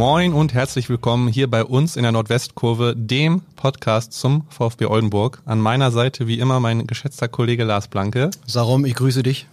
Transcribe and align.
Moin 0.00 0.32
und 0.32 0.54
herzlich 0.54 0.88
willkommen 0.88 1.28
hier 1.28 1.50
bei 1.50 1.62
uns 1.62 1.94
in 1.94 2.04
der 2.04 2.12
Nordwestkurve, 2.12 2.94
dem 2.96 3.42
Podcast 3.54 4.14
zum 4.14 4.46
VfB 4.48 4.86
Oldenburg. 4.86 5.42
An 5.44 5.60
meiner 5.60 5.90
Seite 5.90 6.26
wie 6.26 6.38
immer 6.38 6.58
mein 6.58 6.86
geschätzter 6.86 7.28
Kollege 7.28 7.64
Lars 7.64 7.88
Blanke. 7.88 8.30
Sarum, 8.46 8.86
ich 8.86 8.94
grüße 8.94 9.22
dich. 9.22 9.46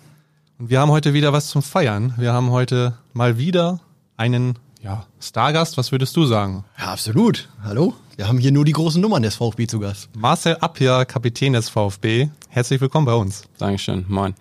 Und 0.57 0.69
wir 0.69 0.79
haben 0.79 0.89
heute 0.89 1.13
wieder 1.13 1.33
was 1.33 1.47
zum 1.47 1.61
Feiern. 1.61 2.13
Wir 2.15 2.31
haben 2.31 2.49
heute 2.49 2.97
mal 3.11 3.37
wieder 3.37 3.81
einen 4.15 4.57
ja, 4.81 5.05
Stargast. 5.19 5.77
Was 5.77 5.91
würdest 5.91 6.15
du 6.15 6.23
sagen? 6.23 6.63
Ja, 6.79 6.93
absolut. 6.93 7.49
Hallo. 7.61 7.93
Wir 8.15 8.29
haben 8.29 8.37
hier 8.37 8.53
nur 8.53 8.63
die 8.63 8.71
großen 8.71 9.01
Nummern 9.01 9.23
des 9.23 9.35
VfB 9.35 9.67
zu 9.67 9.81
Gast. 9.81 10.07
Marcel 10.15 10.55
Appier, 10.61 11.03
Kapitän 11.03 11.51
des 11.51 11.67
VfB. 11.67 12.29
Herzlich 12.47 12.79
willkommen 12.79 13.05
bei 13.05 13.15
uns. 13.15 13.43
Dankeschön. 13.57 14.05
Moin. 14.07 14.33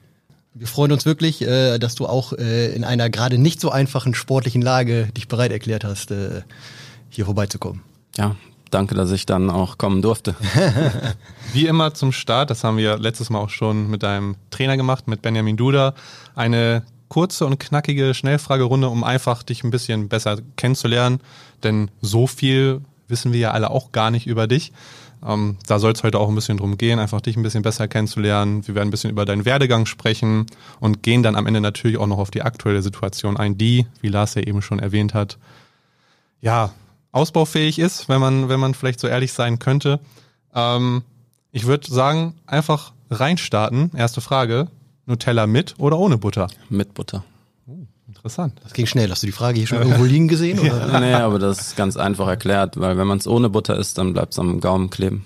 Wir 0.59 0.67
freuen 0.67 0.91
uns 0.91 1.05
wirklich, 1.05 1.43
äh, 1.43 1.79
dass 1.79 1.97
du 1.97 2.07
auch 2.07 2.33
äh, 2.33 2.75
in 2.75 2.83
einer 2.83 3.11
gerade 3.11 3.37
nicht 3.37 3.61
so 3.61 3.71
einfachen 3.71 4.15
sportlichen 4.15 4.63
Lage 4.63 5.09
dich 5.15 5.29
bereit 5.29 5.53
erklärt 5.53 5.85
hast, 5.85 6.11
äh, 6.13 6.43
hier 7.11 7.27
vorbeizukommen. 7.27 7.83
Ja, 8.17 8.37
danke, 8.71 8.95
dass 8.95 9.11
ich 9.11 9.27
dann 9.27 9.51
auch 9.51 9.77
kommen 9.77 10.01
durfte. 10.01 10.35
Wie 11.53 11.67
immer 11.67 11.93
zum 11.93 12.11
Start, 12.11 12.49
das 12.49 12.65
haben 12.65 12.79
wir 12.79 12.97
letztes 12.97 13.29
Mal 13.29 13.39
auch 13.39 13.51
schon 13.51 13.91
mit 13.91 14.03
deinem 14.03 14.37
Trainer 14.51 14.79
gemacht, 14.79 15.09
mit 15.09 15.21
Benjamin 15.21 15.59
Duda, 15.59 15.95
eine 16.35 16.85
kurze 17.09 17.45
und 17.45 17.61
knackige 17.61 18.15
Schnellfragerunde, 18.15 18.89
um 18.89 19.05
einfach 19.05 19.43
dich 19.43 19.63
ein 19.63 19.71
bisschen 19.71 20.09
besser 20.09 20.39
kennenzulernen. 20.57 21.21
Denn 21.65 21.91
so 22.01 22.27
viel 22.27 22.81
wissen 23.09 23.35
wir 23.35 23.41
ja 23.41 23.51
alle 23.51 23.71
auch 23.71 23.93
gar 23.93 24.11
nicht 24.11 24.27
über 24.27 24.47
dich. 24.47 24.73
Ähm, 25.25 25.57
da 25.67 25.79
soll 25.79 25.93
es 25.93 26.03
heute 26.03 26.19
auch 26.19 26.29
ein 26.29 26.35
bisschen 26.35 26.59
drum 26.59 26.79
gehen, 26.79 26.99
einfach 26.99 27.21
dich 27.21 27.37
ein 27.37 27.43
bisschen 27.43 27.63
besser 27.63 27.89
kennenzulernen. 27.89 28.67
Wir 28.67 28.75
werden 28.75 28.89
ein 28.89 28.91
bisschen 28.91 29.11
über 29.11 29.25
deinen 29.25 29.45
Werdegang 29.45 29.87
sprechen 29.87 30.47
und 30.81 31.03
gehen 31.03 31.23
dann 31.23 31.37
am 31.37 31.47
Ende 31.47 31.61
natürlich 31.61 31.99
auch 31.99 32.07
noch 32.07 32.19
auf 32.19 32.31
die 32.31 32.43
aktuelle 32.43 32.83
Situation 32.83 33.37
ein, 33.37 33.59
die, 33.59 33.87
wie 34.01 34.09
Lars 34.09 34.35
ja 34.35 34.43
eben 34.43 34.63
schon 34.63 34.79
erwähnt 34.79 35.15
hat, 35.15 35.39
ja, 36.41 36.73
ausbaufähig 37.13 37.79
ist, 37.79 38.09
wenn 38.09 38.21
man, 38.21 38.49
wenn 38.49 38.61
man 38.61 38.75
vielleicht 38.75 39.01
so 39.01 39.09
ehrlich 39.09 39.33
sein 39.33 39.59
könnte. 39.59 40.01
Ähm, 40.55 41.03
ich 41.51 41.67
würde 41.67 41.91
sagen, 41.91 42.35
einfach 42.47 42.93
reinstarten. 43.11 43.91
Erste 43.97 44.21
Frage. 44.21 44.69
Nutella 45.07 45.47
mit 45.47 45.75
oder 45.79 45.99
ohne 45.99 46.19
Butter? 46.19 46.49
Mit 46.69 46.95
Butter. 46.95 47.25
Interessant. 48.27 48.59
Das 48.65 48.73
ging 48.73 48.87
schnell. 48.87 49.09
Hast 49.09 49.23
du 49.23 49.27
die 49.27 49.33
Frage 49.33 49.59
hier 49.59 49.69
schon 49.69 49.79
irgendwo 49.79 50.03
liegen 50.03 50.27
gesehen? 50.27 50.59
Oder? 50.59 50.89
Ja. 50.89 51.01
Nee, 51.01 51.13
aber 51.13 51.39
das 51.39 51.61
ist 51.61 51.77
ganz 51.77 51.97
einfach 51.97 52.27
erklärt, 52.27 52.77
weil 52.81 52.99
wenn 52.99 53.07
man 53.07 53.19
es 53.19 53.29
ohne 53.29 53.49
Butter 53.49 53.79
isst, 53.79 53.99
dann 53.99 54.15
bleibt 54.15 54.33
es 54.33 54.41
am 54.41 54.59
Gaumen 54.59 54.91
kleben. 54.91 55.25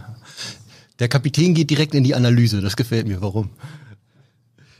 Der 1.00 1.08
Kapitän 1.08 1.52
geht 1.52 1.68
direkt 1.68 1.94
in 1.94 2.02
die 2.02 2.14
Analyse. 2.14 2.62
Das 2.62 2.76
gefällt 2.76 3.06
mir. 3.06 3.20
Warum? 3.20 3.50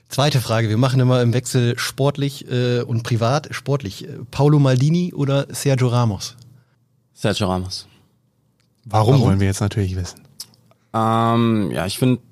Zweite 0.08 0.40
Frage. 0.40 0.70
Wir 0.70 0.78
machen 0.78 1.00
immer 1.00 1.20
im 1.20 1.34
Wechsel 1.34 1.78
sportlich 1.78 2.50
äh, 2.50 2.80
und 2.80 3.02
privat. 3.02 3.48
Sportlich. 3.50 4.08
Paulo 4.30 4.58
Maldini 4.58 5.12
oder 5.12 5.46
Sergio 5.50 5.88
Ramos? 5.88 6.36
Sergio 7.12 7.48
Ramos. 7.48 7.86
Warum, 8.86 9.16
Warum? 9.16 9.26
wollen 9.26 9.40
wir 9.40 9.48
jetzt 9.48 9.60
natürlich 9.60 9.96
wissen? 9.96 10.20
Ähm, 10.94 11.70
ja, 11.72 11.84
ich 11.84 11.98
finde 11.98 12.22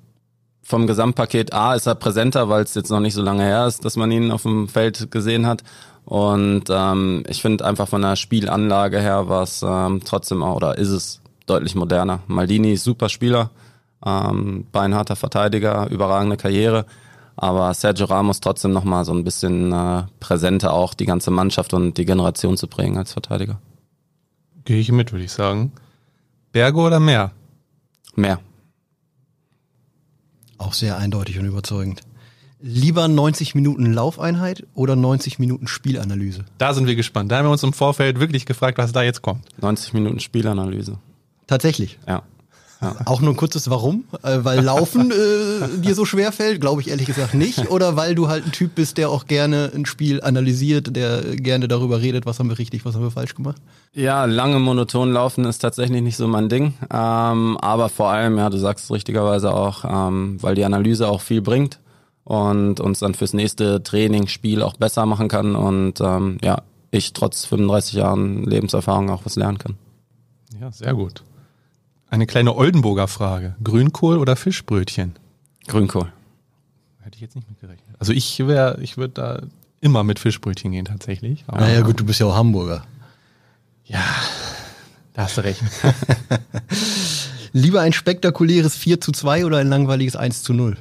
vom 0.63 0.87
Gesamtpaket 0.87 1.53
A 1.53 1.75
ist 1.75 1.87
er 1.87 1.95
präsenter, 1.95 2.47
weil 2.47 2.63
es 2.63 2.73
jetzt 2.73 2.89
noch 2.89 3.01
nicht 3.01 3.13
so 3.13 3.21
lange 3.21 3.43
her 3.43 3.67
ist, 3.67 3.83
dass 3.83 3.97
man 3.97 4.09
ihn 4.11 4.31
auf 4.31 4.43
dem 4.43 4.69
Feld 4.69 5.11
gesehen 5.11 5.45
hat. 5.45 5.63
Und 6.05 6.63
ähm, 6.69 7.23
ich 7.27 7.41
finde 7.41 7.65
einfach 7.65 7.87
von 7.87 8.01
der 8.01 8.15
Spielanlage 8.15 8.99
her 8.99 9.27
war 9.27 9.43
es 9.43 9.61
ähm, 9.61 10.01
trotzdem 10.03 10.41
auch, 10.41 10.55
oder 10.55 10.77
ist 10.77 10.89
es 10.89 11.21
deutlich 11.45 11.75
moderner. 11.75 12.21
Maldini 12.27 12.73
ist 12.73 12.85
super 12.85 13.09
Spieler, 13.09 13.51
ähm, 14.05 14.65
beinharter 14.71 15.17
Verteidiger, 15.17 15.89
überragende 15.89 16.37
Karriere. 16.37 16.85
Aber 17.35 17.73
Sergio 17.73 18.05
Ramos 18.05 18.39
trotzdem 18.39 18.71
nochmal 18.71 19.05
so 19.05 19.13
ein 19.13 19.23
bisschen 19.23 19.71
äh, 19.71 20.03
präsenter 20.19 20.73
auch 20.73 20.93
die 20.93 21.05
ganze 21.05 21.31
Mannschaft 21.31 21.73
und 21.73 21.97
die 21.97 22.05
Generation 22.05 22.57
zu 22.57 22.67
prägen 22.67 22.97
als 22.97 23.11
Verteidiger. 23.11 23.59
Gehe 24.65 24.79
ich 24.79 24.91
mit, 24.91 25.11
würde 25.11 25.25
ich 25.25 25.31
sagen. 25.31 25.73
Berge 26.51 26.79
oder 26.79 26.99
Meer? 26.99 27.31
Meer. 28.15 28.39
Auch 30.57 30.73
sehr 30.73 30.97
eindeutig 30.97 31.39
und 31.39 31.45
überzeugend. 31.45 32.01
Lieber 32.61 33.09
90 33.09 33.55
Minuten 33.55 33.91
Laufeinheit 33.91 34.65
oder 34.73 34.95
90 34.95 35.37
Minuten 35.37 35.67
Spielanalyse? 35.67 36.45
Da 36.57 36.73
sind 36.73 36.87
wir 36.87 36.95
gespannt. 36.95 37.31
Da 37.31 37.37
haben 37.37 37.45
wir 37.45 37.51
uns 37.51 37.63
im 37.63 37.73
Vorfeld 37.73 38.19
wirklich 38.19 38.45
gefragt, 38.45 38.77
was 38.77 38.93
da 38.93 39.03
jetzt 39.03 39.21
kommt. 39.21 39.43
90 39.61 39.93
Minuten 39.93 40.21
Spielanalyse. 40.21 40.97
Tatsächlich? 41.47 41.99
Ja. 42.07 42.23
Ja. 42.83 42.95
Auch 43.05 43.21
nur 43.21 43.31
ein 43.31 43.37
kurzes 43.37 43.69
Warum? 43.69 44.03
Äh, 44.23 44.39
weil 44.43 44.61
Laufen 44.61 45.11
äh, 45.11 45.79
dir 45.79 45.95
so 45.95 46.05
schwer 46.05 46.31
fällt? 46.31 46.59
Glaube 46.59 46.81
ich 46.81 46.89
ehrlich 46.89 47.05
gesagt 47.07 47.33
nicht. 47.33 47.69
Oder 47.71 47.95
weil 47.95 48.15
du 48.15 48.27
halt 48.27 48.45
ein 48.45 48.51
Typ 48.51 48.75
bist, 48.75 48.97
der 48.97 49.09
auch 49.09 49.25
gerne 49.25 49.71
ein 49.73 49.85
Spiel 49.85 50.21
analysiert, 50.21 50.95
der 50.95 51.21
gerne 51.35 51.67
darüber 51.67 52.01
redet, 52.01 52.25
was 52.25 52.39
haben 52.39 52.49
wir 52.49 52.57
richtig, 52.57 52.85
was 52.85 52.95
haben 52.95 53.03
wir 53.03 53.11
falsch 53.11 53.35
gemacht? 53.35 53.61
Ja, 53.93 54.25
lange 54.25 54.59
monoton 54.59 55.13
laufen 55.13 55.45
ist 55.45 55.59
tatsächlich 55.59 56.01
nicht 56.01 56.17
so 56.17 56.27
mein 56.27 56.49
Ding. 56.49 56.73
Ähm, 56.91 57.57
aber 57.57 57.89
vor 57.89 58.09
allem, 58.09 58.37
ja, 58.37 58.49
du 58.49 58.57
sagst 58.57 58.85
es 58.85 58.91
richtigerweise 58.91 59.53
auch, 59.53 59.85
ähm, 59.85 60.37
weil 60.41 60.55
die 60.55 60.65
Analyse 60.65 61.07
auch 61.07 61.21
viel 61.21 61.41
bringt 61.41 61.79
und 62.23 62.79
uns 62.79 62.99
dann 62.99 63.13
fürs 63.13 63.33
nächste 63.33 63.83
Training, 63.83 64.27
Spiel 64.27 64.61
auch 64.61 64.75
besser 64.75 65.05
machen 65.05 65.27
kann 65.27 65.55
und 65.55 66.01
ähm, 66.01 66.37
ja, 66.41 66.61
ich 66.91 67.13
trotz 67.13 67.45
35 67.45 67.93
Jahren 67.93 68.43
Lebenserfahrung 68.43 69.09
auch 69.09 69.25
was 69.25 69.35
lernen 69.35 69.57
kann. 69.57 69.75
Ja, 70.59 70.71
sehr 70.71 70.93
gut. 70.93 71.23
Eine 72.13 72.27
kleine 72.27 72.55
Oldenburger 72.55 73.07
Frage. 73.07 73.55
Grünkohl 73.63 74.19
oder 74.19 74.35
Fischbrötchen? 74.35 75.15
Grünkohl. 75.65 76.13
Hätte 76.99 77.15
ich 77.15 77.21
jetzt 77.21 77.35
nicht 77.35 77.49
mitgerechnet. 77.49 77.95
Also 77.97 78.13
ich 78.13 78.37
wäre, 78.37 78.77
ich 78.81 78.97
würde 78.97 79.13
da 79.15 79.41
immer 79.81 80.03
mit 80.03 80.19
Fischbrötchen 80.19 80.73
gehen 80.73 80.85
tatsächlich. 80.85 81.43
Aber 81.47 81.61
naja 81.61 81.81
gut, 81.81 81.99
du 81.99 82.05
bist 82.05 82.19
ja 82.19 82.27
auch 82.27 82.35
Hamburger. 82.35 82.83
Ja, 83.85 84.05
da 85.13 85.23
hast 85.23 85.37
du 85.37 85.41
recht. 85.41 85.59
Lieber 87.51 87.81
ein 87.81 87.93
spektakuläres 87.93 88.75
4 88.75 89.01
zu 89.01 89.11
2 89.11 89.47
oder 89.47 89.57
ein 89.57 89.67
langweiliges 89.67 90.15
1 90.15 90.43
zu 90.43 90.53
0? 90.53 90.77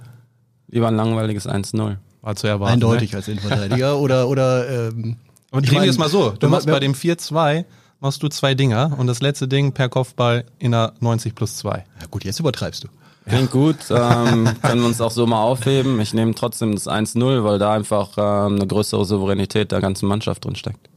Lieber 0.69 0.89
ein 0.89 0.97
langweiliges 0.97 1.47
1 1.47 1.71
zu 1.71 1.79
0. 1.79 1.99
War 2.21 2.37
zu 2.37 2.47
erwarten. 2.47 2.75
Eindeutig 2.75 3.13
ne? 3.13 3.17
als 3.17 3.29
Innenverteidiger 3.29 3.99
oder, 3.99 4.29
oder 4.29 4.89
ähm, 4.91 5.17
Aber 5.51 5.63
drehen 5.63 5.81
wir 5.81 5.89
es 5.89 5.97
mal 5.97 6.11
so. 6.11 6.33
Du 6.33 6.51
machst 6.51 6.67
bei 6.67 6.79
dem 6.79 6.93
4-2 6.93 7.65
machst 8.03 8.23
du 8.23 8.29
zwei 8.29 8.55
Dinger 8.55 8.97
und 8.99 9.07
das 9.07 9.23
letzte 9.23 9.49
Ding 9.49 9.73
per 9.73 9.89
Kopfball 9.89 10.45
in 10.59 10.73
der 10.73 10.93
90 11.01 11.35
plus 11.35 11.57
2. 11.57 11.71
Ja 11.71 12.07
gut, 12.11 12.25
jetzt 12.25 12.41
übertreibst 12.41 12.85
du. 12.85 12.89
Klingt 13.25 13.53
gut, 13.53 13.77
ähm, 13.91 14.51
können 14.63 14.81
wir 14.81 14.89
uns 14.89 15.01
auch 15.01 15.13
so 15.13 15.25
mal 15.29 15.41
aufheben. 15.41 16.01
Ich 16.01 16.13
nehme 16.13 16.35
trotzdem 16.35 16.75
das 16.75 16.89
1-0, 16.89 17.45
weil 17.45 17.61
da 17.61 17.73
einfach 17.73 18.11
ähm, 18.17 18.57
eine 18.57 18.67
größere 18.67 19.05
Souveränität 19.05 19.71
der 19.71 19.81
ganzen 19.81 20.09
Mannschaft 20.09 20.45
drin 20.45 20.57
steckt. 20.57 20.91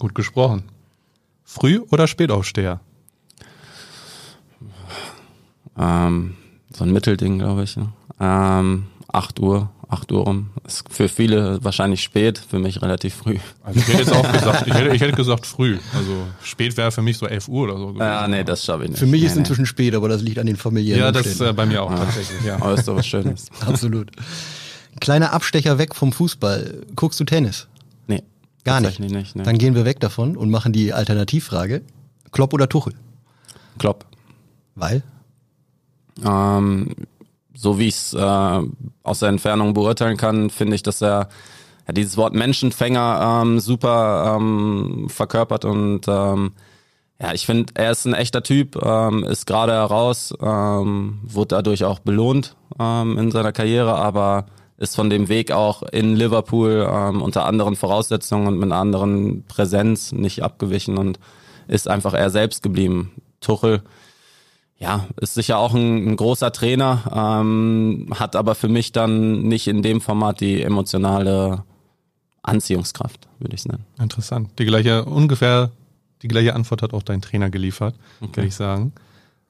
Gut 0.00 0.16
gesprochen. 0.16 0.64
Früh- 1.44 1.82
oder 1.92 2.08
Spätaufsteher? 2.08 2.80
Ähm, 5.78 6.36
so 6.76 6.82
ein 6.82 6.92
Mittelding, 6.92 7.38
glaube 7.38 7.62
ich. 7.62 7.76
Ne? 7.76 7.92
Ähm, 8.18 8.86
8 9.12 9.38
Uhr, 9.38 9.70
8 9.94 10.12
Uhr 10.12 10.26
um. 10.26 10.50
Ist 10.66 10.84
für 10.90 11.08
viele 11.08 11.62
wahrscheinlich 11.62 12.02
spät, 12.02 12.38
für 12.38 12.58
mich 12.58 12.82
relativ 12.82 13.14
früh. 13.14 13.38
Also 13.62 13.80
ich 13.80 13.88
hätte 13.88 13.98
jetzt 13.98 14.12
auch 14.12 14.32
gesagt, 14.32 14.66
ich 14.66 14.74
hätte, 14.74 14.94
ich 14.94 15.00
hätte 15.00 15.12
gesagt 15.12 15.46
früh. 15.46 15.78
Also 15.94 16.26
spät 16.42 16.76
wäre 16.76 16.92
für 16.92 17.02
mich 17.02 17.16
so 17.16 17.26
11 17.26 17.48
Uhr 17.48 17.64
oder 17.64 17.78
so. 17.78 17.94
Ja, 17.98 18.28
nee, 18.28 18.44
das 18.44 18.64
schaffe 18.64 18.84
ich 18.84 18.90
nicht. 18.90 18.98
Für 18.98 19.06
mich 19.06 19.22
nee, 19.22 19.26
ist 19.28 19.36
inzwischen 19.36 19.66
spät, 19.66 19.94
aber 19.94 20.08
das 20.08 20.22
liegt 20.22 20.38
an 20.38 20.46
den 20.46 20.56
familiären 20.56 21.00
Ja, 21.00 21.12
das 21.12 21.26
ist 21.26 21.40
äh, 21.40 21.52
bei 21.52 21.64
mir 21.66 21.82
auch 21.82 21.90
ja. 21.90 21.98
tatsächlich. 21.98 22.42
Ja. 22.44 22.56
Aber 22.56 22.74
ist 22.74 22.88
doch 22.88 22.96
was 22.96 23.06
Schönes. 23.06 23.46
Absolut. 23.66 24.10
Kleiner 25.00 25.32
Abstecher 25.32 25.78
weg 25.78 25.94
vom 25.94 26.12
Fußball. 26.12 26.82
Guckst 26.96 27.18
du 27.20 27.24
Tennis? 27.24 27.68
Nee. 28.06 28.22
Gar 28.64 28.80
nicht. 28.80 29.00
nicht 29.00 29.36
nee. 29.36 29.42
Dann 29.42 29.58
gehen 29.58 29.74
wir 29.74 29.84
weg 29.84 30.00
davon 30.00 30.36
und 30.36 30.50
machen 30.50 30.72
die 30.72 30.92
Alternativfrage. 30.92 31.82
Klopp 32.32 32.52
oder 32.52 32.68
Tuchel? 32.68 32.94
Klopp. 33.78 34.06
Weil? 34.74 35.02
Ähm, 36.24 36.94
so 37.64 37.78
wie 37.78 37.88
ich 37.88 37.94
es 37.94 38.12
äh, 38.12 38.60
aus 39.02 39.20
der 39.20 39.30
Entfernung 39.30 39.72
beurteilen 39.72 40.18
kann, 40.18 40.50
finde 40.50 40.76
ich, 40.76 40.82
dass 40.82 41.00
er 41.00 41.28
ja, 41.86 41.94
dieses 41.94 42.18
Wort 42.18 42.34
Menschenfänger 42.34 43.40
ähm, 43.42 43.58
super 43.58 44.36
ähm, 44.36 45.06
verkörpert 45.08 45.64
und 45.64 46.02
ähm, 46.06 46.52
ja, 47.18 47.32
ich 47.32 47.46
finde, 47.46 47.72
er 47.74 47.90
ist 47.92 48.04
ein 48.04 48.12
echter 48.12 48.42
Typ, 48.42 48.76
ähm, 48.84 49.24
ist 49.24 49.46
gerade 49.46 49.72
heraus, 49.72 50.34
ähm, 50.42 51.20
wurde 51.22 51.56
dadurch 51.56 51.84
auch 51.84 52.00
belohnt 52.00 52.54
ähm, 52.78 53.16
in 53.16 53.30
seiner 53.30 53.52
Karriere, 53.52 53.94
aber 53.94 54.44
ist 54.76 54.94
von 54.94 55.08
dem 55.08 55.28
Weg 55.30 55.50
auch 55.50 55.82
in 55.84 56.16
Liverpool 56.16 56.86
ähm, 56.86 57.22
unter 57.22 57.46
anderen 57.46 57.76
Voraussetzungen 57.76 58.46
und 58.46 58.58
mit 58.58 58.64
einer 58.64 58.80
anderen 58.80 59.44
Präsenz 59.46 60.12
nicht 60.12 60.42
abgewichen 60.42 60.98
und 60.98 61.18
ist 61.66 61.88
einfach 61.88 62.12
er 62.12 62.28
selbst 62.28 62.62
geblieben. 62.62 63.12
Tuchel, 63.40 63.82
ja, 64.78 65.06
ist 65.20 65.34
sicher 65.34 65.58
auch 65.58 65.74
ein, 65.74 66.08
ein 66.08 66.16
großer 66.16 66.52
Trainer, 66.52 67.40
ähm, 67.42 68.08
hat 68.14 68.36
aber 68.36 68.54
für 68.54 68.68
mich 68.68 68.92
dann 68.92 69.42
nicht 69.42 69.66
in 69.66 69.82
dem 69.82 70.00
Format 70.00 70.40
die 70.40 70.62
emotionale 70.62 71.64
Anziehungskraft, 72.42 73.28
würde 73.38 73.54
ich 73.54 73.60
es 73.60 73.66
nennen. 73.66 73.84
Interessant. 73.98 74.50
Die 74.58 74.64
gleiche, 74.64 75.04
ungefähr 75.04 75.70
die 76.22 76.28
gleiche 76.28 76.54
Antwort 76.54 76.82
hat 76.82 76.92
auch 76.92 77.02
dein 77.02 77.22
Trainer 77.22 77.50
geliefert, 77.50 77.94
okay. 78.20 78.36
würde 78.36 78.48
ich 78.48 78.54
sagen. 78.54 78.92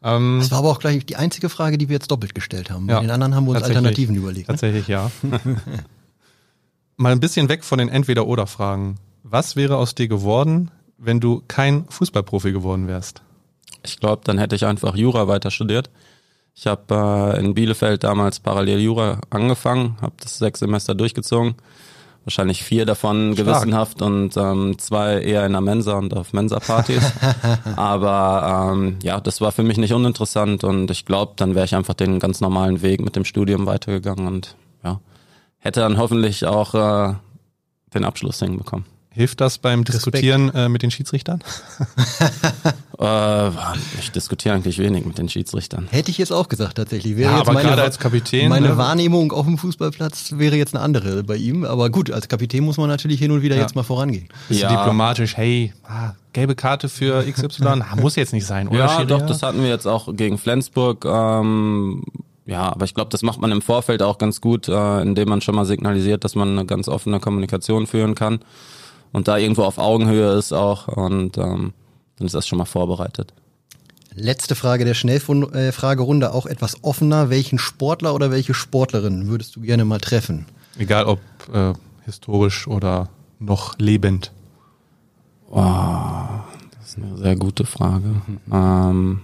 Ähm, 0.02 0.38
das 0.40 0.50
war 0.50 0.58
aber 0.58 0.70
auch 0.70 0.78
gleich 0.78 1.06
die 1.06 1.16
einzige 1.16 1.48
Frage, 1.48 1.78
die 1.78 1.88
wir 1.88 1.94
jetzt 1.94 2.10
doppelt 2.10 2.34
gestellt 2.34 2.70
haben. 2.70 2.88
Ja, 2.88 2.96
Bei 2.96 3.02
den 3.02 3.10
anderen 3.10 3.34
haben 3.34 3.46
wir 3.46 3.52
uns 3.52 3.62
Alternativen 3.62 4.14
überlegt. 4.14 4.48
Ne? 4.48 4.52
Tatsächlich, 4.52 4.86
ja. 4.86 5.10
Mal 6.96 7.12
ein 7.12 7.20
bisschen 7.20 7.48
weg 7.48 7.64
von 7.64 7.78
den 7.78 7.88
Entweder-Oder-Fragen. 7.88 8.96
Was 9.22 9.56
wäre 9.56 9.78
aus 9.78 9.94
dir 9.94 10.06
geworden, 10.06 10.70
wenn 10.98 11.18
du 11.18 11.42
kein 11.48 11.86
Fußballprofi 11.88 12.52
geworden 12.52 12.86
wärst? 12.86 13.22
Ich 13.84 14.00
glaube, 14.00 14.22
dann 14.24 14.38
hätte 14.38 14.56
ich 14.56 14.64
einfach 14.66 14.96
Jura 14.96 15.28
weiter 15.28 15.50
studiert. 15.50 15.90
Ich 16.54 16.66
habe 16.66 17.34
äh, 17.36 17.40
in 17.40 17.54
Bielefeld 17.54 18.04
damals 18.04 18.38
parallel 18.40 18.80
Jura 18.80 19.20
angefangen, 19.30 19.96
habe 20.00 20.14
das 20.20 20.38
sechs 20.38 20.60
Semester 20.60 20.94
durchgezogen. 20.94 21.56
Wahrscheinlich 22.24 22.62
vier 22.62 22.86
davon 22.86 23.34
Stark. 23.34 23.46
gewissenhaft 23.46 24.00
und 24.00 24.34
ähm, 24.36 24.78
zwei 24.78 25.20
eher 25.20 25.44
in 25.44 25.52
der 25.52 25.60
Mensa 25.60 25.98
und 25.98 26.14
auf 26.16 26.32
Mensa-Partys. 26.32 27.02
Aber 27.76 28.70
ähm, 28.72 28.96
ja, 29.02 29.20
das 29.20 29.42
war 29.42 29.52
für 29.52 29.62
mich 29.62 29.76
nicht 29.76 29.92
uninteressant 29.92 30.64
und 30.64 30.90
ich 30.90 31.04
glaube, 31.04 31.34
dann 31.36 31.54
wäre 31.54 31.66
ich 31.66 31.74
einfach 31.74 31.92
den 31.92 32.20
ganz 32.20 32.40
normalen 32.40 32.80
Weg 32.80 33.02
mit 33.02 33.14
dem 33.14 33.26
Studium 33.26 33.66
weitergegangen 33.66 34.26
und 34.26 34.56
ja, 34.82 35.00
hätte 35.58 35.80
dann 35.80 35.98
hoffentlich 35.98 36.46
auch 36.46 36.74
äh, 36.74 37.14
den 37.92 38.04
Abschluss 38.04 38.38
hinbekommen. 38.38 38.86
Hilft 39.16 39.40
das 39.40 39.58
beim 39.58 39.84
Diskutieren 39.84 40.52
äh, 40.54 40.68
mit 40.68 40.82
den 40.82 40.90
Schiedsrichtern? 40.90 41.40
Äh, 42.96 43.48
ich 43.98 44.12
diskutiere 44.12 44.54
eigentlich 44.54 44.78
wenig 44.78 45.04
mit 45.04 45.18
den 45.18 45.28
Schiedsrichtern. 45.28 45.88
Hätte 45.90 46.12
ich 46.12 46.18
jetzt 46.18 46.32
auch 46.32 46.48
gesagt, 46.48 46.76
tatsächlich. 46.76 47.16
Wäre 47.16 47.32
Ja, 47.32 47.38
jetzt 47.38 47.48
aber 47.48 47.54
meine, 47.54 47.68
gerade 47.70 47.82
als 47.82 47.98
Kapitän, 47.98 48.48
Meine 48.48 48.68
ne? 48.68 48.76
Wahrnehmung 48.76 49.32
auf 49.32 49.46
dem 49.46 49.58
Fußballplatz 49.58 50.34
wäre 50.36 50.54
jetzt 50.54 50.76
eine 50.76 50.84
andere 50.84 51.24
bei 51.24 51.34
ihm. 51.34 51.64
Aber 51.64 51.90
gut, 51.90 52.12
als 52.12 52.28
Kapitän 52.28 52.62
muss 52.64 52.76
man 52.76 52.88
natürlich 52.88 53.18
hin 53.18 53.32
und 53.32 53.42
wieder 53.42 53.56
Ja. 53.56 53.62
jetzt 53.62 53.74
mal 53.74 53.82
vorangehen. 53.82 54.28
Bisschen 54.48 54.70
Ja. 54.70 54.76
diplomatisch, 54.76 55.36
hey, 55.36 55.72
ah, 55.82 56.12
gelbe 56.32 56.54
Karte 56.54 56.88
für 56.88 57.24
XY, 57.30 57.64
ah, 57.66 57.96
muss 57.96 58.14
jetzt 58.14 58.32
nicht 58.32 58.46
sein, 58.46 58.68
oder? 58.68 58.78
Ja, 58.78 58.88
Schiri? 58.88 59.06
doch, 59.08 59.22
das 59.26 59.42
hatten 59.42 59.60
wir 59.60 59.68
jetzt 59.68 59.86
auch 59.86 60.14
gegen 60.14 60.38
Flensburg. 60.38 61.04
Ähm, 61.04 62.04
ja, 62.46 62.70
aber 62.72 62.84
ich 62.84 62.94
glaube, 62.94 63.10
das 63.10 63.22
macht 63.22 63.40
man 63.40 63.50
im 63.50 63.60
Vorfeld 63.60 64.02
auch 64.02 64.18
ganz 64.18 64.40
gut, 64.40 64.68
äh, 64.68 65.02
indem 65.02 65.28
man 65.30 65.40
schon 65.40 65.56
mal 65.56 65.66
signalisiert, 65.66 66.22
dass 66.22 66.36
man 66.36 66.50
eine 66.50 66.64
ganz 66.64 66.86
offene 66.88 67.18
Kommunikation 67.18 67.88
führen 67.88 68.14
kann 68.14 68.38
und 69.14 69.28
da 69.28 69.38
irgendwo 69.38 69.62
auf 69.62 69.78
Augenhöhe 69.78 70.32
ist 70.32 70.52
auch 70.52 70.88
und 70.88 71.38
ähm, 71.38 71.72
dann 72.16 72.26
ist 72.26 72.34
das 72.34 72.48
schon 72.48 72.58
mal 72.58 72.64
vorbereitet. 72.64 73.32
Letzte 74.12 74.56
Frage 74.56 74.84
der 74.84 74.94
Schnellfragerunde, 74.94 76.34
auch 76.34 76.46
etwas 76.46 76.82
offener. 76.82 77.30
Welchen 77.30 77.58
Sportler 77.58 78.14
oder 78.14 78.32
welche 78.32 78.54
Sportlerin 78.54 79.28
würdest 79.28 79.54
du 79.54 79.60
gerne 79.60 79.84
mal 79.84 80.00
treffen? 80.00 80.46
Egal 80.78 81.04
ob 81.04 81.20
äh, 81.52 81.74
historisch 82.04 82.66
oder 82.66 83.08
noch 83.38 83.78
lebend. 83.78 84.32
Wow, 85.48 86.40
das 86.76 86.90
ist 86.90 86.98
eine 86.98 87.16
sehr 87.16 87.36
gute 87.36 87.66
Frage. 87.66 88.20
Ähm, 88.52 89.20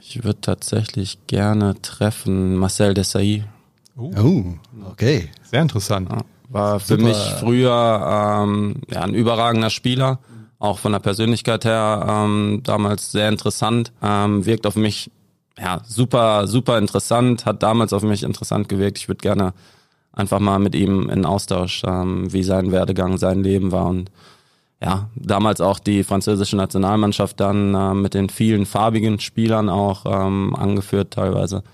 ich 0.00 0.22
würde 0.22 0.40
tatsächlich 0.40 1.18
gerne 1.26 1.80
treffen 1.82 2.54
Marcel 2.56 2.94
Desailly. 2.94 3.44
Oh, 3.96 4.54
okay. 4.88 5.30
Sehr 5.42 5.62
interessant. 5.62 6.10
Ja, 6.10 6.22
war 6.48 6.80
für 6.80 6.96
Super. 6.96 7.02
mich 7.04 7.16
früher 7.38 8.40
ähm, 8.42 8.76
ja, 8.90 9.02
ein 9.02 9.14
überragender 9.14 9.70
Spieler, 9.70 10.18
auch 10.58 10.78
von 10.78 10.92
der 10.92 10.98
Persönlichkeit 10.98 11.64
her 11.64 12.06
ähm, 12.08 12.62
damals 12.64 13.12
sehr 13.12 13.28
interessant, 13.28 13.92
ähm, 14.02 14.44
wirkt 14.46 14.66
auf 14.66 14.76
mich 14.76 15.10
ja 15.60 15.80
super 15.84 16.46
super 16.46 16.78
interessant, 16.78 17.46
hat 17.46 17.62
damals 17.62 17.92
auf 17.92 18.02
mich 18.02 18.22
interessant 18.22 18.68
gewirkt. 18.68 18.98
Ich 18.98 19.08
würde 19.08 19.20
gerne 19.20 19.52
einfach 20.12 20.40
mal 20.40 20.58
mit 20.58 20.74
ihm 20.74 21.08
in 21.10 21.24
Austausch, 21.24 21.82
ähm, 21.86 22.32
wie 22.32 22.42
sein 22.42 22.72
Werdegang, 22.72 23.18
sein 23.18 23.42
Leben 23.42 23.72
war 23.72 23.86
und 23.86 24.10
ja, 24.80 25.10
damals 25.16 25.60
auch 25.60 25.80
die 25.80 26.04
französische 26.04 26.56
Nationalmannschaft 26.56 27.40
dann 27.40 27.74
äh, 27.74 27.94
mit 27.94 28.14
den 28.14 28.28
vielen 28.28 28.64
farbigen 28.64 29.18
Spielern 29.18 29.68
auch 29.68 30.06
ähm, 30.06 30.54
angeführt 30.54 31.12
teilweise. 31.12 31.64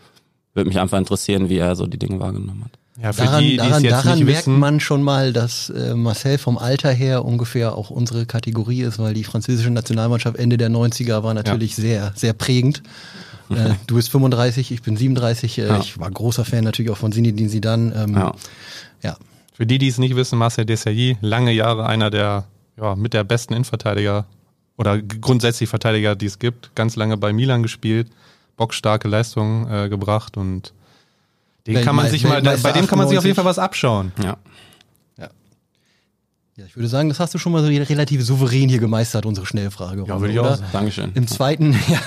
Würde 0.55 0.69
mich 0.69 0.79
einfach 0.79 0.99
interessieren, 0.99 1.49
wie 1.49 1.59
er 1.59 1.76
so 1.76 1.87
die 1.87 1.99
Dinge 1.99 2.21
wahrgenommen 2.21 2.65
hat. 2.65 2.79
Ja, 3.02 3.12
für 3.12 3.25
Daran, 3.25 3.43
die, 3.43 3.56
daran, 3.56 3.82
daran 3.82 4.19
merkt 4.25 4.46
wissen, 4.46 4.58
man 4.58 4.79
schon 4.79 5.02
mal, 5.02 5.32
dass 5.32 5.69
äh, 5.70 5.94
Marcel 5.94 6.38
vom 6.38 6.58
Alter 6.58 6.93
her 6.93 7.25
ungefähr 7.25 7.75
auch 7.76 7.91
unsere 7.91 8.25
Kategorie 8.25 8.82
ist, 8.82 9.00
weil 9.00 9.14
die 9.14 9.25
französische 9.25 9.70
Nationalmannschaft 9.70 10.37
Ende 10.37 10.56
der 10.56 10.70
90er 10.70 11.25
war 11.25 11.35
natürlich 11.35 11.75
sehr, 11.75 12.12
sehr 12.14 12.32
prägend. 12.32 12.82
Äh, 13.50 13.75
du 13.87 13.96
bist 13.96 14.08
35, 14.08 14.73
ich 14.73 14.81
bin 14.81 14.96
37. 14.96 15.58
Äh, 15.58 15.67
Ja. 15.67 15.79
Ich 15.79 15.99
war 16.00 16.11
großer 16.11 16.46
Fan 16.46 16.64
natürlich 16.64 16.91
auch 16.91 16.96
von 16.96 17.12
Zinedine 17.12 17.50
Zidane. 17.50 17.93
Ähm, 17.94 18.14
Ja. 18.14 18.35
ja. 19.02 19.17
für 19.52 19.67
die, 19.67 19.76
die 19.76 19.88
es 19.88 19.99
nicht 19.99 20.17
wissen, 20.17 20.38
Marcel 20.38 20.64
Desailly, 20.64 21.19
lange 21.20 21.52
Jahre 21.52 21.85
einer 21.85 22.08
der 22.08 22.44
ja, 22.81 22.97
mit 22.97 23.12
der 23.12 23.23
besten 23.23 23.52
Innenverteidiger 23.52 24.25
oder 24.79 25.00
grundsätzlich 25.00 25.69
Verteidiger, 25.69 26.17
die 26.17 26.25
es 26.25 26.38
gibt. 26.38 26.75
Ganz 26.75 26.97
lange 26.97 27.19
bei 27.19 27.35
Milan 27.35 27.62
gespielt, 27.62 28.08
bockstarke 28.56 29.08
Leistungen 29.08 29.70
äh, 29.70 29.90
gebracht 29.90 30.38
und 30.38 30.73
den 31.66 31.84
kann 31.84 31.96
man 31.96 32.11
sich 32.11 32.25
mal, 32.25 32.34
Weltmeister 32.34 32.69
bei 32.69 32.72
dem 32.78 32.87
kann 32.87 32.99
man 32.99 33.08
sich 33.08 33.19
auf 33.19 33.25
jeden 33.25 33.32
98. 33.32 33.37
Fall 33.37 33.44
was 33.44 33.58
abschauen. 33.58 34.12
Ja. 34.22 34.37
Ja, 36.56 36.64
ich 36.66 36.76
würde 36.76 36.87
sagen, 36.87 37.08
das 37.08 37.19
hast 37.19 37.34
du 37.34 37.38
schon 37.38 37.50
mal 37.50 37.62
so 37.64 37.69
relativ 37.69 38.25
souverän 38.25 38.69
hier 38.69 38.78
gemeistert, 38.78 39.26
unsere 39.26 39.44
Schnellfrage. 39.44 40.05
Ja, 40.06 40.20
würde 40.20 40.34
ich 40.34 40.38
auch. 40.38 40.56
Dankeschön. 40.72 41.11
Im 41.14 41.26
zweiten, 41.26 41.72
ja, 41.88 41.99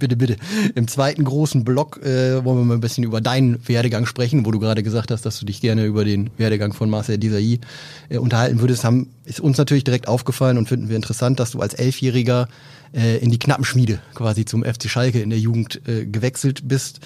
bitte, 0.00 0.16
bitte. 0.16 0.36
Im 0.74 0.88
zweiten 0.88 1.22
großen 1.22 1.62
Block 1.62 1.98
äh, 2.02 2.44
wollen 2.44 2.58
wir 2.58 2.64
mal 2.64 2.74
ein 2.74 2.80
bisschen 2.80 3.04
über 3.04 3.20
deinen 3.20 3.66
Werdegang 3.68 4.04
sprechen, 4.06 4.44
wo 4.44 4.50
du 4.50 4.58
gerade 4.58 4.82
gesagt 4.82 5.12
hast, 5.12 5.24
dass 5.24 5.38
du 5.38 5.46
dich 5.46 5.60
gerne 5.60 5.84
über 5.84 6.04
den 6.04 6.30
Werdegang 6.36 6.72
von 6.72 6.90
Marcel 6.90 7.16
Desailly 7.16 7.60
äh, 8.08 8.18
unterhalten 8.18 8.60
würdest. 8.60 8.82
Haben, 8.82 9.10
ist 9.24 9.38
uns 9.38 9.56
natürlich 9.56 9.84
direkt 9.84 10.08
aufgefallen 10.08 10.58
und 10.58 10.68
finden 10.68 10.88
wir 10.88 10.96
interessant, 10.96 11.38
dass 11.38 11.52
du 11.52 11.60
als 11.60 11.74
Elfjähriger 11.74 12.48
äh, 12.92 13.18
in 13.18 13.30
die 13.30 13.38
Knappenschmiede 13.38 14.00
quasi 14.14 14.44
zum 14.44 14.64
FC 14.64 14.90
Schalke 14.90 15.20
in 15.20 15.30
der 15.30 15.38
Jugend 15.38 15.80
äh, 15.86 16.06
gewechselt 16.06 16.66
bist. 16.66 16.98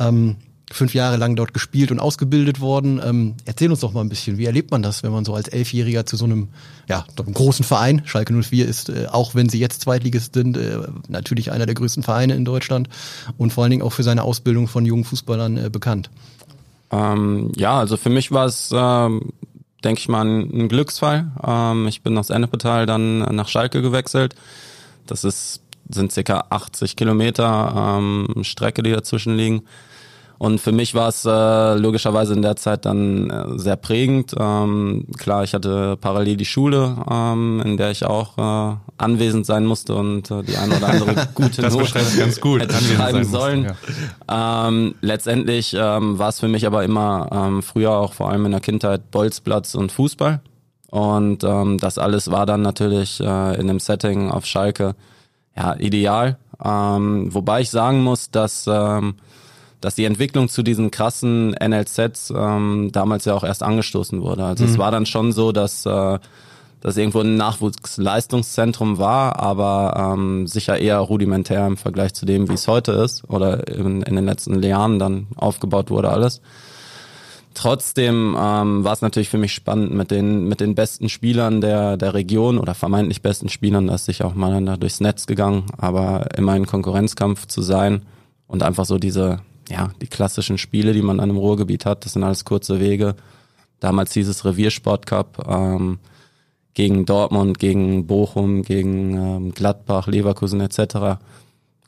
Ähm, 0.00 0.34
fünf 0.72 0.94
Jahre 0.94 1.16
lang 1.16 1.36
dort 1.36 1.52
gespielt 1.52 1.90
und 1.90 1.98
ausgebildet 1.98 2.60
worden. 2.60 3.00
Ähm, 3.04 3.34
erzähl 3.44 3.70
uns 3.70 3.80
doch 3.80 3.92
mal 3.92 4.02
ein 4.02 4.08
bisschen, 4.08 4.38
wie 4.38 4.46
erlebt 4.46 4.70
man 4.70 4.82
das, 4.82 5.02
wenn 5.02 5.10
man 5.10 5.24
so 5.24 5.34
als 5.34 5.48
Elfjähriger 5.48 6.06
zu 6.06 6.16
so 6.16 6.24
einem, 6.24 6.48
ja, 6.88 7.04
einem 7.18 7.34
großen 7.34 7.64
Verein, 7.64 8.02
Schalke 8.04 8.32
04 8.32 8.66
ist, 8.66 8.88
äh, 8.88 9.06
auch 9.10 9.34
wenn 9.34 9.48
sie 9.48 9.58
jetzt 9.58 9.80
Zweitligist 9.82 10.34
sind, 10.34 10.56
äh, 10.56 10.78
natürlich 11.08 11.50
einer 11.50 11.66
der 11.66 11.74
größten 11.74 12.02
Vereine 12.02 12.34
in 12.34 12.44
Deutschland 12.44 12.88
und 13.36 13.52
vor 13.52 13.64
allen 13.64 13.72
Dingen 13.72 13.82
auch 13.82 13.92
für 13.92 14.04
seine 14.04 14.22
Ausbildung 14.22 14.68
von 14.68 14.86
jungen 14.86 15.04
Fußballern 15.04 15.56
äh, 15.56 15.70
bekannt. 15.70 16.08
Ähm, 16.92 17.52
ja, 17.56 17.78
also 17.78 17.96
für 17.96 18.10
mich 18.10 18.30
war 18.30 18.46
es, 18.46 18.70
ähm, 18.72 19.32
denke 19.82 20.00
ich 20.00 20.08
mal, 20.08 20.24
ein, 20.24 20.50
ein 20.52 20.68
Glücksfall. 20.68 21.32
Ähm, 21.44 21.88
ich 21.88 22.02
bin 22.02 22.16
aus 22.16 22.30
Ennepetal 22.30 22.86
dann 22.86 23.18
nach 23.34 23.48
Schalke 23.48 23.82
gewechselt. 23.82 24.36
Das 25.06 25.24
ist, 25.24 25.62
sind 25.88 26.12
circa 26.12 26.46
80 26.50 26.94
Kilometer 26.94 27.98
ähm, 27.98 28.44
Strecke, 28.44 28.84
die 28.84 28.92
dazwischen 28.92 29.36
liegen. 29.36 29.62
Und 30.40 30.58
für 30.58 30.72
mich 30.72 30.94
war 30.94 31.08
es 31.08 31.26
äh, 31.26 31.74
logischerweise 31.74 32.32
in 32.32 32.40
der 32.40 32.56
Zeit 32.56 32.86
dann 32.86 33.28
äh, 33.28 33.58
sehr 33.58 33.76
prägend. 33.76 34.34
Ähm, 34.40 35.04
klar, 35.18 35.44
ich 35.44 35.52
hatte 35.52 35.98
parallel 35.98 36.38
die 36.38 36.46
Schule, 36.46 36.96
ähm, 37.10 37.60
in 37.62 37.76
der 37.76 37.90
ich 37.90 38.06
auch 38.06 38.38
äh, 38.38 38.76
anwesend 38.96 39.44
sein 39.44 39.66
musste 39.66 39.94
und 39.94 40.30
äh, 40.30 40.42
die 40.42 40.56
eine 40.56 40.78
oder 40.78 40.88
andere 40.88 41.28
gute 41.34 41.60
Das 41.60 41.74
Note 41.74 41.92
ganz 42.16 42.40
gut. 42.40 42.62
hätte 42.62 42.72
schreiben 42.72 43.24
sollen. 43.24 43.64
mussten, 43.64 43.76
ja. 44.30 44.68
Ähm, 44.68 44.94
letztendlich 45.02 45.76
ähm, 45.78 46.18
war 46.18 46.30
es 46.30 46.40
für 46.40 46.48
mich 46.48 46.66
aber 46.66 46.84
immer 46.84 47.28
ähm, 47.30 47.62
früher 47.62 47.92
auch 47.92 48.14
vor 48.14 48.30
allem 48.30 48.46
in 48.46 48.52
der 48.52 48.62
Kindheit 48.62 49.10
Bolzplatz 49.10 49.74
und 49.74 49.92
Fußball. 49.92 50.40
Und 50.88 51.44
ähm, 51.44 51.76
das 51.76 51.98
alles 51.98 52.30
war 52.30 52.46
dann 52.46 52.62
natürlich 52.62 53.20
äh, 53.20 53.60
in 53.60 53.66
dem 53.66 53.78
Setting 53.78 54.30
auf 54.30 54.46
Schalke 54.46 54.94
ja 55.54 55.74
ideal. 55.74 56.38
Ähm, 56.64 57.28
wobei 57.34 57.60
ich 57.60 57.68
sagen 57.68 58.02
muss, 58.02 58.30
dass 58.30 58.64
ähm, 58.66 59.16
dass 59.80 59.94
die 59.94 60.04
Entwicklung 60.04 60.48
zu 60.48 60.62
diesen 60.62 60.90
krassen 60.90 61.50
NLZs 61.50 62.32
ähm, 62.36 62.90
damals 62.92 63.24
ja 63.24 63.34
auch 63.34 63.44
erst 63.44 63.62
angestoßen 63.62 64.20
wurde. 64.20 64.44
Also 64.44 64.64
es 64.64 64.78
war 64.78 64.90
dann 64.90 65.06
schon 65.06 65.32
so, 65.32 65.52
dass 65.52 65.86
äh, 65.86 66.18
das 66.80 66.96
irgendwo 66.96 67.20
ein 67.20 67.36
Nachwuchsleistungszentrum 67.36 68.98
war, 68.98 69.38
aber 69.38 70.14
ähm, 70.14 70.46
sicher 70.46 70.78
eher 70.78 70.98
rudimentär 70.98 71.66
im 71.66 71.76
Vergleich 71.76 72.14
zu 72.14 72.24
dem, 72.26 72.48
wie 72.48 72.54
es 72.54 72.68
heute 72.68 72.92
ist 72.92 73.28
oder 73.28 73.68
in, 73.68 74.02
in 74.02 74.16
den 74.16 74.24
letzten 74.24 74.62
Jahren 74.62 74.98
dann 74.98 75.26
aufgebaut 75.36 75.90
wurde 75.90 76.10
alles. 76.10 76.40
Trotzdem 77.52 78.36
ähm, 78.38 78.84
war 78.84 78.92
es 78.92 79.02
natürlich 79.02 79.28
für 79.28 79.36
mich 79.36 79.52
spannend 79.52 79.92
mit 79.92 80.10
den 80.10 80.46
mit 80.46 80.60
den 80.60 80.74
besten 80.74 81.08
Spielern 81.08 81.60
der 81.60 81.96
der 81.96 82.14
Region 82.14 82.58
oder 82.58 82.74
vermeintlich 82.74 83.22
besten 83.22 83.48
Spielern, 83.48 83.88
da 83.88 83.96
ist 83.96 84.06
sich 84.06 84.22
auch 84.22 84.34
mal 84.34 84.64
da 84.64 84.76
durchs 84.76 85.00
Netz 85.00 85.26
gegangen, 85.26 85.64
aber 85.76 86.28
immer 86.36 86.56
in 86.56 86.66
Konkurrenzkampf 86.66 87.46
zu 87.46 87.60
sein 87.60 88.02
und 88.46 88.62
einfach 88.62 88.84
so 88.84 88.98
diese 88.98 89.40
ja 89.70 89.90
die 90.00 90.06
klassischen 90.06 90.58
Spiele, 90.58 90.92
die 90.92 91.02
man 91.02 91.20
an 91.20 91.30
einem 91.30 91.38
Ruhrgebiet 91.38 91.86
hat, 91.86 92.04
das 92.04 92.12
sind 92.12 92.24
alles 92.24 92.44
kurze 92.44 92.80
Wege. 92.80 93.16
Damals 93.78 94.12
hieß 94.12 94.28
es 94.28 94.44
Reviersport 94.44 95.06
Cup 95.06 95.46
ähm, 95.48 95.98
gegen 96.74 97.06
Dortmund, 97.06 97.58
gegen 97.58 98.06
Bochum, 98.06 98.62
gegen 98.62 99.16
ähm, 99.16 99.52
Gladbach, 99.52 100.06
Leverkusen 100.06 100.60
etc. 100.60 101.20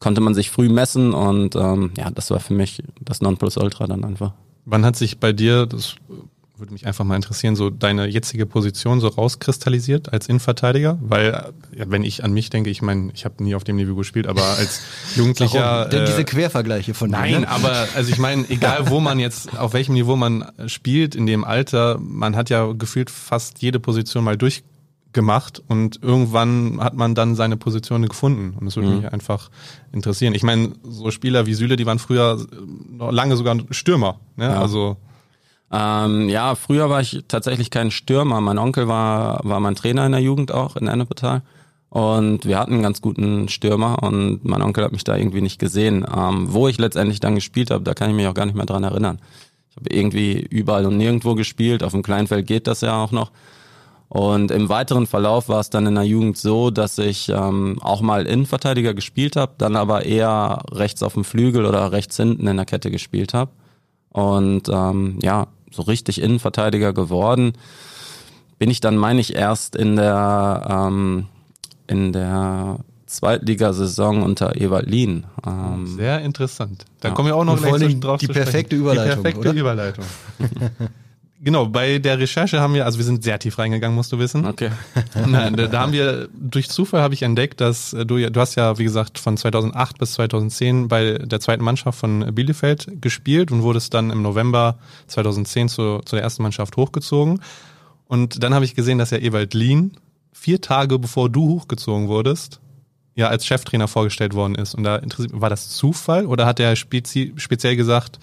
Konnte 0.00 0.20
man 0.20 0.34
sich 0.34 0.50
früh 0.50 0.68
messen 0.68 1.12
und 1.12 1.54
ähm, 1.56 1.92
ja, 1.96 2.10
das 2.10 2.30
war 2.30 2.40
für 2.40 2.54
mich 2.54 2.82
das 3.00 3.20
Nonplusultra 3.20 3.86
dann 3.86 4.04
einfach. 4.04 4.32
Wann 4.64 4.84
hat 4.84 4.96
sich 4.96 5.18
bei 5.18 5.32
dir, 5.32 5.66
das 5.66 5.96
würde 6.62 6.72
mich 6.72 6.86
einfach 6.86 7.04
mal 7.04 7.16
interessieren, 7.16 7.56
so 7.56 7.70
deine 7.70 8.06
jetzige 8.06 8.46
Position 8.46 9.00
so 9.00 9.08
rauskristallisiert 9.08 10.12
als 10.12 10.28
Innenverteidiger? 10.28 10.96
Weil, 11.02 11.52
ja, 11.76 11.84
wenn 11.88 12.04
ich 12.04 12.22
an 12.24 12.32
mich 12.32 12.50
denke, 12.50 12.70
ich 12.70 12.82
meine, 12.82 13.10
ich 13.14 13.24
habe 13.24 13.42
nie 13.42 13.54
auf 13.56 13.64
dem 13.64 13.76
Niveau 13.76 13.96
gespielt, 13.96 14.28
aber 14.28 14.42
als 14.44 14.80
Jugendlicher. 15.16 15.86
Denn 15.86 16.02
äh, 16.02 16.06
diese 16.06 16.24
Quervergleiche 16.24 16.94
von 16.94 17.10
dir, 17.10 17.18
Nein, 17.18 17.40
ne? 17.42 17.48
aber 17.48 17.88
also 17.96 18.10
ich 18.10 18.18
meine, 18.18 18.48
egal 18.48 18.88
wo 18.90 19.00
man 19.00 19.18
jetzt, 19.18 19.58
auf 19.58 19.72
welchem 19.74 19.94
Niveau 19.94 20.14
man 20.16 20.44
spielt 20.66 21.14
in 21.16 21.26
dem 21.26 21.44
Alter, 21.44 21.98
man 22.00 22.36
hat 22.36 22.48
ja 22.48 22.72
gefühlt 22.72 23.10
fast 23.10 23.60
jede 23.60 23.80
Position 23.80 24.24
mal 24.24 24.36
durch, 24.36 24.62
gemacht 25.12 25.62
und 25.68 26.02
irgendwann 26.02 26.80
hat 26.80 26.94
man 26.94 27.14
dann 27.14 27.34
seine 27.34 27.58
Position 27.58 28.08
gefunden 28.08 28.56
und 28.58 28.64
das 28.64 28.76
würde 28.76 28.88
Mhm. 28.88 28.96
mich 29.02 29.12
einfach 29.12 29.50
interessieren. 29.92 30.34
Ich 30.34 30.42
meine, 30.42 30.72
so 30.84 31.10
Spieler 31.10 31.44
wie 31.44 31.52
Süle, 31.52 31.76
die 31.76 31.84
waren 31.84 31.98
früher 31.98 32.38
noch 32.88 33.12
lange 33.12 33.36
sogar 33.36 33.56
Stürmer, 33.72 34.20
ne? 34.36 34.44
Ja. 34.46 34.60
Also 34.62 34.96
Ähm, 35.72 36.28
ja, 36.28 36.54
früher 36.54 36.90
war 36.90 37.00
ich 37.00 37.24
tatsächlich 37.28 37.70
kein 37.70 37.90
Stürmer. 37.90 38.40
Mein 38.40 38.58
Onkel 38.58 38.88
war, 38.88 39.40
war 39.42 39.58
mein 39.58 39.74
Trainer 39.74 40.04
in 40.04 40.12
der 40.12 40.20
Jugend 40.20 40.52
auch 40.52 40.76
in 40.76 40.86
Ennepetal. 40.86 41.42
Und 41.88 42.46
wir 42.46 42.58
hatten 42.58 42.74
einen 42.74 42.82
ganz 42.82 43.00
guten 43.00 43.48
Stürmer 43.48 44.02
und 44.02 44.44
mein 44.44 44.62
Onkel 44.62 44.84
hat 44.84 44.92
mich 44.92 45.04
da 45.04 45.16
irgendwie 45.16 45.42
nicht 45.42 45.58
gesehen. 45.58 46.06
Ähm, 46.14 46.52
wo 46.52 46.68
ich 46.68 46.78
letztendlich 46.78 47.20
dann 47.20 47.34
gespielt 47.34 47.70
habe, 47.70 47.84
da 47.84 47.94
kann 47.94 48.10
ich 48.10 48.16
mich 48.16 48.26
auch 48.26 48.34
gar 48.34 48.46
nicht 48.46 48.54
mehr 48.54 48.66
dran 48.66 48.84
erinnern. 48.84 49.18
Ich 49.70 49.76
habe 49.76 49.94
irgendwie 49.94 50.40
überall 50.40 50.86
und 50.86 50.98
nirgendwo 50.98 51.34
gespielt. 51.34 51.82
Auf 51.82 51.92
dem 51.92 52.02
Kleinfeld 52.02 52.46
geht 52.46 52.66
das 52.66 52.82
ja 52.82 53.02
auch 53.02 53.12
noch. 53.12 53.30
Und 54.08 54.50
im 54.50 54.68
weiteren 54.68 55.06
Verlauf 55.06 55.48
war 55.48 55.60
es 55.60 55.70
dann 55.70 55.86
in 55.86 55.94
der 55.94 56.04
Jugend 56.04 56.36
so, 56.36 56.70
dass 56.70 56.98
ich 56.98 57.30
ähm, 57.30 57.78
auch 57.80 58.02
mal 58.02 58.26
Innenverteidiger 58.26 58.92
gespielt 58.92 59.36
habe, 59.36 59.52
dann 59.56 59.74
aber 59.74 60.04
eher 60.04 60.62
rechts 60.70 61.02
auf 61.02 61.14
dem 61.14 61.24
Flügel 61.24 61.64
oder 61.64 61.92
rechts 61.92 62.18
hinten 62.18 62.46
in 62.46 62.56
der 62.56 62.66
Kette 62.66 62.90
gespielt 62.90 63.32
habe. 63.32 63.52
Und 64.10 64.68
ähm, 64.68 65.18
ja, 65.22 65.46
so 65.72 65.82
richtig 65.82 66.20
Innenverteidiger 66.20 66.92
geworden 66.92 67.52
bin 68.58 68.70
ich 68.70 68.78
dann, 68.80 68.96
meine 68.96 69.20
ich, 69.20 69.34
erst 69.34 69.74
in 69.74 69.96
der 69.96 70.66
ähm, 70.70 71.26
in 71.88 72.12
der 72.12 72.78
Zweitligasaison 73.06 74.22
unter 74.22 74.54
Ewald 74.60 74.88
Lien. 74.88 75.24
Ähm, 75.46 75.86
sehr 75.86 76.20
interessant. 76.22 76.84
Da 77.00 77.08
Ja. 77.08 77.14
kommen 77.14 77.26
wir 77.28 77.36
auch 77.36 77.44
noch 77.44 77.58
gleich 77.58 77.98
drauf 78.00 78.20
die 78.20 78.26
zu 78.26 78.32
sprechen. 78.32 78.44
perfekte 78.44 78.76
Überleitung, 78.76 79.24
Die 79.24 79.30
perfekte 79.30 79.50
oder? 79.50 79.60
Überleitung. 79.60 80.04
genau, 81.42 81.66
bei 81.66 81.98
der 81.98 82.18
Recherche 82.18 82.60
haben 82.60 82.74
wir, 82.74 82.84
also 82.86 82.98
wir 82.98 83.04
sind 83.04 83.22
sehr 83.24 83.38
tief 83.38 83.58
reingegangen, 83.58 83.94
musst 83.94 84.12
du 84.12 84.18
wissen. 84.18 84.46
okay. 84.46 84.70
Nein, 85.26 85.56
da, 85.56 85.66
da 85.66 85.80
haben 85.80 85.92
wir, 85.92 86.28
durch 86.34 86.68
Zufall 86.70 87.02
habe 87.02 87.14
ich 87.14 87.22
entdeckt, 87.22 87.60
dass 87.60 87.92
äh, 87.92 88.06
du, 88.06 88.16
ja- 88.16 88.30
du 88.30 88.40
hast 88.40 88.54
ja, 88.54 88.78
wie 88.78 88.84
gesagt, 88.84 89.18
von 89.18 89.36
2008 89.36 89.98
bis 89.98 90.12
2010 90.14 90.88
bei 90.88 91.18
der 91.18 91.40
zweiten 91.40 91.64
Mannschaft 91.64 91.98
von 91.98 92.34
Bielefeld 92.34 93.02
gespielt 93.02 93.50
und 93.52 93.62
wurdest 93.62 93.92
dann 93.94 94.10
im 94.10 94.22
November 94.22 94.78
2010 95.08 95.68
zu, 95.68 96.00
zu 96.04 96.16
der 96.16 96.22
ersten 96.22 96.42
Mannschaft 96.42 96.76
hochgezogen. 96.76 97.40
Und 98.06 98.42
dann 98.42 98.54
habe 98.54 98.64
ich 98.64 98.74
gesehen, 98.74 98.98
dass 98.98 99.10
ja 99.10 99.18
Ewald 99.18 99.54
Lien 99.54 99.92
vier 100.32 100.60
Tage 100.60 100.98
bevor 100.98 101.28
du 101.30 101.48
hochgezogen 101.48 102.08
wurdest, 102.08 102.60
ja 103.14 103.28
als 103.28 103.46
Cheftrainer 103.46 103.88
vorgestellt 103.88 104.34
worden 104.34 104.54
ist. 104.54 104.74
Und 104.74 104.84
da 104.84 104.96
interessiert 104.96 105.40
war 105.40 105.50
das 105.50 105.68
Zufall 105.70 106.26
oder 106.26 106.46
hat 106.46 106.60
er 106.60 106.76
spezi 106.76 107.32
speziell 107.36 107.76
gesagt, 107.76 108.18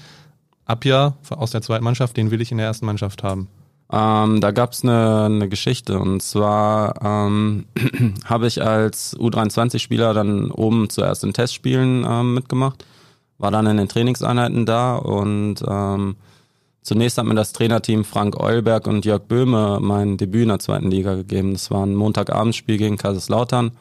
Abja 0.69 1.15
aus 1.29 1.51
der 1.51 1.61
zweiten 1.61 1.83
Mannschaft, 1.83 2.15
den 2.15 2.31
will 2.31 2.41
ich 2.41 2.51
in 2.51 2.57
der 2.57 2.67
ersten 2.67 2.85
Mannschaft 2.85 3.23
haben? 3.23 3.47
Ähm, 3.91 4.39
da 4.39 4.51
gab's 4.51 4.83
eine, 4.83 5.25
eine 5.25 5.49
Geschichte 5.49 5.97
und 5.97 6.21
zwar 6.21 6.93
ähm, 7.03 7.65
habe 8.25 8.45
ich 8.45 8.61
als 8.61 9.17
U23-Spieler 9.17 10.13
dann 10.13 10.51
oben 10.51 10.91
zuerst 10.91 11.23
in 11.23 11.33
Testspielen 11.33 12.05
ähm, 12.07 12.35
mitgemacht, 12.35 12.85
war 13.39 13.49
dann 13.49 13.65
in 13.65 13.77
den 13.77 13.89
Trainingseinheiten 13.89 14.67
da 14.67 14.95
und 14.95 15.63
ähm, 15.67 16.17
zunächst 16.83 17.17
hat 17.17 17.25
mir 17.25 17.33
das 17.33 17.51
Trainerteam 17.51 18.05
Frank 18.05 18.39
Eulberg 18.39 18.85
und 18.85 19.05
Jörg 19.05 19.23
Böhme 19.23 19.79
mein 19.81 20.17
Debüt 20.17 20.43
in 20.43 20.49
der 20.49 20.59
zweiten 20.59 20.91
Liga 20.91 21.15
gegeben. 21.15 21.53
Das 21.53 21.71
war 21.71 21.83
ein 21.83 21.95
Montagabendspiel 21.95 22.77
gegen 22.77 22.97
Kaiserslautern. 22.97 23.71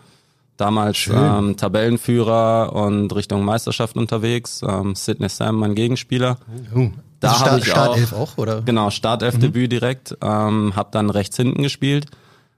Damals 0.58 1.08
ähm, 1.10 1.56
Tabellenführer 1.56 2.72
und 2.74 3.14
Richtung 3.14 3.44
Meisterschaft 3.44 3.96
unterwegs. 3.96 4.60
Ähm, 4.66 4.96
Sidney 4.96 5.28
Sam, 5.28 5.54
mein 5.54 5.76
Gegenspieler. 5.76 6.36
Uh, 6.74 6.90
Da 7.20 7.28
also 7.30 7.40
hab 7.40 7.46
Start, 7.46 7.58
ich 7.60 7.68
Startelf 7.68 8.12
auch, 8.12 8.38
oder? 8.38 8.62
Genau, 8.62 8.90
Startelf-Debüt 8.90 9.70
direkt. 9.70 10.16
Ähm, 10.20 10.74
hab 10.74 10.90
dann 10.90 11.10
rechts 11.10 11.36
hinten 11.36 11.62
gespielt, 11.62 12.06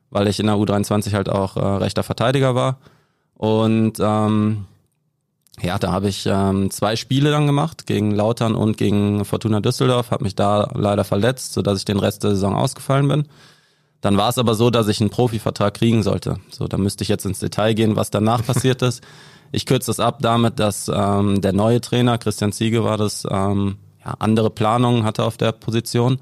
weil 0.09 0.28
ich 0.28 0.40
in 0.40 0.47
der 0.47 0.57
U23 0.57 1.12
halt 1.12 1.28
auch 1.28 1.57
äh, 1.57 1.61
rechter 1.61 2.02
Verteidiger 2.02 2.54
war. 2.54 2.78
Und 3.35 3.99
ähm, 4.00 4.64
ja, 5.61 5.78
da 5.78 5.92
habe 5.92 6.09
ich 6.09 6.25
ähm, 6.26 6.71
zwei 6.71 6.97
Spiele 6.97 7.30
dann 7.30 7.47
gemacht, 7.47 7.87
gegen 7.87 8.12
Lautern 8.12 8.54
und 8.54 8.78
gegen 8.78 9.26
Fortuna 9.26 9.61
Düsseldorf. 9.61 10.11
Habe 10.11 10.25
mich 10.25 10.35
da 10.35 10.71
leider 10.75 11.04
verletzt, 11.04 11.52
sodass 11.52 11.78
ich 11.78 11.85
den 11.85 11.99
Rest 11.99 12.25
der 12.25 12.30
Saison 12.30 12.54
ausgefallen 12.54 13.09
bin. 13.09 13.25
Dann 14.00 14.16
war 14.16 14.30
es 14.30 14.38
aber 14.38 14.54
so, 14.54 14.71
dass 14.71 14.88
ich 14.88 15.00
einen 15.00 15.11
Profivertrag 15.11 15.75
kriegen 15.75 16.02
sollte. 16.02 16.38
So, 16.50 16.66
da 16.66 16.78
müsste 16.78 17.02
ich 17.02 17.09
jetzt 17.09 17.26
ins 17.26 17.38
Detail 17.38 17.75
gehen, 17.75 17.97
was 17.97 18.11
danach 18.11 18.45
passiert 18.45 18.83
ist. 18.83 19.02
Ich 19.52 19.66
kürze 19.66 19.88
das 19.88 20.00
ab 20.00 20.19
damit, 20.21 20.59
dass 20.59 20.90
ähm, 20.92 21.40
der 21.40 21.52
neue 21.52 21.80
Trainer, 21.80 22.19
Christian 22.19 22.52
Ziege 22.52 22.85
war 22.85 22.97
das, 22.97 23.26
ähm, 23.28 23.76
ja, 24.04 24.14
andere 24.19 24.50
Planungen 24.50 25.04
hatte 25.04 25.25
auf 25.25 25.37
der 25.37 25.52
Position 25.52 26.21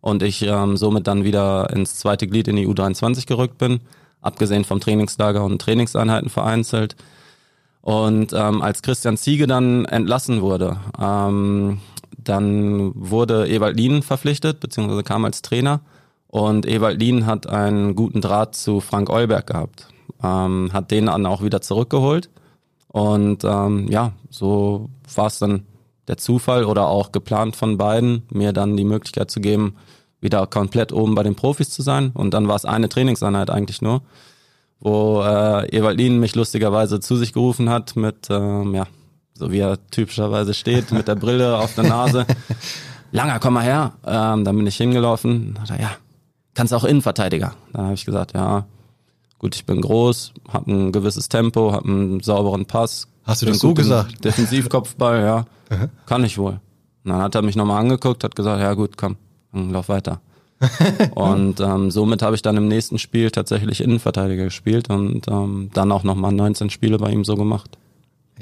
und 0.00 0.22
ich 0.22 0.42
ähm, 0.42 0.76
somit 0.76 1.06
dann 1.06 1.24
wieder 1.24 1.70
ins 1.70 1.96
zweite 1.96 2.26
Glied 2.26 2.48
in 2.48 2.56
die 2.56 2.68
U23 2.68 3.26
gerückt 3.26 3.58
bin, 3.58 3.80
abgesehen 4.22 4.64
vom 4.64 4.80
Trainingslager 4.80 5.44
und 5.44 5.60
Trainingseinheiten 5.60 6.30
vereinzelt. 6.30 6.96
Und 7.80 8.32
ähm, 8.32 8.62
als 8.62 8.82
Christian 8.82 9.16
Ziege 9.16 9.46
dann 9.46 9.84
entlassen 9.84 10.40
wurde, 10.40 10.78
ähm, 11.00 11.80
dann 12.16 12.92
wurde 12.94 13.48
Ewald 13.48 13.76
Lien 13.76 14.02
verpflichtet, 14.02 14.60
beziehungsweise 14.60 15.02
kam 15.02 15.24
als 15.24 15.42
Trainer. 15.42 15.80
Und 16.28 16.66
Ewald 16.66 17.00
Lien 17.00 17.26
hat 17.26 17.46
einen 17.46 17.96
guten 17.96 18.20
Draht 18.20 18.54
zu 18.54 18.80
Frank 18.80 19.10
Eulberg 19.10 19.46
gehabt, 19.46 19.88
ähm, 20.22 20.70
hat 20.72 20.90
den 20.90 21.06
dann 21.06 21.26
auch 21.26 21.42
wieder 21.42 21.62
zurückgeholt. 21.62 22.28
Und 22.88 23.44
ähm, 23.44 23.88
ja, 23.90 24.12
so 24.30 24.90
war 25.14 25.26
es 25.26 25.38
dann 25.38 25.64
der 26.06 26.18
Zufall 26.18 26.64
oder 26.64 26.88
auch 26.88 27.12
geplant 27.12 27.56
von 27.56 27.78
beiden, 27.78 28.22
mir 28.30 28.52
dann 28.52 28.76
die 28.76 28.84
Möglichkeit 28.84 29.30
zu 29.30 29.40
geben, 29.40 29.76
wieder 30.20 30.46
komplett 30.46 30.92
oben 30.92 31.14
bei 31.14 31.22
den 31.22 31.34
Profis 31.34 31.70
zu 31.70 31.82
sein. 31.82 32.10
Und 32.14 32.34
dann 32.34 32.48
war 32.48 32.56
es 32.56 32.64
eine 32.64 32.88
Trainingseinheit 32.88 33.50
eigentlich 33.50 33.82
nur, 33.82 34.02
wo 34.80 35.22
äh, 35.22 35.68
Ewald 35.76 35.98
Lien 35.98 36.18
mich 36.18 36.34
lustigerweise 36.34 37.00
zu 37.00 37.16
sich 37.16 37.32
gerufen 37.32 37.70
hat 37.70 37.96
mit, 37.96 38.28
ähm, 38.30 38.74
ja, 38.74 38.86
so 39.34 39.52
wie 39.52 39.60
er 39.60 39.78
typischerweise 39.90 40.54
steht, 40.54 40.90
mit 40.92 41.08
der 41.08 41.14
Brille 41.14 41.58
auf 41.58 41.74
der 41.74 41.84
Nase. 41.84 42.26
Langer, 43.12 43.38
komm 43.38 43.54
mal 43.54 43.64
her. 43.64 43.92
Ähm, 44.04 44.44
dann 44.44 44.56
bin 44.56 44.66
ich 44.66 44.76
hingelaufen. 44.76 45.54
Dann 45.54 45.62
hat 45.62 45.70
er, 45.70 45.80
ja, 45.80 45.90
kannst 46.58 46.74
auch 46.74 46.82
Innenverteidiger. 46.82 47.54
Dann 47.72 47.84
habe 47.84 47.94
ich 47.94 48.04
gesagt, 48.04 48.34
ja, 48.34 48.66
gut, 49.38 49.54
ich 49.54 49.64
bin 49.64 49.80
groß, 49.80 50.32
habe 50.48 50.72
ein 50.72 50.90
gewisses 50.90 51.28
Tempo, 51.28 51.70
habe 51.70 51.86
einen 51.88 52.20
sauberen 52.20 52.66
Pass. 52.66 53.06
Hast 53.22 53.42
du 53.42 53.46
das 53.46 53.60
so 53.60 53.74
gesagt? 53.74 54.24
Defensivkopfball, 54.24 55.22
ja. 55.22 55.46
Kann 56.06 56.24
ich 56.24 56.36
wohl. 56.36 56.58
Und 57.04 57.12
dann 57.12 57.22
hat 57.22 57.36
er 57.36 57.42
mich 57.42 57.54
nochmal 57.54 57.80
angeguckt, 57.80 58.24
hat 58.24 58.34
gesagt, 58.34 58.60
ja 58.60 58.74
gut, 58.74 58.96
komm, 58.96 59.16
lauf 59.52 59.88
weiter. 59.88 60.20
und 61.14 61.60
ähm, 61.60 61.92
somit 61.92 62.22
habe 62.22 62.34
ich 62.34 62.42
dann 62.42 62.56
im 62.56 62.66
nächsten 62.66 62.98
Spiel 62.98 63.30
tatsächlich 63.30 63.80
Innenverteidiger 63.80 64.42
gespielt 64.42 64.90
und 64.90 65.28
ähm, 65.28 65.70
dann 65.74 65.92
auch 65.92 66.02
nochmal 66.02 66.32
19 66.32 66.70
Spiele 66.70 66.98
bei 66.98 67.12
ihm 67.12 67.24
so 67.24 67.36
gemacht. 67.36 67.78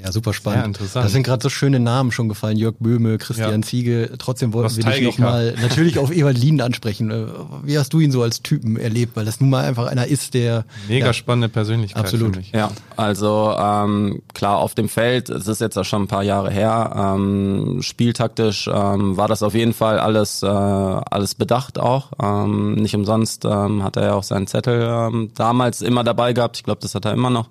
Ja, 0.02 0.12
super 0.12 0.32
spannend. 0.32 0.60
Sehr 0.60 0.66
interessant. 0.66 1.04
Das 1.04 1.12
sind 1.12 1.22
gerade 1.22 1.42
so 1.42 1.48
schöne 1.48 1.80
Namen 1.80 2.12
schon 2.12 2.28
gefallen. 2.28 2.56
Jörg 2.56 2.74
Böhme, 2.78 3.18
Christian 3.18 3.62
Ja. 3.62 3.66
Ziege. 3.66 4.10
Trotzdem 4.18 4.52
wollten 4.52 4.76
wir 4.76 4.84
dich 4.84 5.02
nochmal 5.02 5.54
natürlich 5.60 5.98
auf 5.98 6.14
Ewald 6.14 6.38
Lien 6.38 6.60
ansprechen. 6.60 7.10
Äh, 7.10 7.26
Wie 7.62 7.78
hast 7.78 7.92
du 7.92 8.00
ihn 8.00 8.10
so 8.10 8.22
als 8.22 8.42
Typen 8.42 8.76
erlebt? 8.76 9.16
Weil 9.16 9.24
das 9.24 9.40
nun 9.40 9.50
mal 9.50 9.64
einfach 9.64 9.86
einer 9.86 10.06
ist, 10.06 10.34
der 10.34 10.64
Mega 10.88 11.06
ja, 11.06 11.12
spannende 11.12 11.48
Persönlichkeit. 11.48 12.02
Absolut. 12.02 12.38
Ja, 12.52 12.70
also 12.96 13.54
ähm, 13.58 14.22
klar 14.34 14.58
auf 14.58 14.74
dem 14.74 14.88
Feld, 14.88 15.30
es 15.30 15.48
ist 15.48 15.60
jetzt 15.60 15.78
auch 15.78 15.84
schon 15.84 16.02
ein 16.02 16.08
paar 16.08 16.22
Jahre 16.22 16.50
her, 16.50 17.14
ähm, 17.16 17.78
spieltaktisch 17.80 18.68
ähm, 18.72 19.16
war 19.16 19.28
das 19.28 19.42
auf 19.42 19.54
jeden 19.54 19.72
Fall 19.72 19.98
alles 19.98 20.42
äh, 20.42 20.46
alles 20.46 21.34
bedacht 21.34 21.78
auch. 21.78 22.12
Ähm, 22.22 22.74
nicht 22.74 22.94
umsonst 22.94 23.44
ähm, 23.44 23.82
hat 23.82 23.96
er 23.96 24.04
ja 24.04 24.14
auch 24.14 24.22
seinen 24.22 24.46
Zettel 24.46 24.86
ähm, 24.88 25.30
damals 25.34 25.82
immer 25.82 26.04
dabei 26.04 26.32
gehabt. 26.32 26.58
Ich 26.58 26.64
glaube, 26.64 26.80
das 26.82 26.94
hat 26.94 27.04
er 27.04 27.12
immer 27.12 27.30
noch. 27.30 27.48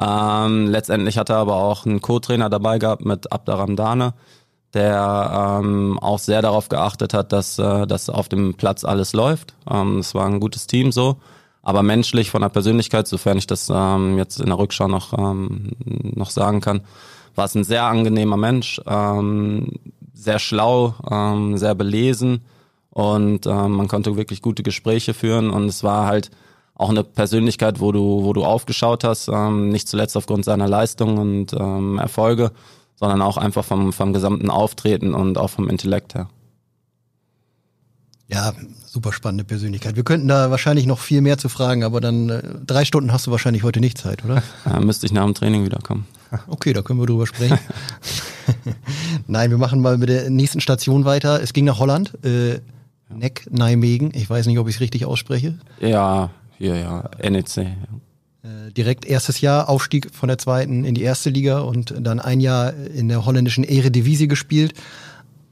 Ähm, 0.00 0.66
letztendlich 0.66 1.18
hat 1.18 1.30
er 1.30 1.36
aber 1.36 1.56
auch 1.56 1.84
einen 1.84 2.00
Co-Trainer 2.00 2.48
dabei 2.48 2.78
gehabt 2.78 3.04
mit 3.04 3.32
Abdaram 3.32 3.74
Dane, 3.74 4.14
der 4.74 5.60
ähm, 5.60 5.98
auch 5.98 6.18
sehr 6.18 6.42
darauf 6.42 6.68
geachtet 6.68 7.14
hat, 7.14 7.32
dass, 7.32 7.58
äh, 7.58 7.86
dass 7.86 8.10
auf 8.10 8.28
dem 8.28 8.54
Platz 8.54 8.84
alles 8.84 9.12
läuft. 9.12 9.54
Ähm, 9.68 9.98
es 9.98 10.14
war 10.14 10.26
ein 10.26 10.40
gutes 10.40 10.66
Team 10.66 10.92
so. 10.92 11.16
Aber 11.62 11.82
menschlich 11.82 12.30
von 12.30 12.40
der 12.40 12.48
Persönlichkeit, 12.48 13.08
sofern 13.08 13.36
ich 13.36 13.46
das 13.46 13.70
ähm, 13.70 14.16
jetzt 14.16 14.40
in 14.40 14.46
der 14.46 14.58
Rückschau 14.58 14.88
noch, 14.88 15.12
ähm, 15.12 15.72
noch 15.84 16.30
sagen 16.30 16.60
kann, 16.60 16.82
war 17.34 17.44
es 17.44 17.54
ein 17.54 17.64
sehr 17.64 17.84
angenehmer 17.84 18.36
Mensch, 18.36 18.80
ähm, 18.86 19.72
sehr 20.14 20.38
schlau, 20.38 20.94
ähm, 21.10 21.58
sehr 21.58 21.74
belesen 21.74 22.44
und 22.90 23.46
ähm, 23.46 23.72
man 23.72 23.86
konnte 23.86 24.16
wirklich 24.16 24.42
gute 24.42 24.62
Gespräche 24.62 25.14
führen 25.14 25.50
und 25.50 25.66
es 25.66 25.84
war 25.84 26.06
halt 26.06 26.30
auch 26.78 26.88
eine 26.90 27.04
Persönlichkeit, 27.04 27.80
wo 27.80 27.92
du, 27.92 28.24
wo 28.24 28.32
du 28.32 28.44
aufgeschaut 28.44 29.04
hast, 29.04 29.28
ähm, 29.28 29.68
nicht 29.68 29.88
zuletzt 29.88 30.16
aufgrund 30.16 30.44
seiner 30.44 30.68
Leistung 30.68 31.18
und 31.18 31.52
ähm, 31.52 31.98
Erfolge, 31.98 32.52
sondern 32.94 33.20
auch 33.20 33.36
einfach 33.36 33.64
vom, 33.64 33.92
vom 33.92 34.12
gesamten 34.12 34.48
Auftreten 34.48 35.12
und 35.12 35.36
auch 35.36 35.50
vom 35.50 35.68
Intellekt 35.68 36.14
her. 36.14 36.28
ja, 38.28 38.52
super 38.86 39.12
spannende 39.12 39.44
Persönlichkeit. 39.44 39.96
Wir 39.96 40.04
könnten 40.04 40.28
da 40.28 40.50
wahrscheinlich 40.50 40.86
noch 40.86 40.98
viel 41.00 41.20
mehr 41.20 41.36
zu 41.36 41.48
fragen, 41.48 41.82
aber 41.82 42.00
dann 42.00 42.28
äh, 42.28 42.42
drei 42.64 42.84
Stunden 42.84 43.12
hast 43.12 43.26
du 43.26 43.30
wahrscheinlich 43.32 43.64
heute 43.64 43.80
nicht 43.80 43.98
Zeit, 43.98 44.24
oder? 44.24 44.42
Da 44.64 44.80
müsste 44.84 45.06
ich 45.06 45.12
nach 45.12 45.24
dem 45.24 45.34
Training 45.34 45.64
wiederkommen. 45.64 46.06
Okay, 46.46 46.74
da 46.74 46.82
können 46.82 47.00
wir 47.00 47.06
drüber 47.06 47.26
sprechen. 47.26 47.58
Nein, 49.26 49.48
wir 49.48 49.56
machen 49.56 49.80
mal 49.80 49.96
mit 49.96 50.10
der 50.10 50.28
nächsten 50.28 50.60
Station 50.60 51.06
weiter. 51.06 51.42
Es 51.42 51.54
ging 51.54 51.64
nach 51.64 51.78
Holland. 51.78 52.12
Äh, 52.22 52.60
Neck 53.08 53.46
Nijmegen. 53.50 54.10
Ich 54.14 54.28
weiß 54.28 54.44
nicht, 54.46 54.58
ob 54.58 54.68
ich 54.68 54.74
es 54.74 54.80
richtig 54.82 55.06
ausspreche. 55.06 55.58
Ja, 55.80 56.28
Hier, 56.58 56.76
ja, 56.76 57.10
NEC. 57.22 57.56
Ja. 57.56 57.64
Äh, 58.42 58.72
direkt 58.72 59.04
erstes 59.04 59.40
Jahr 59.40 59.68
Aufstieg 59.68 60.14
von 60.14 60.28
der 60.28 60.38
zweiten 60.38 60.84
in 60.84 60.94
die 60.94 61.02
erste 61.02 61.30
Liga 61.30 61.60
und 61.60 61.94
dann 61.98 62.20
ein 62.20 62.40
Jahr 62.40 62.72
in 62.72 63.08
der 63.08 63.24
holländischen 63.24 63.64
Eredivisie 63.64 64.28
gespielt. 64.28 64.74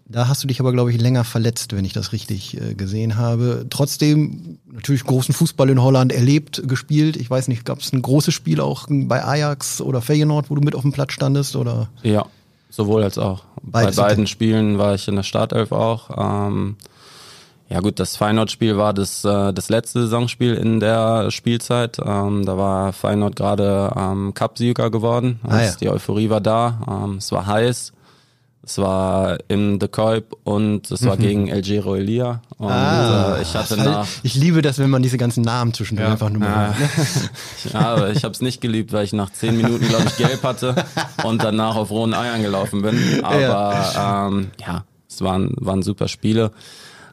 Da 0.09 0.29
hast 0.29 0.45
du 0.45 0.47
dich 0.47 0.61
aber, 0.61 0.73
glaube 0.73 0.93
ich, 0.93 1.01
länger 1.01 1.25
verletzt, 1.25 1.75
wenn 1.75 1.85
ich 1.85 1.93
das 1.93 2.13
richtig 2.13 2.61
äh, 2.61 2.75
gesehen 2.75 3.17
habe. 3.17 3.67
Trotzdem 3.71 4.59
natürlich 4.71 5.03
großen 5.03 5.35
Fußball 5.35 5.69
in 5.69 5.83
Holland 5.83 6.13
erlebt, 6.13 6.63
gespielt. 6.69 7.17
Ich 7.17 7.29
weiß 7.29 7.49
nicht, 7.49 7.65
gab 7.65 7.81
es 7.81 7.93
ein 7.93 8.03
großes 8.03 8.33
Spiel 8.33 8.61
auch 8.61 8.87
bei 8.89 9.25
Ajax 9.25 9.81
oder 9.81 10.01
Feyenoord, 10.01 10.49
wo 10.49 10.55
du 10.55 10.61
mit 10.61 10.77
auf 10.77 10.83
dem 10.83 10.93
Platz 10.93 11.13
standest? 11.13 11.57
Oder? 11.57 11.89
Ja, 12.05 12.27
sowohl 12.71 13.03
als 13.03 13.19
auch. 13.19 13.43
Beides 13.63 13.97
bei 13.97 14.03
beiden 14.03 14.29
Spielen 14.29 14.79
war 14.79 14.95
ich 14.95 15.09
in 15.09 15.17
der 15.17 15.25
Startelf 15.25 15.73
auch. 15.73 16.11
Ähm, 16.17 16.77
ja 17.69 17.81
gut, 17.81 17.99
das 17.99 18.17
Feyenoord-Spiel 18.17 18.77
war 18.77 18.95
das, 18.95 19.25
äh, 19.25 19.53
das 19.53 19.69
letzte 19.69 20.03
Saisonspiel 20.03 20.55
in 20.55 20.79
der 20.79 21.31
Spielzeit. 21.31 21.99
Ähm, 22.05 22.47
da 22.47 22.57
war 22.57 22.93
Feyenoord 22.93 23.35
gerade 23.35 23.93
ähm, 23.97 24.35
Cup-Sieger 24.35 24.91
geworden. 24.91 25.41
Also 25.43 25.73
ja. 25.73 25.77
Die 25.81 25.89
Euphorie 25.91 26.31
war 26.31 26.41
da. 26.41 26.81
Ähm, 26.89 27.17
es 27.17 27.33
war 27.33 27.47
heiß. 27.47 27.93
Es 28.63 28.79
war 28.79 29.39
in 29.47 29.79
The 29.81 29.87
Kuip 29.87 30.37
und 30.43 30.91
es 30.91 31.07
war 31.07 31.15
mhm. 31.15 31.21
gegen 31.21 31.49
El 31.49 31.63
Giro 31.63 31.95
Elia. 31.95 32.43
Und 32.59 32.69
ah, 32.69 33.37
äh, 33.37 33.43
ich 33.43 33.55
hatte 33.55 33.77
halt, 33.77 33.89
nach. 33.89 34.09
Ich 34.25 34.35
liebe 34.35 34.61
das, 34.61 34.81
wenn 34.81 34.91
man 34.91 35.03
diese 35.03 35.19
ganzen 35.19 35.43
Namen 35.43 35.73
zwischendurch 35.73 36.09
ja. 36.09 36.13
einfach 36.13 36.31
nur 36.31 36.41
mal. 36.41 36.49
Ja, 36.49 36.69
ne? 36.71 36.75
ja 37.73 37.81
aber 37.81 38.11
ich 38.11 38.25
habe 38.25 38.33
es 38.33 38.41
nicht 38.41 38.61
geliebt, 38.61 38.93
weil 38.93 39.05
ich 39.05 39.13
nach 39.13 39.31
zehn 39.31 39.57
Minuten, 39.57 39.87
glaube 39.87 40.07
ich, 40.07 40.17
gelb 40.17 40.43
hatte 40.43 40.75
und 41.23 41.45
danach 41.45 41.77
auf 41.77 41.91
rohen 41.91 42.13
Eiern 42.13 42.43
gelaufen 42.43 42.83
bin. 42.83 42.99
Aber 43.23 43.41
ja, 43.41 44.27
ähm, 44.27 44.51
ja 44.61 44.85
es 45.09 45.23
waren, 45.23 45.55
waren 45.59 45.83
super 45.83 46.09
Spiele. 46.09 46.51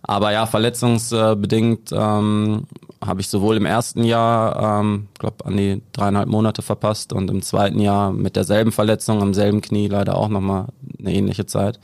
Aber 0.04 0.32
ja, 0.32 0.46
verletzungsbedingt 0.46 1.92
ähm, 1.94 2.68
habe 3.02 3.22
ich 3.22 3.30
sowohl 3.30 3.58
im 3.58 3.66
ersten 3.66 4.04
Jahr, 4.04 4.82
ähm, 4.82 5.08
glaube 5.18 5.46
an 5.46 5.56
die 5.56 5.82
dreieinhalb 5.94 6.28
Monate 6.28 6.62
verpasst 6.62 7.14
und 7.14 7.30
im 7.32 7.42
zweiten 7.42 7.80
Jahr 7.80 8.12
mit 8.12 8.36
derselben 8.36 8.72
Verletzung 8.72 9.22
am 9.22 9.34
selben 9.34 9.62
Knie 9.62 9.88
leider 9.88 10.18
auch 10.18 10.28
nochmal 10.28 10.68
eine 11.00 11.14
ähnliche 11.14 11.46
Zeit. 11.46 11.80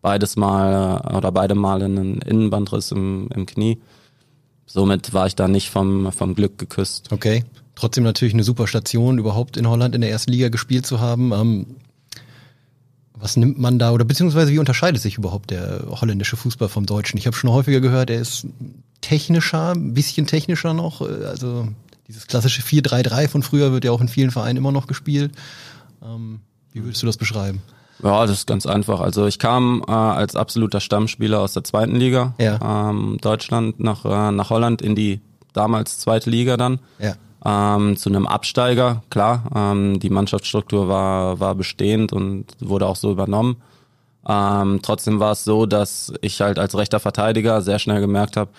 Beides 0.00 0.36
mal 0.36 1.02
äh, 1.04 1.16
oder 1.16 1.32
beide 1.32 1.54
Male 1.54 1.84
einen 1.84 2.22
Innenbandriss 2.22 2.92
im, 2.92 3.28
im 3.34 3.44
Knie. 3.44 3.78
Somit 4.64 5.12
war 5.12 5.26
ich 5.26 5.36
da 5.36 5.46
nicht 5.46 5.68
vom, 5.68 6.12
vom 6.12 6.34
Glück 6.34 6.56
geküsst. 6.56 7.12
Okay. 7.12 7.44
Trotzdem 7.74 8.04
natürlich 8.04 8.34
eine 8.34 8.44
super 8.44 8.66
Station, 8.66 9.18
überhaupt 9.18 9.56
in 9.56 9.68
Holland 9.68 9.94
in 9.94 10.00
der 10.00 10.10
ersten 10.10 10.30
Liga 10.32 10.48
gespielt 10.48 10.86
zu 10.86 11.00
haben. 11.00 11.32
Ähm, 11.32 11.66
was 13.20 13.36
nimmt 13.36 13.58
man 13.58 13.78
da 13.78 13.92
oder 13.92 14.04
beziehungsweise 14.04 14.50
wie 14.50 14.58
unterscheidet 14.58 15.00
sich 15.00 15.18
überhaupt 15.18 15.50
der 15.50 15.84
holländische 15.88 16.36
Fußball 16.36 16.68
vom 16.68 16.86
deutschen? 16.86 17.18
Ich 17.18 17.26
habe 17.26 17.36
schon 17.36 17.50
häufiger 17.50 17.80
gehört, 17.80 18.10
er 18.10 18.20
ist 18.20 18.46
technischer, 19.00 19.72
ein 19.72 19.94
bisschen 19.94 20.26
technischer 20.26 20.74
noch. 20.74 21.02
Also 21.02 21.68
dieses 22.08 22.26
klassische 22.26 22.62
4-3-3 22.62 23.28
von 23.28 23.42
früher 23.42 23.72
wird 23.72 23.84
ja 23.84 23.92
auch 23.92 24.00
in 24.00 24.08
vielen 24.08 24.30
Vereinen 24.30 24.56
immer 24.56 24.72
noch 24.72 24.86
gespielt. 24.86 25.32
Ähm, 26.02 26.40
wie 26.72 26.82
würdest 26.82 27.02
du 27.02 27.06
das 27.06 27.16
beschreiben? 27.16 27.62
Ja, 28.02 28.22
das 28.22 28.38
ist 28.38 28.46
ganz 28.46 28.64
einfach. 28.64 29.00
Also 29.00 29.26
ich 29.26 29.38
kam 29.38 29.84
äh, 29.86 29.92
als 29.92 30.34
absoluter 30.34 30.80
Stammspieler 30.80 31.40
aus 31.40 31.52
der 31.52 31.64
zweiten 31.64 31.96
Liga 31.96 32.34
ja. 32.38 32.90
ähm, 32.90 33.18
Deutschland 33.20 33.80
nach, 33.80 34.04
äh, 34.04 34.32
nach 34.32 34.48
Holland 34.50 34.80
in 34.80 34.94
die 34.94 35.20
damals 35.52 35.98
zweite 35.98 36.30
Liga 36.30 36.56
dann. 36.56 36.80
Ja 36.98 37.14
ähm, 37.44 37.96
zu 37.96 38.08
einem 38.08 38.26
Absteiger. 38.26 39.02
Klar, 39.10 39.44
ähm, 39.54 40.00
die 40.00 40.10
Mannschaftsstruktur 40.10 40.88
war, 40.88 41.40
war 41.40 41.54
bestehend 41.54 42.12
und 42.12 42.46
wurde 42.60 42.86
auch 42.86 42.96
so 42.96 43.10
übernommen. 43.10 43.56
Ähm, 44.28 44.80
trotzdem 44.82 45.18
war 45.20 45.32
es 45.32 45.44
so, 45.44 45.66
dass 45.66 46.12
ich 46.20 46.40
halt 46.40 46.58
als 46.58 46.76
rechter 46.76 47.00
Verteidiger 47.00 47.62
sehr 47.62 47.78
schnell 47.78 48.00
gemerkt 48.00 48.36
habe, 48.36 48.50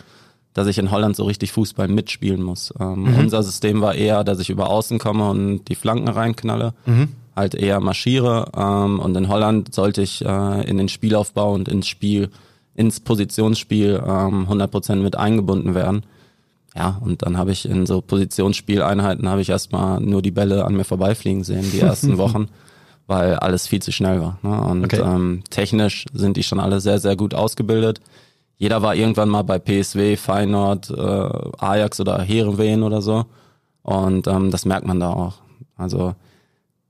dass 0.54 0.68
ich 0.68 0.78
in 0.78 0.92
Holland 0.92 1.16
so 1.16 1.24
richtig 1.26 1.52
Fußball 1.52 1.88
mitspielen 1.88 2.42
muss. 2.42 2.74
Ähm, 2.80 3.04
mhm. 3.04 3.20
Unser 3.20 3.44
System 3.44 3.82
war 3.82 3.96
eher, 3.96 4.24
dass 4.24 4.40
ich 4.40 4.50
über 4.50 4.70
Außen 4.70 5.00
komme 5.00 5.30
und 5.30 5.66
die 5.66 5.76
Flanken 5.76 6.08
reinknalle, 6.08 6.74
mhm. 6.86 7.10
halt 7.36 7.54
eher 7.56 7.80
marschiere. 7.80 8.52
Ähm, 8.58 9.00
und 9.00 9.16
in 9.16 9.30
Holland 9.30 9.74
sollte 9.74 10.02
ich 10.02 10.26
äh, 10.26 10.70
in 10.70 10.78
den 10.78 10.90
Spielaufbau 10.90 11.54
und 11.54 11.70
ins 11.70 11.88
Spiel, 11.88 12.30
ins 12.76 13.00
Positionsspiel 13.00 14.02
ähm, 14.04 14.48
100% 14.50 14.96
mit 14.96 15.16
eingebunden 15.16 15.76
werden. 15.76 16.04
Ja, 16.76 16.98
und 17.02 17.22
dann 17.24 17.38
habe 17.38 17.52
ich 17.52 17.68
in 17.68 17.86
so 17.86 18.02
Positionsspieleinheiten 18.02 19.28
habe 19.28 19.42
ich 19.42 19.50
erstmal 19.50 20.00
nur 20.00 20.22
die 20.22 20.32
Bälle 20.32 20.66
an 20.66 20.76
mir 20.76 20.86
vorbeifliegen 20.86 21.44
sehen, 21.44 21.70
die 21.72 21.82
ersten 21.82 22.18
Wochen, 22.18 22.48
weil 23.08 23.36
alles 23.36 23.68
viel 23.68 23.82
zu 23.82 23.92
schnell 23.92 24.22
war. 24.22 24.38
Ne? 24.42 24.62
Und 24.62 24.86
okay. 24.86 25.02
ähm, 25.04 25.44
technisch 25.50 26.06
sind 26.14 26.38
die 26.38 26.44
schon 26.44 26.62
alle 26.62 26.80
sehr, 26.80 27.00
sehr 27.00 27.18
gut 27.18 27.34
ausgebildet. 27.34 28.00
Jeder 28.58 28.82
war 28.82 28.96
irgendwann 28.96 29.28
mal 29.28 29.42
bei 29.42 29.60
PSW, 29.60 30.16
Feyenoord, 30.16 30.92
äh, 30.92 31.30
Ajax 31.58 32.00
oder 32.00 32.22
Heerenveen 32.22 32.84
oder 32.84 33.02
so. 33.02 33.26
Und 33.84 34.28
ähm, 34.28 34.52
das 34.52 34.66
merkt 34.66 34.86
man 34.86 35.00
da 35.00 35.10
auch. 35.10 35.40
Also 35.76 36.16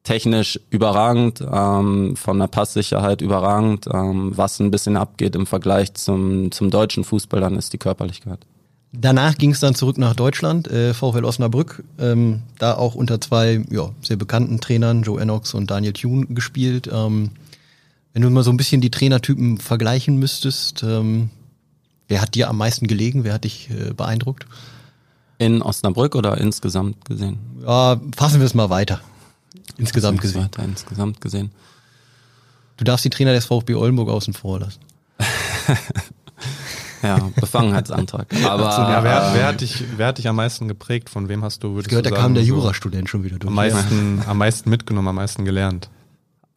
technisch 0.03 0.59
überragend, 0.69 1.41
ähm, 1.49 2.15
von 2.15 2.39
der 2.39 2.47
Passsicherheit 2.47 3.21
überragend. 3.21 3.87
Ähm, 3.91 4.33
was 4.35 4.59
ein 4.59 4.69
bisschen 4.69 4.97
abgeht 4.97 5.35
im 5.35 5.47
Vergleich 5.47 5.93
zum, 5.93 6.51
zum 6.51 6.69
deutschen 6.69 7.03
Fußball, 7.03 7.39
dann 7.39 7.55
ist 7.55 7.73
die 7.73 7.77
Körperlichkeit. 7.77 8.45
Danach 8.93 9.38
ging 9.38 9.51
es 9.51 9.62
dann 9.62 9.73
zurück 9.73 9.97
nach 9.97 10.15
Deutschland, 10.15 10.67
äh, 10.69 10.93
VfL 10.93 11.23
Osnabrück, 11.23 11.84
ähm, 11.97 12.41
da 12.60 12.73
auch 12.75 12.93
unter 12.93 13.21
zwei 13.21 13.63
ja, 13.69 13.89
sehr 14.01 14.17
bekannten 14.17 14.60
Trainern, 14.60 15.04
Joe 15.04 15.21
Enox 15.21 15.54
und 15.54 15.71
Daniel 15.71 15.93
Thune, 15.93 16.25
gespielt. 16.27 16.89
Ähm, 16.91 17.32
wenn 18.13 18.21
du 18.21 18.30
mal 18.30 18.43
so 18.43 18.51
ein 18.51 18.58
bisschen 18.58 18.82
die 18.82 18.91
Trainertypen 18.91 19.60
vergleichen 19.60 20.17
müsstest, 20.17 20.84
ähm, 20.84 21.30
wer 22.10 22.21
hat 22.21 22.36
dir 22.36 22.49
am 22.49 22.58
meisten 22.58 22.88
gelegen, 22.88 23.23
wer 23.23 23.34
hat 23.34 23.45
dich 23.45 23.69
äh, 23.69 23.93
beeindruckt? 23.93 24.45
In 25.38 25.62
Osnabrück 25.62 26.15
oder 26.15 26.38
insgesamt 26.38 27.06
gesehen? 27.06 27.39
Ja, 27.65 27.99
fassen 28.15 28.41
wir 28.41 28.45
es 28.45 28.54
mal 28.54 28.69
weiter. 28.69 28.99
Insgesamt 29.77 30.19
gesehen. 30.19 30.43
Weiter, 30.43 30.63
insgesamt 30.63 31.21
gesehen. 31.21 31.51
Du 32.75 32.84
darfst 32.84 33.06
die 33.06 33.10
Trainer 33.10 33.32
des 33.32 33.45
VfB 33.45 33.75
Oldenburg 33.75 34.10
außen 34.10 34.34
vor 34.34 34.60
lassen. 34.60 34.82
Ja, 37.01 37.29
Befangenheitsantrag. 37.39 38.27
Aber 38.45 38.63
ja, 38.63 39.03
wer, 39.03 39.31
wer, 39.33 39.47
hat 39.47 39.61
dich, 39.61 39.83
wer 39.97 40.07
hat 40.07 40.17
dich 40.17 40.27
am 40.27 40.35
meisten 40.35 40.67
geprägt? 40.67 41.09
Von 41.09 41.29
wem 41.29 41.43
hast 41.43 41.63
du, 41.63 41.73
würdest 41.73 41.89
gehört, 41.89 42.05
du 42.05 42.09
sagen, 42.09 42.15
da 42.15 42.21
kam 42.21 42.33
der 42.33 42.43
Jurastudent 42.43 43.09
schon 43.09 43.23
wieder 43.23 43.39
durch. 43.39 43.49
Am 43.49 43.55
meisten, 43.55 44.19
ja. 44.19 44.27
am 44.27 44.37
meisten 44.37 44.69
mitgenommen, 44.69 45.07
am 45.07 45.15
meisten 45.15 45.45
gelernt. 45.45 45.89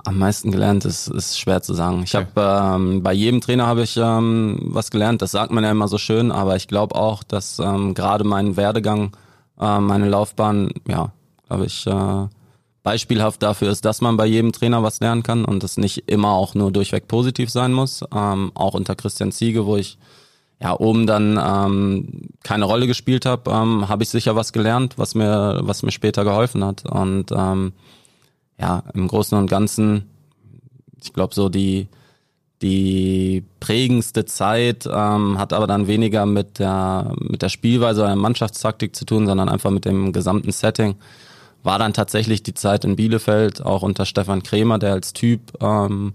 Am 0.06 0.18
meisten 0.18 0.52
gelernt 0.52 0.84
ist, 0.84 1.08
ist 1.08 1.38
schwer 1.38 1.62
zu 1.62 1.72
sagen. 1.72 2.02
Ich 2.02 2.14
okay. 2.14 2.26
habe 2.36 2.76
ähm, 2.76 3.02
bei 3.02 3.14
jedem 3.14 3.40
Trainer 3.40 3.66
habe 3.66 3.82
ich 3.82 3.96
ähm, 3.96 4.58
was 4.62 4.90
gelernt. 4.90 5.22
Das 5.22 5.30
sagt 5.30 5.50
man 5.50 5.64
ja 5.64 5.70
immer 5.70 5.88
so 5.88 5.96
schön, 5.96 6.30
aber 6.30 6.56
ich 6.56 6.68
glaube 6.68 6.94
auch, 6.94 7.22
dass 7.22 7.58
ähm, 7.58 7.94
gerade 7.94 8.24
mein 8.24 8.58
Werdegang, 8.58 9.16
äh, 9.58 9.78
meine 9.80 10.08
Laufbahn, 10.08 10.72
ja, 10.86 11.12
glaube 11.48 11.64
ich, 11.64 11.86
äh, 11.86 12.26
beispielhaft 12.82 13.42
dafür 13.42 13.70
ist, 13.70 13.86
dass 13.86 14.02
man 14.02 14.18
bei 14.18 14.26
jedem 14.26 14.52
Trainer 14.52 14.82
was 14.82 15.00
lernen 15.00 15.22
kann 15.22 15.46
und 15.46 15.64
es 15.64 15.78
nicht 15.78 16.04
immer 16.06 16.32
auch 16.32 16.54
nur 16.54 16.70
durchweg 16.70 17.08
positiv 17.08 17.50
sein 17.50 17.72
muss. 17.72 18.04
Ähm, 18.14 18.52
auch 18.54 18.74
unter 18.74 18.94
Christian 18.94 19.32
Ziege, 19.32 19.64
wo 19.64 19.76
ich 19.76 19.98
ja 20.60 20.78
oben 20.78 21.06
dann 21.06 21.38
ähm, 21.42 22.30
keine 22.42 22.64
Rolle 22.64 22.86
gespielt 22.86 23.26
habe, 23.26 23.50
ähm, 23.50 23.88
habe 23.88 24.02
ich 24.02 24.08
sicher 24.08 24.36
was 24.36 24.52
gelernt, 24.52 24.94
was 24.96 25.14
mir 25.14 25.60
was 25.62 25.82
mir 25.82 25.92
später 25.92 26.24
geholfen 26.24 26.64
hat 26.64 26.84
und 26.90 27.32
ähm, 27.32 27.72
ja 28.58 28.84
im 28.94 29.08
Großen 29.08 29.36
und 29.36 29.48
Ganzen, 29.48 30.08
ich 31.02 31.12
glaube 31.12 31.34
so 31.34 31.48
die 31.48 31.88
die 32.62 33.44
prägendste 33.60 34.24
Zeit 34.24 34.88
ähm, 34.90 35.38
hat 35.38 35.52
aber 35.52 35.66
dann 35.66 35.86
weniger 35.86 36.24
mit 36.24 36.58
der 36.58 37.12
mit 37.18 37.42
der 37.42 37.50
Spielweise 37.50 38.00
oder 38.00 38.08
der 38.08 38.16
Mannschaftstaktik 38.16 38.96
zu 38.96 39.04
tun, 39.04 39.26
sondern 39.26 39.48
einfach 39.48 39.70
mit 39.70 39.84
dem 39.84 40.12
gesamten 40.12 40.52
Setting. 40.52 40.94
War 41.62 41.78
dann 41.78 41.92
tatsächlich 41.94 42.42
die 42.42 42.54
Zeit 42.54 42.84
in 42.84 42.96
Bielefeld, 42.96 43.64
auch 43.64 43.82
unter 43.82 44.06
Stefan 44.06 44.42
Kremer, 44.42 44.78
der 44.78 44.92
als 44.92 45.14
Typ 45.14 45.40
ähm, 45.62 46.12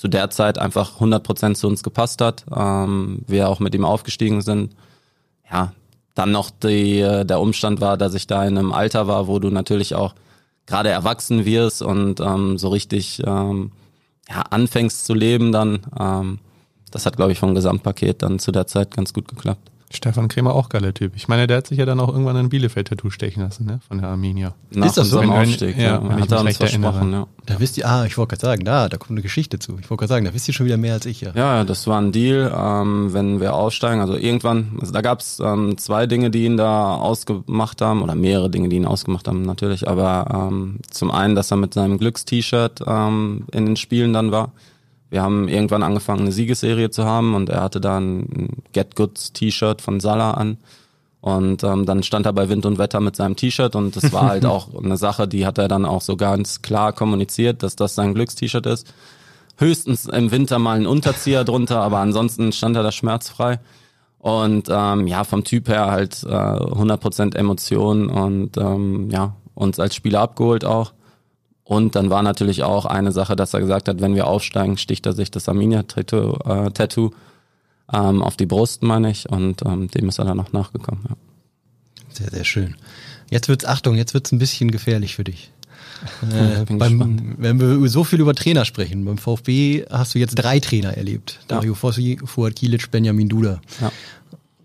zu 0.00 0.08
der 0.08 0.30
Zeit 0.30 0.56
einfach 0.56 0.98
100% 0.98 1.56
zu 1.56 1.66
uns 1.66 1.82
gepasst 1.82 2.22
hat. 2.22 2.46
Ähm, 2.56 3.20
wir 3.26 3.50
auch 3.50 3.60
mit 3.60 3.74
ihm 3.74 3.84
aufgestiegen 3.84 4.40
sind. 4.40 4.74
Ja, 5.52 5.74
dann 6.14 6.32
noch 6.32 6.48
die, 6.48 7.00
äh, 7.00 7.26
der 7.26 7.38
Umstand 7.38 7.82
war, 7.82 7.98
dass 7.98 8.14
ich 8.14 8.26
da 8.26 8.46
in 8.46 8.56
einem 8.56 8.72
Alter 8.72 9.08
war, 9.08 9.26
wo 9.26 9.38
du 9.38 9.50
natürlich 9.50 9.94
auch 9.94 10.14
gerade 10.64 10.88
erwachsen 10.88 11.44
wirst 11.44 11.82
und 11.82 12.18
ähm, 12.20 12.56
so 12.56 12.70
richtig 12.70 13.22
ähm, 13.26 13.72
ja, 14.26 14.40
anfängst 14.40 15.04
zu 15.04 15.12
leben 15.12 15.52
dann. 15.52 15.80
Ähm, 15.98 16.38
das 16.90 17.04
hat, 17.04 17.16
glaube 17.16 17.32
ich, 17.32 17.38
vom 17.38 17.54
Gesamtpaket 17.54 18.22
dann 18.22 18.38
zu 18.38 18.52
der 18.52 18.66
Zeit 18.66 18.92
ganz 18.92 19.12
gut 19.12 19.28
geklappt. 19.28 19.70
Stefan 19.92 20.28
Kremer 20.28 20.54
auch 20.54 20.68
geiler 20.68 20.94
Typ. 20.94 21.16
Ich 21.16 21.26
meine, 21.26 21.48
der 21.48 21.58
hat 21.58 21.66
sich 21.66 21.78
ja 21.78 21.84
dann 21.84 21.98
auch 21.98 22.08
irgendwann 22.08 22.36
ein 22.36 22.48
Bielefeld-Tattoo 22.48 23.10
stechen 23.10 23.42
lassen, 23.42 23.66
ne? 23.66 23.80
Von 23.88 23.98
der 23.98 24.08
Arminia. 24.08 24.54
Nach 24.70 24.86
ist 24.86 24.96
das 24.96 25.10
so? 25.10 25.20
Wenn, 25.20 25.30
Aufstieg, 25.30 25.76
ja, 25.76 26.00
ja, 26.00 26.20
hat 26.20 26.30
er 26.30 26.40
uns 26.42 26.56
versprochen, 26.56 27.12
ja. 27.12 27.26
Da 27.46 27.58
wisst 27.58 27.76
ihr, 27.76 27.88
ah, 27.88 28.04
ich 28.04 28.16
wollte 28.16 28.36
gerade 28.36 28.46
sagen, 28.46 28.64
da, 28.64 28.88
da 28.88 28.98
kommt 28.98 29.10
eine 29.10 29.22
Geschichte 29.22 29.58
zu. 29.58 29.78
Ich 29.80 29.90
wollte 29.90 30.02
gerade 30.02 30.08
sagen, 30.08 30.24
da 30.26 30.32
wisst 30.32 30.46
ihr 30.46 30.54
schon 30.54 30.66
wieder 30.66 30.76
mehr 30.76 30.94
als 30.94 31.06
ich, 31.06 31.22
ja. 31.22 31.32
Ja, 31.34 31.64
das 31.64 31.88
war 31.88 32.00
ein 32.00 32.12
Deal, 32.12 32.54
ähm, 32.56 33.12
wenn 33.12 33.40
wir 33.40 33.54
aufsteigen. 33.54 34.00
Also 34.00 34.14
irgendwann, 34.14 34.78
also 34.80 34.92
da 34.92 35.00
gab's 35.00 35.40
ähm, 35.44 35.76
zwei 35.76 36.06
Dinge, 36.06 36.30
die 36.30 36.44
ihn 36.44 36.56
da 36.56 36.94
ausgemacht 36.94 37.82
haben, 37.82 38.02
oder 38.02 38.14
mehrere 38.14 38.48
Dinge, 38.48 38.68
die 38.68 38.76
ihn 38.76 38.86
ausgemacht 38.86 39.26
haben, 39.26 39.42
natürlich. 39.42 39.88
Aber 39.88 40.48
ähm, 40.52 40.78
zum 40.90 41.10
einen, 41.10 41.34
dass 41.34 41.50
er 41.50 41.56
mit 41.56 41.74
seinem 41.74 41.98
Glückst-T-Shirt 41.98 42.84
ähm, 42.86 43.46
in 43.50 43.66
den 43.66 43.76
Spielen 43.76 44.12
dann 44.12 44.30
war 44.30 44.52
wir 45.10 45.22
haben 45.22 45.48
irgendwann 45.48 45.82
angefangen, 45.82 46.20
eine 46.20 46.32
Siegesserie 46.32 46.90
zu 46.90 47.04
haben 47.04 47.34
und 47.34 47.48
er 47.48 47.62
hatte 47.62 47.80
da 47.80 47.98
ein 47.98 48.62
Get 48.72 48.94
Goods 48.94 49.32
T-Shirt 49.32 49.82
von 49.82 50.00
Salah 50.00 50.32
an. 50.32 50.58
Und 51.20 51.64
ähm, 51.64 51.84
dann 51.84 52.02
stand 52.02 52.24
er 52.24 52.32
bei 52.32 52.48
Wind 52.48 52.64
und 52.64 52.78
Wetter 52.78 53.00
mit 53.00 53.14
seinem 53.14 53.36
T-Shirt 53.36 53.76
und 53.76 53.94
das 53.94 54.12
war 54.12 54.28
halt 54.28 54.46
auch 54.46 54.68
eine 54.74 54.96
Sache, 54.96 55.28
die 55.28 55.44
hat 55.44 55.58
er 55.58 55.68
dann 55.68 55.84
auch 55.84 56.00
so 56.00 56.16
ganz 56.16 56.62
klar 56.62 56.92
kommuniziert, 56.92 57.62
dass 57.62 57.76
das 57.76 57.94
sein 57.94 58.14
Glückst-T-Shirt 58.14 58.66
ist. 58.66 58.92
Höchstens 59.58 60.06
im 60.06 60.30
Winter 60.30 60.58
mal 60.58 60.78
ein 60.78 60.86
Unterzieher 60.86 61.44
drunter, 61.44 61.82
aber 61.82 61.98
ansonsten 61.98 62.52
stand 62.52 62.76
er 62.76 62.82
da 62.82 62.92
schmerzfrei. 62.92 63.58
Und 64.18 64.68
ähm, 64.70 65.06
ja, 65.06 65.24
vom 65.24 65.44
Typ 65.44 65.68
her 65.68 65.90
halt 65.90 66.22
äh, 66.24 66.28
100% 66.28 67.36
Emotion 67.36 68.08
und 68.08 68.56
ähm, 68.58 69.10
ja, 69.10 69.34
uns 69.54 69.80
als 69.80 69.94
Spieler 69.94 70.20
abgeholt 70.20 70.64
auch. 70.64 70.92
Und 71.70 71.94
dann 71.94 72.10
war 72.10 72.24
natürlich 72.24 72.64
auch 72.64 72.84
eine 72.84 73.12
Sache, 73.12 73.36
dass 73.36 73.54
er 73.54 73.60
gesagt 73.60 73.86
hat, 73.86 74.00
wenn 74.00 74.16
wir 74.16 74.26
aufsteigen, 74.26 74.76
sticht 74.76 75.06
er 75.06 75.12
sich 75.12 75.30
das 75.30 75.48
Arminia-Tattoo 75.48 77.06
äh, 77.06 77.96
ähm, 77.96 78.22
auf 78.24 78.36
die 78.36 78.46
Brust, 78.46 78.82
meine 78.82 79.08
ich. 79.08 79.30
Und 79.30 79.62
ähm, 79.64 79.86
dem 79.86 80.08
ist 80.08 80.18
er 80.18 80.24
dann 80.24 80.38
noch 80.38 80.52
nachgekommen. 80.52 81.04
Ja. 81.08 81.16
Sehr, 82.08 82.30
sehr 82.30 82.44
schön. 82.44 82.74
Jetzt 83.30 83.48
wird's, 83.48 83.64
Achtung, 83.64 83.94
jetzt 83.94 84.14
wird's 84.14 84.32
ein 84.32 84.40
bisschen 84.40 84.72
gefährlich 84.72 85.14
für 85.14 85.22
dich. 85.22 85.52
Äh, 86.32 86.64
beim, 86.64 87.36
wenn 87.36 87.60
wir 87.60 87.88
so 87.88 88.04
viel 88.04 88.20
über 88.20 88.34
Trainer 88.34 88.64
sprechen, 88.64 89.04
beim 89.04 89.18
VfB 89.18 89.84
hast 89.90 90.14
du 90.14 90.18
jetzt 90.18 90.34
drei 90.34 90.58
Trainer 90.58 90.96
erlebt. 90.96 91.38
Dario 91.46 91.72
ja. 91.72 91.78
Fossi, 91.78 92.18
Fuad 92.24 92.56
Kilic, 92.56 92.90
Benjamin 92.90 93.28
Duda. 93.28 93.60
Ja. 93.82 93.92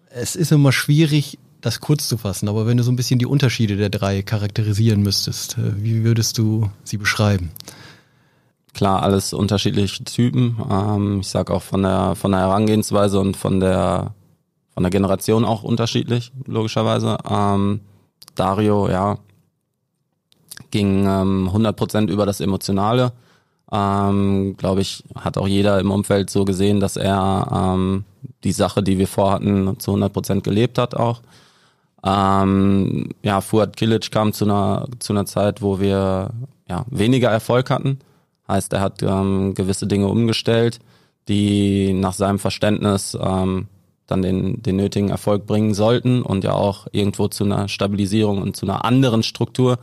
Es 0.09 0.37
ist 0.37 0.53
immer 0.53 0.71
schwierig, 0.71 1.37
das 1.61 1.79
kurz 1.79 2.07
zu 2.07 2.17
fassen, 2.17 2.47
aber 2.47 2.67
wenn 2.67 2.77
du 2.77 2.83
so 2.83 2.91
ein 2.91 2.95
bisschen 2.95 3.19
die 3.19 3.25
Unterschiede 3.25 3.75
der 3.75 3.89
drei 3.89 4.21
charakterisieren 4.21 5.01
müsstest, 5.01 5.57
äh, 5.57 5.83
wie 5.83 6.03
würdest 6.03 6.37
du 6.37 6.69
sie 6.83 6.97
beschreiben? 6.97 7.51
Klar, 8.73 9.03
alles 9.03 9.33
unterschiedliche 9.33 10.03
Typen. 10.03 10.57
Ähm, 10.69 11.19
ich 11.21 11.29
sag 11.29 11.49
auch 11.49 11.61
von 11.61 11.81
der 11.83 12.15
von 12.15 12.31
der 12.31 12.41
Herangehensweise 12.41 13.19
und 13.19 13.37
von 13.37 13.59
der 13.59 14.13
von 14.73 14.83
der 14.83 14.89
Generation 14.89 15.45
auch 15.45 15.63
unterschiedlich, 15.63 16.33
logischerweise. 16.45 17.17
Ähm, 17.29 17.79
Dario, 18.35 18.89
ja, 18.89 19.17
ging 20.71 21.05
ähm, 21.07 21.49
100% 21.53 22.09
über 22.09 22.25
das 22.25 22.41
Emotionale. 22.41 23.13
Ähm, 23.71 24.55
Glaube 24.57 24.81
ich, 24.81 25.05
hat 25.15 25.37
auch 25.37 25.47
jeder 25.47 25.79
im 25.79 25.91
Umfeld 25.91 26.29
so 26.29 26.43
gesehen, 26.43 26.81
dass 26.81 26.97
er 26.97 27.47
ähm, 27.51 28.03
die 28.43 28.51
Sache, 28.51 28.83
die 28.83 28.97
wir 28.97 29.07
vorhatten, 29.07 29.79
zu 29.79 29.91
100% 29.91 30.41
gelebt 30.41 30.77
hat 30.77 30.95
auch. 30.95 31.21
Ähm, 32.05 33.09
ja, 33.23 33.41
Fuad 33.41 33.75
Kilic 33.75 34.11
kam 34.11 34.31
zu 34.31 34.45
einer, 34.45 34.87
zu 34.99 35.13
einer 35.13 35.25
Zeit, 35.25 35.61
wo 35.61 35.79
wir 35.79 36.31
ja, 36.69 36.85
weniger 36.89 37.29
Erfolg 37.29 37.69
hatten. 37.69 37.99
Heißt, 38.47 38.71
er 38.73 38.81
hat 38.81 39.01
ähm, 39.01 39.55
gewisse 39.55 39.87
Dinge 39.87 40.07
umgestellt, 40.07 40.79
die 41.27 41.93
nach 41.93 42.13
seinem 42.13 42.37
Verständnis 42.37 43.17
ähm, 43.19 43.67
dann 44.05 44.21
den, 44.21 44.61
den 44.61 44.75
nötigen 44.75 45.09
Erfolg 45.09 45.47
bringen 45.47 45.73
sollten 45.73 46.21
und 46.21 46.43
ja 46.43 46.53
auch 46.53 46.85
irgendwo 46.91 47.27
zu 47.27 47.43
einer 47.43 47.67
Stabilisierung 47.67 48.41
und 48.41 48.55
zu 48.55 48.67
einer 48.67 48.85
anderen 48.85 49.23
Struktur 49.23 49.79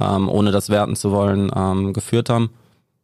ähm, 0.00 0.28
ohne 0.28 0.50
das 0.52 0.68
werten 0.68 0.96
zu 0.96 1.10
wollen, 1.10 1.50
ähm, 1.54 1.92
geführt 1.92 2.28
haben. 2.28 2.50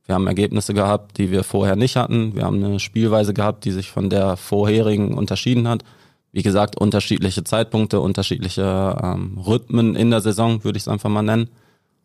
Wir 0.06 0.14
haben 0.14 0.26
Ergebnisse 0.26 0.74
gehabt, 0.74 1.18
die 1.18 1.30
wir 1.30 1.44
vorher 1.44 1.76
nicht 1.76 1.96
hatten. 1.96 2.34
Wir 2.34 2.44
haben 2.44 2.62
eine 2.62 2.80
Spielweise 2.80 3.34
gehabt, 3.34 3.64
die 3.64 3.70
sich 3.70 3.90
von 3.90 4.10
der 4.10 4.36
vorherigen 4.36 5.14
unterschieden 5.14 5.68
hat. 5.68 5.84
Wie 6.32 6.42
gesagt, 6.42 6.78
unterschiedliche 6.78 7.44
Zeitpunkte, 7.44 8.00
unterschiedliche 8.00 8.96
ähm, 9.02 9.38
Rhythmen 9.38 9.94
in 9.94 10.10
der 10.10 10.22
Saison, 10.22 10.64
würde 10.64 10.78
ich 10.78 10.84
es 10.84 10.88
einfach 10.88 11.10
mal 11.10 11.22
nennen. 11.22 11.50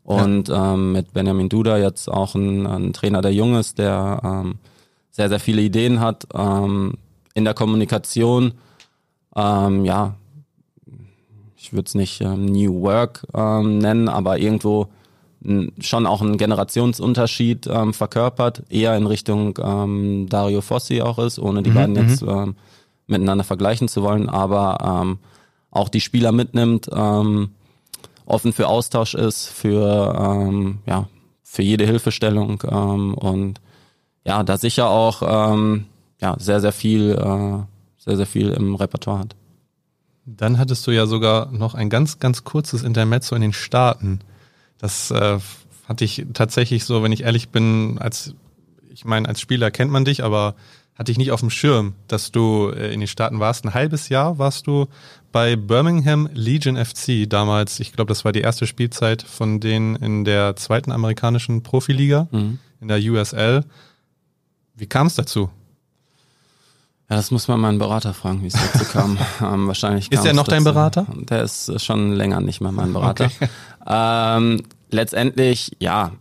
Und 0.03 0.49
ja. 0.49 0.73
ähm, 0.73 0.91
mit 0.91 1.13
Benjamin 1.13 1.49
Duda 1.49 1.77
jetzt 1.77 2.09
auch 2.09 2.35
ein, 2.35 2.65
ein 2.65 2.93
Trainer, 2.93 3.21
der 3.21 3.33
jung 3.33 3.55
ist, 3.55 3.77
der 3.77 4.21
ähm, 4.23 4.55
sehr, 5.11 5.29
sehr 5.29 5.39
viele 5.39 5.61
Ideen 5.61 5.99
hat 5.99 6.27
ähm, 6.33 6.93
in 7.33 7.45
der 7.45 7.53
Kommunikation. 7.53 8.53
Ähm, 9.35 9.83
ja, 9.83 10.15
ich 11.57 11.73
würde 11.73 11.87
es 11.87 11.95
nicht 11.95 12.21
ähm, 12.21 12.45
New 12.45 12.81
Work 12.81 13.25
ähm, 13.33 13.79
nennen, 13.79 14.07
aber 14.07 14.39
irgendwo 14.39 14.87
schon 15.79 16.05
auch 16.05 16.21
einen 16.21 16.37
Generationsunterschied 16.37 17.67
ähm, 17.67 17.93
verkörpert, 17.93 18.63
eher 18.69 18.97
in 18.97 19.05
Richtung 19.05 19.57
ähm, 19.61 20.27
Dario 20.29 20.61
Fossi 20.61 21.01
auch 21.01 21.19
ist, 21.19 21.39
ohne 21.39 21.63
die 21.63 21.69
mhm, 21.69 21.75
beiden 21.75 21.95
jetzt 21.95 22.21
mhm. 22.21 22.29
ähm, 22.29 22.55
miteinander 23.07 23.43
vergleichen 23.43 23.87
zu 23.87 24.03
wollen, 24.03 24.29
aber 24.29 25.01
ähm, 25.01 25.19
auch 25.71 25.89
die 25.89 26.01
Spieler 26.01 26.31
mitnimmt, 26.31 26.89
ähm, 26.93 27.51
offen 28.25 28.53
für 28.53 28.67
Austausch 28.67 29.13
ist, 29.15 29.47
für 29.47 30.15
ähm, 30.19 30.79
ja 30.85 31.07
für 31.43 31.61
jede 31.63 31.85
Hilfestellung 31.85 32.61
ähm, 32.69 33.13
und 33.13 33.61
ja 34.25 34.43
da 34.43 34.57
sicher 34.57 34.89
auch 34.89 35.23
ähm, 35.25 35.85
ja 36.21 36.35
sehr 36.37 36.59
sehr 36.59 36.73
viel 36.73 37.11
äh, 37.11 37.63
sehr 37.97 38.17
sehr 38.17 38.25
viel 38.25 38.49
im 38.49 38.75
Repertoire 38.75 39.19
hat. 39.19 39.35
Dann 40.25 40.57
hattest 40.57 40.85
du 40.85 40.91
ja 40.91 41.05
sogar 41.05 41.49
noch 41.53 41.73
ein 41.73 41.89
ganz, 41.89 42.19
ganz 42.19 42.43
kurzes 42.43 42.83
Intermezzo 42.83 43.33
in 43.33 43.41
den 43.41 43.53
Staaten. 43.53 44.19
Das 44.77 45.09
äh, 45.09 45.39
hatte 45.87 46.03
ich 46.03 46.25
tatsächlich 46.33 46.83
so, 46.83 47.01
wenn 47.01 47.13
ich 47.13 47.23
ehrlich 47.23 47.47
bin, 47.47 47.97
als 47.97 48.33
ich 48.91 49.05
meine, 49.05 49.29
als 49.29 49.39
Spieler 49.39 49.71
kennt 49.71 49.91
man 49.91 50.03
dich, 50.03 50.23
aber 50.23 50.55
hatte 50.97 51.11
ich 51.11 51.17
nicht 51.17 51.31
auf 51.31 51.41
dem 51.41 51.49
Schirm, 51.49 51.93
dass 52.07 52.31
du 52.31 52.69
äh, 52.69 52.93
in 52.93 52.99
den 52.99 53.07
Staaten 53.07 53.39
warst. 53.39 53.65
Ein 53.65 53.73
halbes 53.73 54.09
Jahr 54.09 54.39
warst 54.39 54.67
du 54.67 54.87
bei 55.31 55.55
Birmingham 55.55 56.29
Legion 56.33 56.83
FC 56.83 57.29
damals. 57.29 57.79
Ich 57.79 57.93
glaube, 57.93 58.09
das 58.09 58.25
war 58.25 58.31
die 58.31 58.41
erste 58.41 58.65
Spielzeit 58.65 59.21
von 59.21 59.59
denen 59.59 59.95
in 59.95 60.25
der 60.25 60.55
zweiten 60.55 60.91
amerikanischen 60.91 61.61
Profiliga, 61.61 62.27
mhm. 62.31 62.59
in 62.81 62.87
der 62.87 62.99
USL. 62.99 63.63
Wie 64.75 64.87
kam 64.87 65.07
es 65.07 65.15
dazu? 65.15 65.49
Ja, 67.09 67.15
das 67.15 67.31
muss 67.31 67.47
man 67.47 67.59
meinen 67.59 67.79
Berater 67.79 68.13
fragen, 68.13 68.41
wie 68.41 68.47
es 68.47 68.53
dazu 68.53 68.85
kam. 68.91 69.17
ähm, 69.41 69.67
wahrscheinlich 69.67 70.11
ist 70.11 70.25
er 70.25 70.33
noch 70.33 70.47
dein 70.47 70.63
Berater? 70.63 71.05
Der 71.29 71.43
ist 71.43 71.83
schon 71.83 72.13
länger 72.13 72.41
nicht 72.41 72.59
mehr 72.59 72.71
mein 72.71 72.91
Berater. 72.91 73.25
Okay. 73.25 73.49
Ähm, 73.85 74.63
letztendlich, 74.89 75.71
ja, 75.79 76.11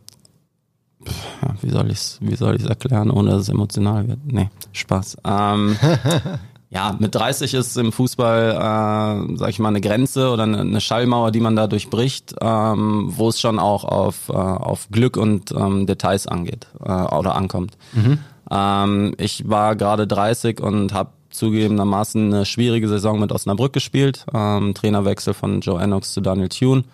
wie 1.63 1.71
soll 1.71 1.91
ich's, 1.91 2.19
wie 2.21 2.37
soll 2.37 2.57
ich's 2.57 2.67
erklären, 2.67 3.11
ohne 3.11 3.31
dass 3.31 3.43
es 3.43 3.49
emotional 3.49 4.09
wird? 4.09 4.21
Nee, 4.25 4.49
Spaß. 4.73 5.19
Ähm, 5.25 5.77
ja, 6.71 6.97
mit 6.99 7.15
30 7.15 7.55
ist 7.55 7.77
im 7.77 7.93
Fußball, 7.93 8.51
äh, 8.51 9.37
sag 9.37 9.49
ich 9.49 9.59
mal, 9.59 9.69
eine 9.69 9.81
Grenze 9.81 10.31
oder 10.31 10.45
eine, 10.45 10.61
eine 10.61 10.81
Schallmauer, 10.81 11.31
die 11.31 11.41
man 11.41 11.57
da 11.57 11.67
durchbricht, 11.67 12.35
ähm, 12.41 13.13
wo 13.17 13.29
es 13.29 13.41
schon 13.41 13.59
auch 13.59 13.85
auf, 13.85 14.29
äh, 14.29 14.33
auf 14.33 14.89
Glück 14.91 15.17
und 15.17 15.53
ähm, 15.53 15.87
Details 15.87 16.27
angeht 16.27 16.67
äh, 16.81 16.91
oder 16.91 17.35
ankommt. 17.35 17.77
Mhm. 17.93 18.19
Ähm, 18.51 19.15
ich 19.19 19.49
war 19.49 19.77
gerade 19.77 20.07
30 20.07 20.61
und 20.61 20.93
habe 20.93 21.11
zugegebenermaßen 21.31 22.33
eine 22.33 22.47
schwierige 22.47 22.89
Saison 22.89 23.21
mit 23.21 23.33
Osnabrück 23.33 23.73
gespielt. 23.73 24.25
Ähm, 24.33 24.75
Trainerwechsel 24.75 25.35
von 25.35 25.61
Joe 25.61 25.81
Ennox 25.81 26.13
zu 26.13 26.21
Daniel 26.21 26.49
Thune. 26.49 26.85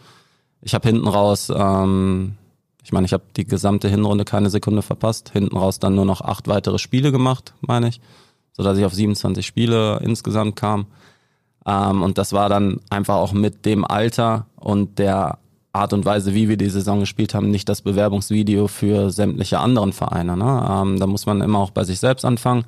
Ich 0.62 0.74
habe 0.74 0.88
hinten 0.88 1.08
raus, 1.08 1.52
ähm, 1.54 2.36
ich 2.84 2.92
meine, 2.92 3.06
ich 3.06 3.12
habe 3.12 3.24
die 3.36 3.46
gesamte 3.46 3.88
Hinrunde 3.88 4.24
keine 4.24 4.50
Sekunde 4.50 4.82
verpasst. 4.82 5.30
Hinten 5.32 5.56
raus 5.56 5.78
dann 5.78 5.94
nur 5.94 6.04
noch 6.04 6.20
acht 6.20 6.48
weitere 6.48 6.78
Spiele 6.78 7.12
gemacht, 7.12 7.54
meine 7.60 7.88
ich, 7.88 8.00
so 8.52 8.62
dass 8.62 8.76
ich 8.78 8.84
auf 8.84 8.94
27 8.94 9.46
Spiele 9.46 10.00
insgesamt 10.02 10.56
kam. 10.56 10.86
Ähm, 11.66 12.02
und 12.02 12.18
das 12.18 12.32
war 12.32 12.48
dann 12.48 12.80
einfach 12.90 13.16
auch 13.16 13.32
mit 13.32 13.64
dem 13.66 13.84
Alter 13.84 14.46
und 14.56 14.98
der 14.98 15.38
Art 15.72 15.92
und 15.92 16.04
Weise, 16.04 16.34
wie 16.34 16.48
wir 16.48 16.56
die 16.56 16.68
Saison 16.68 17.00
gespielt 17.00 17.34
haben, 17.34 17.50
nicht 17.50 17.68
das 17.68 17.80
Bewerbungsvideo 17.80 18.68
für 18.68 19.10
sämtliche 19.10 19.58
anderen 19.58 19.92
Vereine. 19.92 20.36
Ne? 20.36 20.68
Ähm, 20.70 20.98
da 20.98 21.06
muss 21.06 21.24
man 21.24 21.40
immer 21.40 21.60
auch 21.60 21.70
bei 21.70 21.84
sich 21.84 21.98
selbst 21.98 22.24
anfangen. 22.24 22.64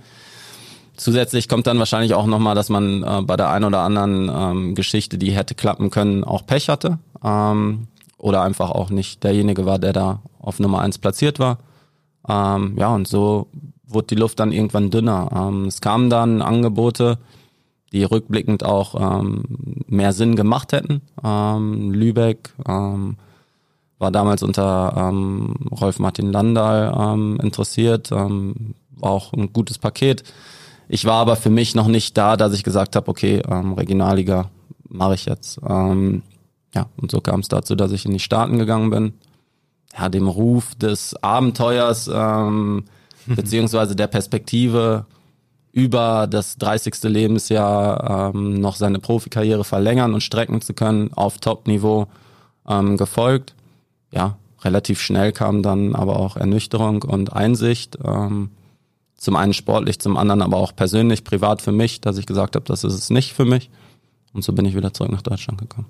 Zusätzlich 0.97 1.49
kommt 1.49 1.67
dann 1.67 1.79
wahrscheinlich 1.79 2.15
auch 2.15 2.27
nochmal, 2.27 2.55
dass 2.55 2.71
man 2.71 3.03
äh, 3.03 3.23
bei 3.23 3.37
der 3.37 3.51
einen 3.51 3.65
oder 3.65 3.81
anderen 3.81 4.31
ähm, 4.33 4.75
Geschichte, 4.75 5.19
die 5.19 5.33
hätte 5.33 5.55
klappen 5.55 5.91
können, 5.91 6.25
auch 6.25 6.47
Pech 6.47 6.69
hatte. 6.69 6.99
Ähm, 7.23 7.89
oder 8.25 8.41
einfach 8.41 8.71
auch 8.71 8.89
nicht 8.89 9.23
derjenige 9.23 9.67
war, 9.67 9.79
der 9.79 9.93
da 9.93 10.23
auf 10.41 10.59
Nummer 10.59 10.81
eins 10.81 10.97
platziert 10.97 11.39
war. 11.39 11.59
Ähm, 12.27 12.75
ja, 12.79 12.89
und 12.95 13.07
so 13.07 13.49
wurde 13.87 14.07
die 14.07 14.15
Luft 14.15 14.41
dann 14.41 14.51
irgendwann 14.51 14.91
dünner. 14.91 15.29
Ähm, 15.37 15.67
es 15.67 15.83
kamen 15.83 16.09
dann 16.09 16.41
Angebote, 16.41 17.19
die 17.93 18.03
rückblickend 18.03 18.65
auch 18.65 18.95
ähm, 19.21 19.43
mehr 19.89 20.15
Sinn 20.15 20.37
gemacht 20.37 20.73
hätten. 20.73 21.03
Ähm, 21.23 21.93
Lübeck 21.93 22.55
ähm, 22.67 23.19
war 23.99 24.11
damals 24.11 24.43
unter 24.43 24.95
ähm, 24.97 25.55
Rolf 25.71 25.99
Martin 25.99 26.33
Landal 26.33 26.95
ähm, 26.99 27.39
interessiert, 27.43 28.11
ähm, 28.11 28.75
war 28.97 29.11
auch 29.11 29.35
ein 29.35 29.53
gutes 29.53 29.77
Paket. 29.77 30.25
Ich 30.89 31.05
war 31.05 31.21
aber 31.21 31.37
für 31.37 31.51
mich 31.51 31.75
noch 31.75 31.89
nicht 31.89 32.17
da, 32.17 32.39
dass 32.39 32.55
ich 32.55 32.65
gesagt 32.65 32.97
habe, 32.97 33.07
okay, 33.11 33.43
ähm, 33.47 33.75
Regionalliga 33.75 34.49
mache 34.89 35.13
ich 35.13 35.27
jetzt. 35.27 35.61
Ähm, 35.69 36.23
ja, 36.75 36.87
und 36.97 37.11
so 37.11 37.21
kam 37.21 37.41
es 37.41 37.49
dazu, 37.49 37.75
dass 37.75 37.93
ich 37.93 38.05
in 38.05 38.13
die 38.13 38.21
Staaten 38.21 38.59
gegangen 38.59 38.91
bin. 38.91 39.15
Ja, 39.97 40.09
dem 40.09 40.27
Ruf 40.27 40.75
des 40.75 41.15
Abenteuers 41.23 42.11
ähm, 42.13 42.85
beziehungsweise 43.27 43.95
der 43.95 44.09
Perspektive 44.09 45.07
über 45.73 46.27
das 46.29 46.57
30. 46.59 47.03
Lebensjahr 47.05 48.33
ähm, 48.35 48.61
noch 48.61 48.77
seine 48.77 48.99
Profikarriere 48.99 49.65
verlängern 49.65 50.15
und 50.15 50.23
strecken 50.23 50.61
zu 50.61 50.75
können 50.75 51.13
auf 51.15 51.39
Top-Niveau 51.39 52.07
ähm, 52.69 52.97
gefolgt. 52.97 53.55
Ja, 54.13 54.37
relativ 54.63 55.01
schnell 55.01 55.33
kam 55.33 55.63
dann 55.63 55.95
aber 55.95 56.19
auch 56.19 56.37
Ernüchterung 56.37 57.03
und 57.03 57.33
Einsicht. 57.33 57.99
Ähm, 58.05 58.51
zum 59.17 59.37
einen 59.37 59.55
sportlich, 59.55 59.99
zum 60.01 60.17
anderen 60.17 60.43
aber 60.43 60.59
auch 60.59 60.77
persönlich, 60.77 61.25
privat 61.25 61.63
für 61.63 61.73
mich, 61.73 62.01
dass 62.01 62.19
ich 62.19 62.27
gesagt 62.27 62.57
habe, 62.57 62.67
das 62.67 62.85
ist 62.85 62.95
es 62.95 63.11
nicht 63.11 63.33
für 63.33 63.45
mich. 63.45 63.71
Und 64.33 64.45
so 64.45 64.53
bin 64.53 64.67
ich 64.67 64.77
wieder 64.77 64.93
zurück 64.93 65.13
nach 65.13 65.23
Deutschland 65.23 65.61
gekommen. 65.61 65.87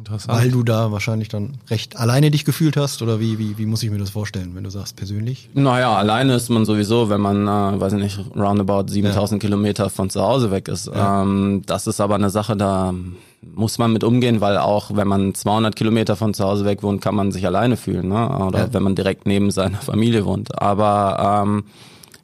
Interessant. 0.00 0.38
Weil 0.38 0.50
du 0.50 0.62
da 0.62 0.90
wahrscheinlich 0.92 1.28
dann 1.28 1.58
recht 1.68 1.96
alleine 1.98 2.30
dich 2.30 2.46
gefühlt 2.46 2.78
hast 2.78 3.02
oder 3.02 3.20
wie, 3.20 3.38
wie, 3.38 3.58
wie 3.58 3.66
muss 3.66 3.82
ich 3.82 3.90
mir 3.90 3.98
das 3.98 4.08
vorstellen, 4.08 4.52
wenn 4.54 4.64
du 4.64 4.70
sagst 4.70 4.96
persönlich? 4.96 5.50
Naja, 5.52 5.94
alleine 5.94 6.34
ist 6.34 6.48
man 6.48 6.64
sowieso, 6.64 7.10
wenn 7.10 7.20
man, 7.20 7.46
äh, 7.46 7.78
weiß 7.78 7.92
ich 7.92 7.98
nicht, 7.98 8.18
roundabout 8.34 8.88
7000 8.88 9.42
ja. 9.42 9.46
Kilometer 9.46 9.90
von 9.90 10.08
zu 10.08 10.22
Hause 10.22 10.50
weg 10.50 10.68
ist. 10.68 10.86
Ja. 10.86 11.22
Ähm, 11.22 11.62
das 11.66 11.86
ist 11.86 12.00
aber 12.00 12.14
eine 12.14 12.30
Sache, 12.30 12.56
da 12.56 12.94
muss 13.42 13.76
man 13.76 13.92
mit 13.92 14.02
umgehen, 14.02 14.40
weil 14.40 14.56
auch 14.56 14.96
wenn 14.96 15.06
man 15.06 15.34
200 15.34 15.76
Kilometer 15.76 16.16
von 16.16 16.32
zu 16.32 16.44
Hause 16.44 16.64
weg 16.64 16.82
wohnt, 16.82 17.02
kann 17.02 17.14
man 17.14 17.30
sich 17.30 17.44
alleine 17.44 17.76
fühlen, 17.76 18.08
ne? 18.08 18.38
oder 18.38 18.58
ja. 18.58 18.72
wenn 18.72 18.82
man 18.82 18.94
direkt 18.94 19.26
neben 19.26 19.50
seiner 19.50 19.78
Familie 19.82 20.24
wohnt. 20.24 20.60
Aber 20.62 21.42
ähm, 21.44 21.64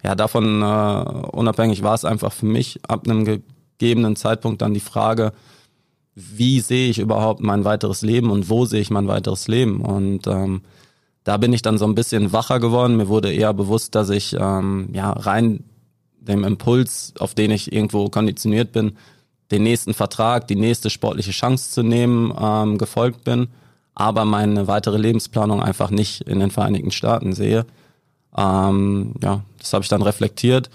ja, 0.03 0.15
davon 0.15 0.63
äh, 0.63 1.27
unabhängig 1.37 1.83
war 1.83 1.95
es 1.95 2.07
einfach 2.07 2.33
für 2.33 2.47
mich 2.47 2.81
ab 2.89 3.07
einem 3.07 3.27
gegebenen 3.27 4.17
Zeitpunkt 4.17 4.63
dann 4.63 4.73
die 4.73 4.81
Frage, 4.81 5.35
wie 6.17 6.61
sehe 6.61 6.89
ich 6.89 6.99
überhaupt 6.99 7.43
mein 7.43 7.65
weiteres 7.65 8.01
Leben 8.01 8.31
und 8.31 8.49
wo 8.49 8.65
sehe 8.65 8.81
ich 8.81 8.91
mein 8.91 9.07
weiteres 9.07 9.49
Leben. 9.49 9.83
Und 9.83 10.27
ähm, 10.27 10.63
da 11.25 11.37
bin 11.37 11.53
ich 11.53 11.61
dann 11.61 11.77
so 11.77 11.85
ein 11.85 11.95
bisschen 11.95 12.33
wacher 12.33 12.59
geworden. 12.59 12.97
Mir 12.97 13.09
wurde 13.09 13.33
eher 13.33 13.53
bewusst, 13.53 13.95
dass 13.95 14.09
ich 14.09 14.35
ähm, 14.39 14.89
ja 14.93 15.11
rein 15.13 15.63
dem 16.19 16.43
Impuls, 16.43 17.13
auf 17.19 17.35
den 17.35 17.51
ich 17.51 17.71
irgendwo 17.71 18.09
konditioniert 18.09 18.73
bin, 18.73 18.97
den 19.51 19.63
nächsten 19.63 19.93
Vertrag, 19.93 20.49
die 20.49 20.57
nächste 20.57 20.89
sportliche 20.89 21.31
Chance 21.33 21.71
zu 21.71 21.83
nehmen, 21.83 22.33
ähm, 22.41 22.79
gefolgt 22.79 23.23
bin, 23.25 23.49
aber 23.95 24.25
meine 24.25 24.67
weitere 24.67 24.97
Lebensplanung 24.97 25.63
einfach 25.63 25.91
nicht 25.91 26.23
in 26.23 26.41
den 26.41 26.51
Vereinigten 26.51 26.91
Staaten 26.91 27.35
sehe. 27.35 27.67
Ähm, 28.37 29.15
ja, 29.23 29.45
das 29.59 29.73
habe 29.73 29.83
ich 29.83 29.89
dann 29.89 30.03
reflektiert 30.03 30.71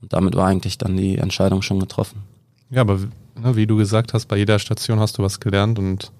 und 0.00 0.12
damit 0.12 0.34
war 0.36 0.46
eigentlich 0.46 0.78
dann 0.78 0.96
die 0.96 1.18
Entscheidung 1.18 1.62
schon 1.62 1.80
getroffen. 1.80 2.22
Ja, 2.70 2.80
aber 2.80 2.98
ne, 3.42 3.56
wie 3.56 3.66
du 3.66 3.76
gesagt 3.76 4.14
hast, 4.14 4.26
bei 4.26 4.36
jeder 4.36 4.58
Station 4.58 5.00
hast 5.00 5.18
du 5.18 5.22
was 5.22 5.40
gelernt 5.40 5.78
und 5.78 6.12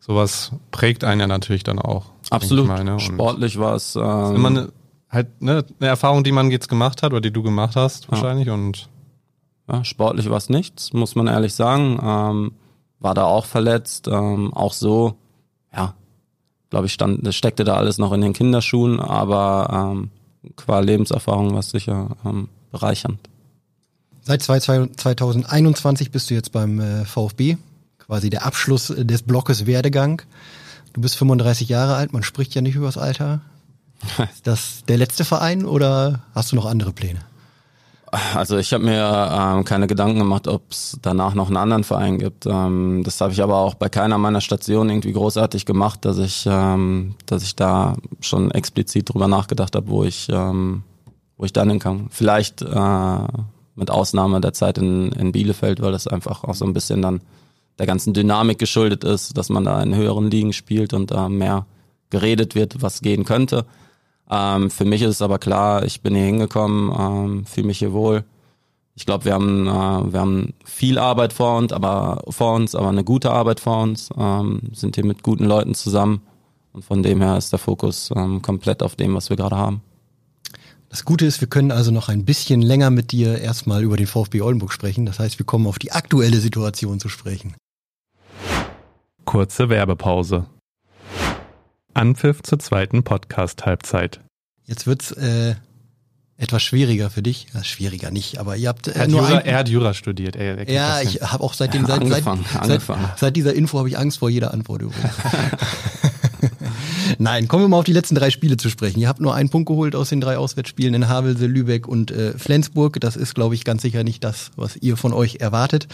sowas 0.00 0.52
prägt 0.70 1.04
einen 1.04 1.20
ja 1.20 1.26
natürlich 1.26 1.64
dann 1.64 1.78
auch. 1.78 2.06
Absolut. 2.30 2.66
Mal, 2.66 2.84
ne? 2.84 3.00
Sportlich 3.00 3.58
war 3.58 3.74
es. 3.74 3.96
Ähm, 3.96 4.34
immer 4.34 4.48
eine, 4.48 4.72
halt 5.10 5.40
ne, 5.40 5.64
eine 5.80 5.88
Erfahrung, 5.88 6.24
die 6.24 6.32
man 6.32 6.50
jetzt 6.50 6.68
gemacht 6.68 7.02
hat 7.02 7.12
oder 7.12 7.20
die 7.20 7.32
du 7.32 7.42
gemacht 7.42 7.76
hast 7.76 8.10
wahrscheinlich 8.10 8.46
ja. 8.46 8.54
und 8.54 8.88
ja, 9.70 9.84
sportlich 9.84 10.30
war 10.30 10.38
es 10.38 10.48
nichts, 10.48 10.92
muss 10.92 11.14
man 11.14 11.26
ehrlich 11.26 11.54
sagen. 11.54 12.00
Ähm, 12.02 12.52
war 13.00 13.14
da 13.14 13.24
auch 13.24 13.44
verletzt, 13.44 14.08
ähm, 14.08 14.52
auch 14.54 14.72
so, 14.72 15.14
ja, 15.72 15.94
glaube 16.70 16.86
ich, 16.86 16.92
stand, 16.92 17.32
steckte 17.34 17.64
da 17.64 17.76
alles 17.76 17.98
noch 17.98 18.12
in 18.12 18.20
den 18.20 18.32
Kinderschuhen, 18.32 18.98
aber 18.98 19.92
ähm, 19.92 20.10
qua 20.56 20.80
Lebenserfahrung 20.80 21.52
war 21.52 21.60
es 21.60 21.70
sicher 21.70 22.16
ähm, 22.24 22.48
bereichernd. 22.70 23.20
Seit 24.28 24.42
2021 24.42 26.10
bist 26.10 26.28
du 26.28 26.34
jetzt 26.34 26.52
beim 26.52 26.80
äh, 26.80 27.06
VfB, 27.06 27.56
quasi 27.98 28.28
der 28.28 28.44
Abschluss 28.44 28.88
des 28.94 29.22
Blockes 29.22 29.64
Werdegang. 29.64 30.20
Du 30.92 31.00
bist 31.00 31.16
35 31.16 31.70
Jahre 31.70 31.94
alt, 31.94 32.12
man 32.12 32.22
spricht 32.22 32.54
ja 32.54 32.60
nicht 32.60 32.74
über 32.74 32.84
das 32.84 32.98
Alter. 32.98 33.40
Ist 34.30 34.42
das 34.46 34.84
der 34.86 34.98
letzte 34.98 35.24
Verein 35.24 35.64
oder 35.64 36.20
hast 36.34 36.52
du 36.52 36.56
noch 36.56 36.66
andere 36.66 36.92
Pläne? 36.92 37.20
Also 38.34 38.58
ich 38.58 38.74
habe 38.74 38.84
mir 38.84 39.30
ähm, 39.32 39.64
keine 39.64 39.86
Gedanken 39.86 40.18
gemacht, 40.18 40.46
ob 40.46 40.72
es 40.72 40.98
danach 41.00 41.32
noch 41.32 41.46
einen 41.46 41.56
anderen 41.56 41.84
Verein 41.84 42.18
gibt. 42.18 42.44
Ähm, 42.44 43.04
das 43.06 43.22
habe 43.22 43.32
ich 43.32 43.42
aber 43.42 43.56
auch 43.56 43.76
bei 43.76 43.88
keiner 43.88 44.18
meiner 44.18 44.42
Stationen 44.42 44.90
irgendwie 44.90 45.12
großartig 45.12 45.64
gemacht, 45.64 46.04
dass 46.04 46.18
ich, 46.18 46.44
ähm, 46.46 47.14
dass 47.24 47.42
ich 47.42 47.56
da 47.56 47.94
schon 48.20 48.50
explizit 48.50 49.08
drüber 49.08 49.26
nachgedacht 49.26 49.74
habe, 49.74 49.88
wo 49.88 50.04
ich, 50.04 50.28
ähm, 50.30 50.82
wo 51.38 51.46
ich 51.46 51.54
dann 51.54 51.70
hinkam. 51.70 52.08
Vielleicht 52.10 52.60
äh, 52.60 53.18
mit 53.78 53.90
Ausnahme 53.90 54.40
der 54.40 54.52
Zeit 54.52 54.78
in, 54.78 55.12
in 55.12 55.32
Bielefeld, 55.32 55.80
weil 55.80 55.92
das 55.92 56.06
einfach 56.06 56.44
auch 56.44 56.54
so 56.54 56.64
ein 56.64 56.74
bisschen 56.74 57.00
dann 57.00 57.20
der 57.78 57.86
ganzen 57.86 58.12
Dynamik 58.12 58.58
geschuldet 58.58 59.04
ist, 59.04 59.38
dass 59.38 59.48
man 59.48 59.64
da 59.64 59.82
in 59.82 59.94
höheren 59.94 60.30
Ligen 60.30 60.52
spielt 60.52 60.92
und 60.92 61.10
da 61.12 61.28
mehr 61.28 61.64
geredet 62.10 62.54
wird, 62.54 62.82
was 62.82 63.02
gehen 63.02 63.24
könnte. 63.24 63.64
Ähm, 64.30 64.70
für 64.70 64.84
mich 64.84 65.02
ist 65.02 65.10
es 65.10 65.22
aber 65.22 65.38
klar, 65.38 65.84
ich 65.84 66.02
bin 66.02 66.14
hier 66.14 66.24
hingekommen, 66.24 66.92
ähm, 66.98 67.46
fühle 67.46 67.68
mich 67.68 67.78
hier 67.78 67.92
wohl. 67.92 68.24
Ich 68.94 69.06
glaube, 69.06 69.26
wir 69.26 69.34
haben 69.34 69.68
äh, 69.68 70.12
wir 70.12 70.20
haben 70.20 70.54
viel 70.64 70.98
Arbeit 70.98 71.32
vor 71.32 71.56
uns, 71.56 71.72
aber 71.72 72.22
vor 72.28 72.54
uns, 72.54 72.74
aber 72.74 72.88
eine 72.88 73.04
gute 73.04 73.30
Arbeit 73.30 73.60
vor 73.60 73.82
uns. 73.82 74.10
Ähm, 74.18 74.60
sind 74.72 74.96
hier 74.96 75.06
mit 75.06 75.22
guten 75.22 75.44
Leuten 75.44 75.74
zusammen 75.74 76.22
und 76.72 76.84
von 76.84 77.02
dem 77.02 77.20
her 77.22 77.38
ist 77.38 77.52
der 77.52 77.60
Fokus 77.60 78.10
ähm, 78.14 78.42
komplett 78.42 78.82
auf 78.82 78.96
dem, 78.96 79.14
was 79.14 79.30
wir 79.30 79.36
gerade 79.36 79.56
haben. 79.56 79.82
Das 80.90 81.04
Gute 81.04 81.26
ist, 81.26 81.40
wir 81.42 81.48
können 81.48 81.70
also 81.70 81.90
noch 81.90 82.08
ein 82.08 82.24
bisschen 82.24 82.62
länger 82.62 82.90
mit 82.90 83.12
dir 83.12 83.38
erstmal 83.40 83.82
über 83.82 83.98
den 83.98 84.06
VfB 84.06 84.40
Oldenburg 84.40 84.72
sprechen. 84.72 85.04
Das 85.04 85.18
heißt, 85.18 85.38
wir 85.38 85.44
kommen 85.44 85.66
auf 85.66 85.78
die 85.78 85.92
aktuelle 85.92 86.38
Situation 86.38 86.98
zu 86.98 87.10
sprechen. 87.10 87.54
Kurze 89.26 89.68
Werbepause. 89.68 90.46
Anpfiff 91.92 92.42
zur 92.42 92.58
zweiten 92.58 93.02
Podcast-Halbzeit. 93.02 94.20
Jetzt 94.64 94.86
wird's 94.86 95.12
äh, 95.12 95.56
etwas 96.38 96.62
schwieriger 96.62 97.10
für 97.10 97.22
dich. 97.22 97.48
Ja, 97.52 97.62
schwieriger 97.64 98.10
nicht, 98.10 98.38
aber 98.38 98.56
ihr 98.56 98.68
habt 98.68 98.88
äh, 98.88 98.92
er 98.92 99.08
nur 99.08 99.20
Jura, 99.20 99.38
ein, 99.38 99.44
Er 99.46 99.58
hat 99.58 99.68
Jura 99.68 99.92
studiert. 99.92 100.36
Er, 100.36 100.56
er 100.56 100.70
ja, 100.70 101.02
ich 101.02 101.20
habe 101.20 101.44
auch 101.44 101.52
seitdem 101.52 101.84
seit, 101.84 102.00
angefangen, 102.00 102.46
seit, 102.50 102.62
angefangen. 102.62 103.04
Seit, 103.04 103.18
seit, 103.18 103.36
dieser 103.36 103.52
Info 103.52 103.78
habe 103.78 103.90
ich 103.90 103.98
Angst 103.98 104.18
vor 104.20 104.30
jeder 104.30 104.54
Antwort 104.54 104.80
übrigens. 104.80 105.12
Nein, 107.20 107.48
kommen 107.48 107.64
wir 107.64 107.68
mal 107.68 107.78
auf 107.78 107.84
die 107.84 107.92
letzten 107.92 108.14
drei 108.14 108.30
Spiele 108.30 108.56
zu 108.56 108.70
sprechen. 108.70 109.00
Ihr 109.00 109.08
habt 109.08 109.20
nur 109.20 109.34
einen 109.34 109.48
Punkt 109.48 109.66
geholt 109.66 109.96
aus 109.96 110.10
den 110.10 110.20
drei 110.20 110.38
Auswärtsspielen 110.38 110.94
in 110.94 111.08
Havelse, 111.08 111.46
Lübeck 111.46 111.88
und 111.88 112.12
äh, 112.12 112.38
Flensburg. 112.38 113.00
Das 113.00 113.16
ist, 113.16 113.34
glaube 113.34 113.56
ich, 113.56 113.64
ganz 113.64 113.82
sicher 113.82 114.04
nicht 114.04 114.22
das, 114.22 114.52
was 114.54 114.76
ihr 114.76 114.96
von 114.96 115.12
euch 115.12 115.38
erwartet. 115.40 115.88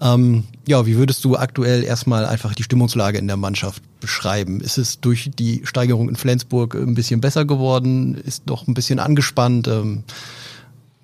Ähm, 0.00 0.42
ja, 0.66 0.84
wie 0.84 0.96
würdest 0.96 1.24
du 1.24 1.36
aktuell 1.36 1.84
erstmal 1.84 2.26
einfach 2.26 2.54
die 2.54 2.64
Stimmungslage 2.64 3.18
in 3.18 3.28
der 3.28 3.36
Mannschaft 3.36 3.84
beschreiben? 4.00 4.60
Ist 4.60 4.76
es 4.76 5.00
durch 5.00 5.30
die 5.38 5.62
Steigerung 5.64 6.08
in 6.08 6.16
Flensburg 6.16 6.74
ein 6.74 6.96
bisschen 6.96 7.20
besser 7.20 7.44
geworden? 7.44 8.16
Ist 8.16 8.42
doch 8.46 8.66
ein 8.66 8.74
bisschen 8.74 8.98
angespannt? 8.98 9.68
Ähm, 9.68 10.02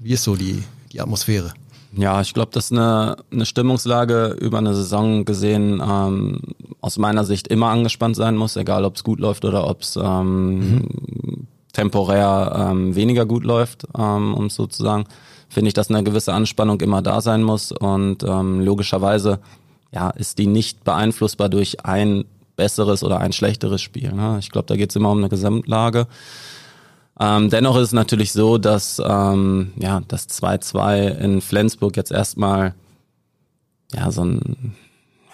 wie 0.00 0.10
ist 0.10 0.24
so 0.24 0.34
die, 0.34 0.64
die 0.92 1.00
Atmosphäre? 1.00 1.54
Ja, 1.92 2.20
ich 2.20 2.34
glaube, 2.34 2.50
das 2.52 2.66
ist 2.66 2.72
eine, 2.72 3.16
eine 3.32 3.46
Stimmungslage 3.46 4.36
über 4.40 4.58
eine 4.58 4.74
Saison 4.74 5.24
gesehen 5.24 5.82
ähm, 5.84 6.40
aus 6.80 6.98
meiner 6.98 7.24
Sicht 7.24 7.48
immer 7.48 7.68
angespannt 7.68 8.16
sein 8.16 8.36
muss, 8.36 8.56
egal 8.56 8.84
ob 8.84 8.96
es 8.96 9.04
gut 9.04 9.18
läuft 9.18 9.44
oder 9.44 9.66
ob 9.66 9.82
es 9.82 9.96
ähm, 9.96 10.58
mhm. 10.58 11.46
temporär 11.72 12.70
ähm, 12.70 12.94
weniger 12.94 13.26
gut 13.26 13.44
läuft, 13.44 13.86
ähm, 13.98 14.34
um 14.34 14.50
sozusagen 14.50 15.04
finde 15.48 15.68
ich, 15.68 15.74
dass 15.74 15.90
eine 15.90 16.04
gewisse 16.04 16.32
Anspannung 16.32 16.80
immer 16.80 17.02
da 17.02 17.20
sein 17.20 17.42
muss 17.42 17.72
und 17.72 18.22
ähm, 18.22 18.60
logischerweise 18.60 19.40
ja 19.92 20.10
ist 20.10 20.38
die 20.38 20.46
nicht 20.46 20.84
beeinflussbar 20.84 21.48
durch 21.48 21.84
ein 21.84 22.24
besseres 22.54 23.02
oder 23.02 23.18
ein 23.18 23.32
schlechteres 23.32 23.82
Spiel. 23.82 24.12
Ne? 24.12 24.36
Ich 24.38 24.50
glaube, 24.50 24.66
da 24.66 24.76
geht 24.76 24.90
es 24.90 24.96
immer 24.96 25.10
um 25.10 25.18
eine 25.18 25.28
Gesamtlage. 25.28 26.06
Ähm, 27.20 27.50
dennoch 27.50 27.76
ist 27.76 27.88
es 27.88 27.92
natürlich 27.92 28.32
so, 28.32 28.56
dass 28.56 29.00
ähm, 29.04 29.72
ja 29.76 30.00
das 30.08 30.28
2-2 30.30 31.18
in 31.18 31.42
Flensburg 31.42 31.96
jetzt 31.98 32.10
erstmal 32.10 32.74
ja 33.94 34.10
so 34.10 34.24
ein, 34.24 34.74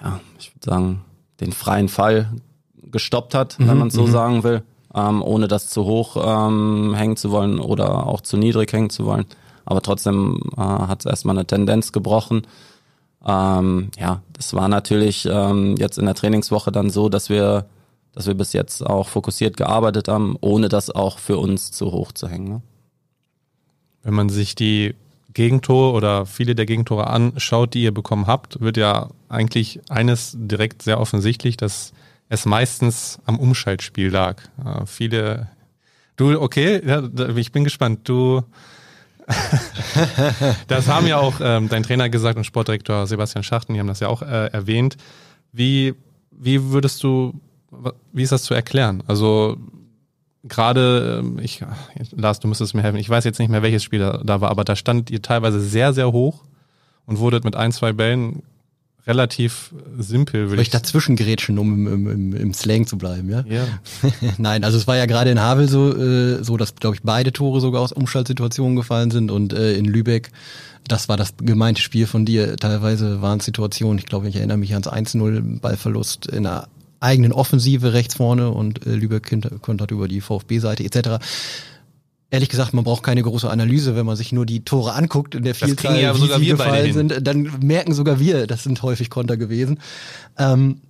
ja, 0.02 0.20
ich 0.38 0.52
würde 0.52 0.64
sagen, 0.64 1.04
den 1.40 1.52
freien 1.52 1.88
Fall 1.88 2.32
gestoppt 2.82 3.34
hat, 3.34 3.58
mhm, 3.60 3.68
wenn 3.68 3.78
man 3.78 3.88
es 3.88 3.94
so 3.94 4.06
mhm. 4.06 4.10
sagen 4.10 4.42
will, 4.42 4.62
ähm, 4.94 5.22
ohne 5.22 5.46
das 5.46 5.68
zu 5.68 5.84
hoch 5.84 6.16
ähm, 6.20 6.94
hängen 6.94 7.16
zu 7.16 7.30
wollen 7.30 7.60
oder 7.60 8.06
auch 8.08 8.20
zu 8.20 8.36
niedrig 8.36 8.72
hängen 8.72 8.90
zu 8.90 9.04
wollen. 9.04 9.26
Aber 9.64 9.80
trotzdem 9.80 10.40
äh, 10.56 10.60
hat 10.60 11.00
es 11.00 11.06
erstmal 11.06 11.36
eine 11.36 11.46
Tendenz 11.46 11.92
gebrochen. 11.92 12.46
Ähm, 13.24 13.90
ja, 13.98 14.22
das 14.32 14.54
war 14.54 14.68
natürlich 14.68 15.28
ähm, 15.30 15.76
jetzt 15.76 15.98
in 15.98 16.06
der 16.06 16.14
Trainingswoche 16.14 16.72
dann 16.72 16.90
so, 16.90 17.08
dass 17.08 17.28
wir 17.28 17.66
dass 18.16 18.26
wir 18.26 18.34
bis 18.34 18.54
jetzt 18.54 18.84
auch 18.84 19.10
fokussiert 19.10 19.58
gearbeitet 19.58 20.08
haben, 20.08 20.36
ohne 20.40 20.70
das 20.70 20.88
auch 20.88 21.18
für 21.18 21.36
uns 21.36 21.70
zu 21.70 21.92
hoch 21.92 22.12
zu 22.12 22.28
hängen. 22.28 22.48
Ne? 22.48 22.62
Wenn 24.02 24.14
man 24.14 24.30
sich 24.30 24.54
die 24.54 24.94
Gegentore 25.34 25.92
oder 25.92 26.24
viele 26.24 26.54
der 26.54 26.64
Gegentore 26.64 27.08
anschaut, 27.08 27.74
die 27.74 27.82
ihr 27.82 27.92
bekommen 27.92 28.26
habt, 28.26 28.58
wird 28.58 28.78
ja 28.78 29.10
eigentlich 29.28 29.80
eines 29.90 30.34
direkt 30.34 30.80
sehr 30.80 30.98
offensichtlich, 30.98 31.58
dass 31.58 31.92
es 32.30 32.46
meistens 32.46 33.18
am 33.26 33.38
Umschaltspiel 33.38 34.08
lag. 34.08 34.42
Äh, 34.64 34.86
viele, 34.86 35.50
du, 36.16 36.40
okay, 36.40 36.80
ja, 36.86 37.02
ich 37.36 37.52
bin 37.52 37.64
gespannt. 37.64 38.08
Du, 38.08 38.44
das 40.68 40.88
haben 40.88 41.06
ja 41.06 41.18
auch 41.18 41.34
ähm, 41.42 41.68
dein 41.68 41.82
Trainer 41.82 42.08
gesagt 42.08 42.38
und 42.38 42.44
Sportdirektor 42.44 43.06
Sebastian 43.06 43.44
Schachten, 43.44 43.74
die 43.74 43.80
haben 43.80 43.88
das 43.88 44.00
ja 44.00 44.08
auch 44.08 44.22
äh, 44.22 44.46
erwähnt. 44.46 44.96
Wie, 45.52 45.94
wie 46.30 46.70
würdest 46.70 47.02
du 47.02 47.38
wie 48.12 48.22
ist 48.22 48.32
das 48.32 48.42
zu 48.42 48.54
erklären? 48.54 49.02
Also 49.06 49.56
gerade, 50.44 51.20
ähm, 51.20 51.38
ich, 51.40 51.62
Lars, 52.12 52.40
du 52.40 52.48
müsstest 52.48 52.74
mir 52.74 52.82
helfen, 52.82 52.98
ich 52.98 53.08
weiß 53.08 53.24
jetzt 53.24 53.38
nicht 53.38 53.48
mehr, 53.48 53.62
welches 53.62 53.82
Spiel 53.82 54.00
da, 54.00 54.20
da 54.24 54.40
war, 54.40 54.50
aber 54.50 54.64
da 54.64 54.76
stand 54.76 55.10
ihr 55.10 55.22
teilweise 55.22 55.60
sehr, 55.60 55.92
sehr 55.92 56.12
hoch 56.12 56.44
und 57.06 57.18
wurdet 57.18 57.44
mit 57.44 57.56
ein, 57.56 57.72
zwei 57.72 57.92
Bällen 57.92 58.42
relativ 59.06 59.72
simpel. 59.98 60.50
Will 60.50 60.58
ich, 60.58 60.68
ich 60.68 60.70
dazwischen 60.70 61.14
gerätschen, 61.14 61.58
um 61.58 61.86
im, 61.86 62.10
im, 62.10 62.32
im 62.34 62.54
Slang 62.54 62.86
zu 62.86 62.98
bleiben, 62.98 63.30
ja? 63.30 63.44
Ja. 63.48 63.64
Nein, 64.38 64.64
also 64.64 64.76
es 64.78 64.86
war 64.88 64.96
ja 64.96 65.06
gerade 65.06 65.30
in 65.30 65.40
Havel 65.40 65.68
so, 65.68 65.96
äh, 65.96 66.42
so 66.42 66.56
dass, 66.56 66.74
glaube 66.74 66.96
ich, 66.96 67.02
beide 67.02 67.32
Tore 67.32 67.60
sogar 67.60 67.82
aus 67.82 67.92
Umschaltsituationen 67.92 68.76
gefallen 68.76 69.10
sind 69.10 69.30
und 69.30 69.52
äh, 69.52 69.74
in 69.74 69.84
Lübeck 69.84 70.30
das 70.88 71.08
war 71.08 71.16
das 71.16 71.34
gemeinte 71.38 71.80
Spiel 71.80 72.06
von 72.06 72.24
dir. 72.24 72.56
Teilweise 72.56 73.20
waren 73.20 73.40
Situationen, 73.40 73.98
ich 73.98 74.06
glaube, 74.06 74.28
ich 74.28 74.36
erinnere 74.36 74.56
mich 74.56 74.72
ans 74.72 74.88
1-0 74.88 75.60
Ballverlust 75.60 76.26
in 76.26 76.46
einer 76.46 76.68
eigenen 77.00 77.32
Offensive 77.32 77.92
rechts 77.92 78.14
vorne 78.14 78.50
und 78.50 78.86
äh, 78.86 78.94
Lübeck 78.94 79.34
kontert 79.62 79.90
über 79.90 80.08
die 80.08 80.20
VfB-Seite 80.20 80.84
etc. 80.84 81.24
Ehrlich 82.30 82.48
gesagt, 82.48 82.74
man 82.74 82.84
braucht 82.84 83.02
keine 83.02 83.22
große 83.22 83.48
Analyse, 83.48 83.96
wenn 83.96 84.06
man 84.06 84.16
sich 84.16 84.32
nur 84.32 84.46
die 84.46 84.64
Tore 84.64 84.94
anguckt 84.94 85.34
in 85.34 85.44
der 85.44 85.54
Vielzahl, 85.54 86.00
ja 86.00 86.16
wie 86.16 86.26
sie 86.26 86.46
gefallen 86.46 86.92
sind, 86.92 87.26
dann 87.26 87.50
merken 87.62 87.94
sogar 87.94 88.18
wir, 88.18 88.46
das 88.46 88.64
sind 88.64 88.82
häufig 88.82 89.10
Konter 89.10 89.36
gewesen. 89.36 89.80
Ähm, 90.36 90.80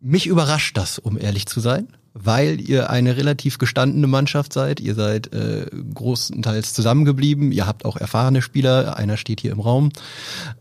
mich 0.00 0.26
überrascht 0.26 0.76
das, 0.76 0.98
um 0.98 1.18
ehrlich 1.18 1.46
zu 1.46 1.60
sein 1.60 1.88
weil 2.18 2.62
ihr 2.62 2.88
eine 2.88 3.18
relativ 3.18 3.58
gestandene 3.58 4.06
Mannschaft 4.06 4.54
seid. 4.54 4.80
Ihr 4.80 4.94
seid 4.94 5.34
äh, 5.34 5.66
großenteils 5.92 6.72
zusammengeblieben. 6.72 7.52
Ihr 7.52 7.66
habt 7.66 7.84
auch 7.84 7.98
erfahrene 7.98 8.40
Spieler. 8.40 8.96
Einer 8.96 9.18
steht 9.18 9.42
hier 9.42 9.52
im 9.52 9.60
Raum. 9.60 9.90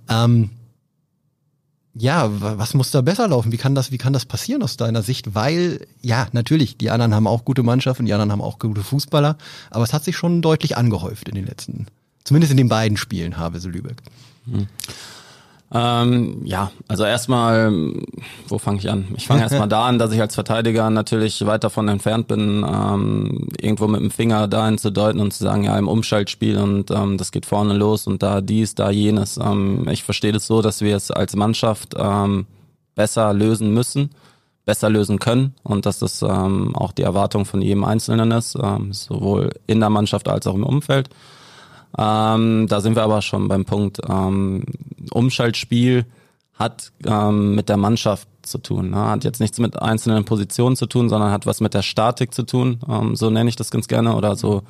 Ähm, 0.10 0.50
ja, 1.98 2.30
was 2.30 2.74
muss 2.74 2.92
da 2.92 3.02
besser 3.02 3.28
laufen? 3.28 3.54
Wie 3.54 3.58
kann 3.58 3.74
das, 3.74 3.92
wie 3.92 3.98
kann 3.98 4.12
das 4.12 4.26
passieren 4.26 4.62
aus 4.64 4.76
deiner 4.76 5.02
Sicht? 5.02 5.34
Weil, 5.34 5.88
ja, 6.02 6.28
natürlich, 6.34 6.78
die 6.78 6.92
anderen 6.92 7.16
haben 7.16 7.26
auch 7.26 7.46
gute 7.46 7.64
Mannschaften, 7.64 8.06
die 8.06 8.14
anderen 8.14 8.34
haben 8.34 8.42
auch 8.42 8.60
gute 8.60 8.84
Fußballer, 8.84 9.38
aber 9.72 9.84
es 9.84 9.94
hat 9.94 10.04
sich 10.04 10.18
schon 10.18 10.42
deutlich 10.42 10.76
angehäuft 10.76 11.30
in 11.30 11.36
den 11.36 11.46
letzten, 11.46 11.88
zumindest 12.26 12.52
in 12.52 12.58
den 12.58 12.68
beiden 12.68 12.98
Spielen, 12.98 13.38
Havelse 13.38 13.70
Lübeck. 13.70 14.02
Hm. 14.46 14.68
Ähm, 15.74 16.42
ja, 16.46 16.72
also 16.88 17.06
erstmal, 17.06 17.94
wo 18.48 18.60
fange 18.60 18.78
ich 18.78 18.90
an? 18.90 19.08
Ich 19.18 19.28
fange 19.28 19.42
erstmal 19.42 19.68
da 19.68 19.86
an, 19.86 19.98
dass 19.98 20.12
ich 20.12 20.22
als 20.22 20.36
Verteidiger 20.36 20.90
natürlich 20.90 21.46
weit 21.46 21.64
davon 21.64 21.88
entfernt 21.88 22.28
bin, 22.28 22.64
ähm, 22.68 23.50
irgendwo 23.60 23.88
mit 23.88 24.00
dem 24.00 24.12
Finger 24.12 24.48
dahin 24.48 24.78
zu 24.78 24.92
deuten 24.92 25.20
und 25.20 25.34
zu 25.34 25.44
sagen, 25.44 25.64
ja, 25.64 25.78
im 25.78 25.88
Umschaltspiel 25.88 26.58
und 26.58 26.92
ähm, 26.92 27.18
das 27.18 27.32
geht 27.32 27.46
vorne 27.46 27.74
los 27.74 28.06
und 28.06 28.22
da 28.22 28.42
dies, 28.42 28.76
da 28.76 28.92
jenes. 28.92 29.38
Ähm, 29.38 29.88
ich 29.90 30.04
verstehe 30.04 30.32
das 30.32 30.46
so, 30.46 30.62
dass 30.62 30.82
wir 30.82 30.96
es 30.96 31.10
als 31.10 31.36
Mannschaft 31.36 31.96
ähm, 31.98 32.46
besser 32.94 33.34
lösen 33.34 33.74
müssen, 33.74 34.12
besser 34.66 34.90
lösen 34.90 35.18
können 35.18 35.56
und 35.64 35.88
dass 35.88 35.98
das 36.00 36.22
ähm, 36.22 36.76
auch 36.76 36.92
die 36.92 37.04
Erwartung 37.04 37.46
von 37.46 37.62
jedem 37.62 37.84
Einzelnen 37.84 38.32
ist, 38.32 38.56
ähm, 38.62 38.94
sowohl 38.94 39.50
in 39.66 39.80
der 39.80 39.90
Mannschaft 39.90 40.30
als 40.30 40.46
auch 40.46 40.56
im 40.56 40.64
Umfeld. 40.64 41.10
Ähm, 41.98 42.68
da 42.68 42.82
sind 42.82 42.96
wir 42.96 43.04
aber 43.04 43.22
schon 43.22 43.48
beim 43.48 43.66
Punkt. 43.66 44.00
Ähm, 44.08 44.64
Umschaltspiel 45.12 46.06
hat 46.54 46.92
ähm, 47.06 47.56
mit 47.56 47.70
der 47.70 47.78
Mannschaft 47.78 48.28
zu 48.42 48.58
tun. 48.58 48.92
Ne? 48.92 48.98
Hat 48.98 49.24
jetzt 49.24 49.40
nichts 49.40 49.60
mit 49.60 49.82
einzelnen 49.82 50.26
Positionen 50.26 50.76
zu 50.76 50.86
tun, 50.86 51.10
sondern 51.10 51.32
hat 51.32 51.46
was 51.46 51.62
mit 51.62 51.74
der 51.74 51.82
Statik 51.82 52.34
zu 52.34 52.44
tun. 52.44 52.80
Ähm, 52.90 53.16
so 53.16 53.30
nenne 53.30 53.50
ich 53.50 53.56
das 53.56 53.72
ganz 53.72 53.88
gerne 53.88 54.16
oder 54.16 54.36
so. 54.36 54.64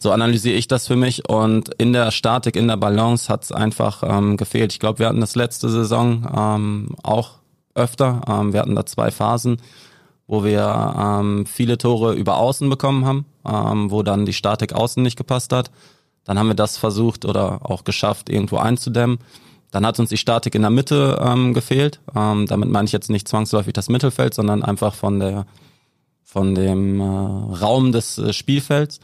So 0.00 0.12
analysiere 0.12 0.54
ich 0.54 0.68
das 0.68 0.86
für 0.86 0.94
mich 0.94 1.28
und 1.28 1.74
in 1.74 1.92
der 1.92 2.12
Statik, 2.12 2.54
in 2.54 2.68
der 2.68 2.76
Balance 2.76 3.28
hat 3.28 3.42
es 3.42 3.50
einfach 3.50 4.04
ähm, 4.04 4.36
gefehlt. 4.36 4.72
Ich 4.72 4.78
glaube, 4.78 5.00
wir 5.00 5.08
hatten 5.08 5.20
das 5.20 5.34
letzte 5.34 5.68
Saison 5.68 6.24
ähm, 6.36 6.94
auch 7.02 7.38
öfter. 7.74 8.20
Ähm, 8.28 8.52
wir 8.52 8.60
hatten 8.60 8.76
da 8.76 8.86
zwei 8.86 9.10
Phasen, 9.10 9.60
wo 10.28 10.44
wir 10.44 10.94
ähm, 10.96 11.46
viele 11.46 11.78
Tore 11.78 12.14
über 12.14 12.36
Außen 12.36 12.70
bekommen 12.70 13.06
haben, 13.06 13.26
ähm, 13.44 13.90
wo 13.90 14.04
dann 14.04 14.24
die 14.24 14.32
Statik 14.32 14.72
außen 14.72 15.02
nicht 15.02 15.16
gepasst 15.16 15.52
hat. 15.52 15.72
Dann 16.28 16.38
haben 16.38 16.48
wir 16.48 16.54
das 16.54 16.76
versucht 16.76 17.24
oder 17.24 17.60
auch 17.62 17.84
geschafft, 17.84 18.28
irgendwo 18.28 18.58
einzudämmen. 18.58 19.18
Dann 19.70 19.86
hat 19.86 19.98
uns 19.98 20.10
die 20.10 20.18
Statik 20.18 20.54
in 20.54 20.60
der 20.60 20.70
Mitte 20.70 21.18
ähm, 21.24 21.54
gefehlt. 21.54 22.00
Ähm, 22.14 22.44
damit 22.46 22.68
meine 22.68 22.84
ich 22.84 22.92
jetzt 22.92 23.08
nicht 23.08 23.26
zwangsläufig 23.26 23.72
das 23.72 23.88
Mittelfeld, 23.88 24.34
sondern 24.34 24.62
einfach 24.62 24.94
von 24.94 25.20
der 25.20 25.46
von 26.22 26.54
dem 26.54 27.00
äh, 27.00 27.04
Raum 27.04 27.92
des 27.92 28.18
äh, 28.18 28.34
Spielfelds. 28.34 29.00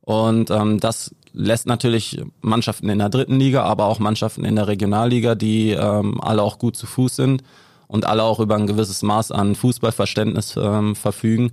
Und 0.00 0.50
ähm, 0.50 0.80
das 0.80 1.14
lässt 1.32 1.68
natürlich 1.68 2.20
Mannschaften 2.40 2.88
in 2.88 2.98
der 2.98 3.10
dritten 3.10 3.38
Liga, 3.38 3.62
aber 3.62 3.84
auch 3.84 4.00
Mannschaften 4.00 4.44
in 4.44 4.56
der 4.56 4.66
Regionalliga, 4.66 5.36
die 5.36 5.70
ähm, 5.70 6.20
alle 6.20 6.42
auch 6.42 6.58
gut 6.58 6.76
zu 6.76 6.88
Fuß 6.88 7.14
sind 7.14 7.44
und 7.86 8.06
alle 8.06 8.24
auch 8.24 8.40
über 8.40 8.56
ein 8.56 8.66
gewisses 8.66 9.04
Maß 9.04 9.30
an 9.30 9.54
Fußballverständnis 9.54 10.56
ähm, 10.56 10.96
verfügen, 10.96 11.52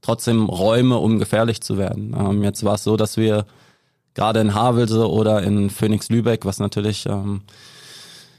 trotzdem 0.00 0.46
Räume, 0.46 0.96
um 0.96 1.18
gefährlich 1.18 1.60
zu 1.60 1.76
werden. 1.76 2.16
Ähm, 2.18 2.42
jetzt 2.42 2.64
war 2.64 2.76
es 2.76 2.84
so, 2.84 2.96
dass 2.96 3.18
wir 3.18 3.44
gerade 4.14 4.40
in 4.40 4.54
Havelse 4.54 5.08
oder 5.08 5.42
in 5.42 5.70
Phoenix 5.70 6.08
Lübeck, 6.08 6.44
was 6.44 6.58
natürlich 6.58 7.06
ähm, 7.06 7.42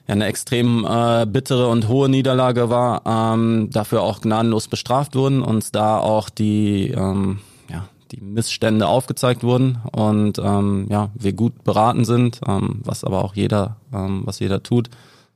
ja, 0.07 0.13
eine 0.13 0.25
extrem 0.25 0.85
äh, 0.85 1.25
bittere 1.25 1.67
und 1.67 1.87
hohe 1.87 2.09
Niederlage 2.09 2.69
war, 2.69 3.01
ähm, 3.05 3.69
dafür 3.71 4.01
auch 4.01 4.21
gnadenlos 4.21 4.67
bestraft 4.67 5.15
wurden 5.15 5.41
und 5.41 5.75
da 5.75 5.97
auch 5.97 6.29
die, 6.29 6.89
ähm, 6.91 7.39
ja, 7.69 7.87
die 8.11 8.21
Missstände 8.21 8.87
aufgezeigt 8.87 9.43
wurden 9.43 9.79
und 9.91 10.39
ähm, 10.39 10.87
ja, 10.89 11.09
wir 11.15 11.33
gut 11.33 11.63
beraten 11.63 12.05
sind, 12.05 12.41
ähm, 12.47 12.81
was 12.83 13.03
aber 13.03 13.23
auch 13.23 13.35
jeder, 13.35 13.77
ähm, 13.93 14.21
was 14.25 14.39
jeder 14.39 14.63
tut, 14.63 14.89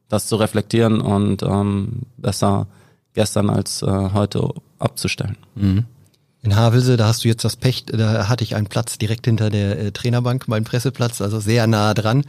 das 0.07 0.27
zu 0.27 0.37
reflektieren 0.37 1.01
und 1.01 1.43
ähm, 1.43 2.03
besser 2.17 2.67
gestern 3.13 3.49
als 3.49 3.81
äh, 3.81 4.09
heute 4.13 4.49
abzustellen. 4.77 5.37
Mhm. 5.55 5.85
In 6.41 6.55
Havelse, 6.55 6.95
da 6.95 7.07
hast 7.07 7.23
du 7.23 7.27
jetzt 7.27 7.43
das 7.43 7.57
Pech, 7.57 7.85
da 7.85 8.29
hatte 8.29 8.43
ich 8.43 8.55
einen 8.55 8.67
Platz 8.67 8.97
direkt 8.97 9.25
hinter 9.25 9.49
der 9.49 9.77
äh, 9.77 9.91
Trainerbank, 9.91 10.47
meinen 10.47 10.63
Presseplatz, 10.63 11.21
also 11.21 11.39
sehr 11.39 11.67
nah 11.67 11.93
dran. 11.93 12.23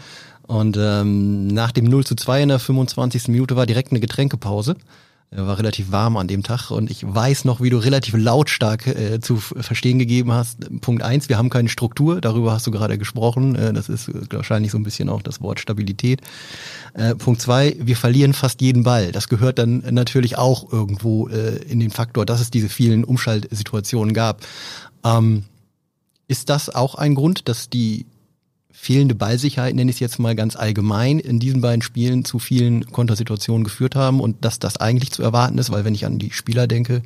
Und 0.46 0.76
ähm, 0.80 1.46
nach 1.46 1.70
dem 1.70 1.84
0 1.84 2.04
zu 2.04 2.16
2 2.16 2.42
in 2.42 2.48
der 2.48 2.58
25. 2.58 3.28
Minute 3.28 3.54
war 3.54 3.66
direkt 3.66 3.92
eine 3.92 4.00
Getränkepause. 4.00 4.74
War 5.32 5.58
relativ 5.58 5.92
warm 5.92 6.16
an 6.16 6.26
dem 6.26 6.42
Tag 6.42 6.72
und 6.72 6.90
ich 6.90 7.04
weiß 7.06 7.44
noch, 7.44 7.60
wie 7.60 7.70
du 7.70 7.78
relativ 7.78 8.14
lautstark 8.16 8.88
äh, 8.88 9.20
zu 9.20 9.36
verstehen 9.36 10.00
gegeben 10.00 10.32
hast. 10.32 10.58
Punkt 10.80 11.04
eins, 11.04 11.28
wir 11.28 11.38
haben 11.38 11.50
keine 11.50 11.68
Struktur, 11.68 12.20
darüber 12.20 12.50
hast 12.50 12.66
du 12.66 12.72
gerade 12.72 12.98
gesprochen. 12.98 13.54
Äh, 13.54 13.72
das 13.72 13.88
ist 13.88 14.10
wahrscheinlich 14.32 14.72
so 14.72 14.78
ein 14.78 14.82
bisschen 14.82 15.08
auch 15.08 15.22
das 15.22 15.40
Wort 15.40 15.60
Stabilität. 15.60 16.20
Äh, 16.94 17.14
Punkt 17.14 17.40
zwei, 17.40 17.76
wir 17.78 17.96
verlieren 17.96 18.32
fast 18.32 18.60
jeden 18.60 18.82
Ball. 18.82 19.12
Das 19.12 19.28
gehört 19.28 19.60
dann 19.60 19.84
natürlich 19.92 20.36
auch 20.36 20.72
irgendwo 20.72 21.28
äh, 21.28 21.58
in 21.58 21.78
den 21.78 21.90
Faktor, 21.90 22.26
dass 22.26 22.40
es 22.40 22.50
diese 22.50 22.68
vielen 22.68 23.04
Umschaltsituationen 23.04 24.14
gab. 24.14 24.40
Ähm, 25.04 25.44
ist 26.26 26.48
das 26.48 26.74
auch 26.74 26.96
ein 26.96 27.14
Grund, 27.14 27.48
dass 27.48 27.70
die 27.70 28.04
fehlende 28.72 29.14
Ballsicherheit, 29.14 29.74
nenne 29.74 29.90
ich 29.90 29.96
es 29.96 30.00
jetzt 30.00 30.18
mal 30.18 30.34
ganz 30.34 30.56
allgemein, 30.56 31.18
in 31.18 31.38
diesen 31.38 31.60
beiden 31.60 31.82
Spielen 31.82 32.24
zu 32.24 32.38
vielen 32.38 32.86
Kontersituationen 32.90 33.64
geführt 33.64 33.96
haben 33.96 34.20
und 34.20 34.44
dass 34.44 34.58
das 34.58 34.76
eigentlich 34.78 35.10
zu 35.12 35.22
erwarten 35.22 35.58
ist, 35.58 35.70
weil 35.70 35.84
wenn 35.84 35.94
ich 35.94 36.06
an 36.06 36.18
die 36.18 36.30
Spieler 36.30 36.66
denke, 36.66 37.02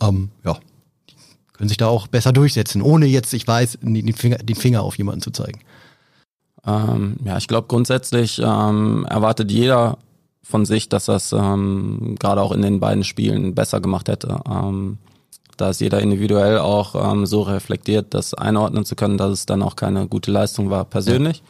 ähm, 0.00 0.30
ja, 0.44 0.58
können 1.52 1.68
sich 1.68 1.78
da 1.78 1.88
auch 1.88 2.06
besser 2.06 2.32
durchsetzen, 2.32 2.80
ohne 2.80 3.06
jetzt, 3.06 3.34
ich 3.34 3.46
weiß, 3.46 3.78
den 3.82 4.12
Finger, 4.14 4.38
den 4.38 4.56
Finger 4.56 4.82
auf 4.82 4.96
jemanden 4.96 5.20
zu 5.20 5.30
zeigen. 5.30 5.60
Ähm, 6.66 7.16
ja, 7.24 7.38
ich 7.38 7.48
glaube 7.48 7.68
grundsätzlich 7.68 8.38
ähm, 8.38 9.06
erwartet 9.08 9.50
jeder 9.50 9.98
von 10.42 10.64
sich, 10.64 10.88
dass 10.88 11.06
das 11.06 11.32
ähm, 11.32 12.16
gerade 12.18 12.42
auch 12.42 12.52
in 12.52 12.62
den 12.62 12.80
beiden 12.80 13.04
Spielen 13.04 13.54
besser 13.54 13.80
gemacht 13.80 14.08
hätte. 14.08 14.40
Ähm, 14.50 14.98
da 15.60 15.70
ist 15.70 15.80
jeder 15.80 16.00
individuell 16.00 16.58
auch 16.58 16.94
ähm, 16.94 17.26
so 17.26 17.42
reflektiert, 17.42 18.14
das 18.14 18.34
einordnen 18.34 18.84
zu 18.84 18.96
können, 18.96 19.18
dass 19.18 19.30
es 19.30 19.46
dann 19.46 19.62
auch 19.62 19.76
keine 19.76 20.08
gute 20.08 20.30
Leistung 20.30 20.70
war 20.70 20.84
persönlich. 20.84 21.42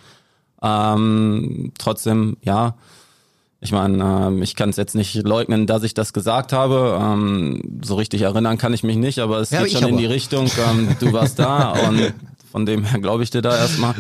Ja. 0.63 0.95
Ähm, 0.95 1.73
trotzdem, 1.79 2.37
ja, 2.43 2.75
ich 3.61 3.73
meine, 3.73 4.03
ähm, 4.03 4.43
ich 4.43 4.57
kann 4.57 4.71
es 4.71 4.77
jetzt 4.77 4.95
nicht 4.95 5.15
leugnen, 5.15 5.67
dass 5.67 5.83
ich 5.83 5.95
das 5.95 6.13
gesagt 6.13 6.53
habe. 6.53 6.99
Ähm, 7.01 7.81
so 7.83 7.95
richtig 7.95 8.23
erinnern 8.23 8.59
kann 8.59 8.73
ich 8.73 8.83
mich 8.83 8.97
nicht, 8.97 9.19
aber 9.19 9.39
es 9.39 9.51
ja, 9.51 9.63
geht 9.63 9.73
schon 9.73 9.89
in 9.89 9.99
die 9.99 10.07
Richtung, 10.07 10.51
ähm, 10.71 10.97
du 10.99 11.13
warst 11.13 11.39
da 11.39 11.73
und 11.89 12.15
von 12.51 12.67
dem 12.67 12.85
her 12.85 13.01
glaube 13.01 13.23
ich 13.23 13.31
dir 13.31 13.43
da 13.43 13.57
erstmal. 13.57 13.95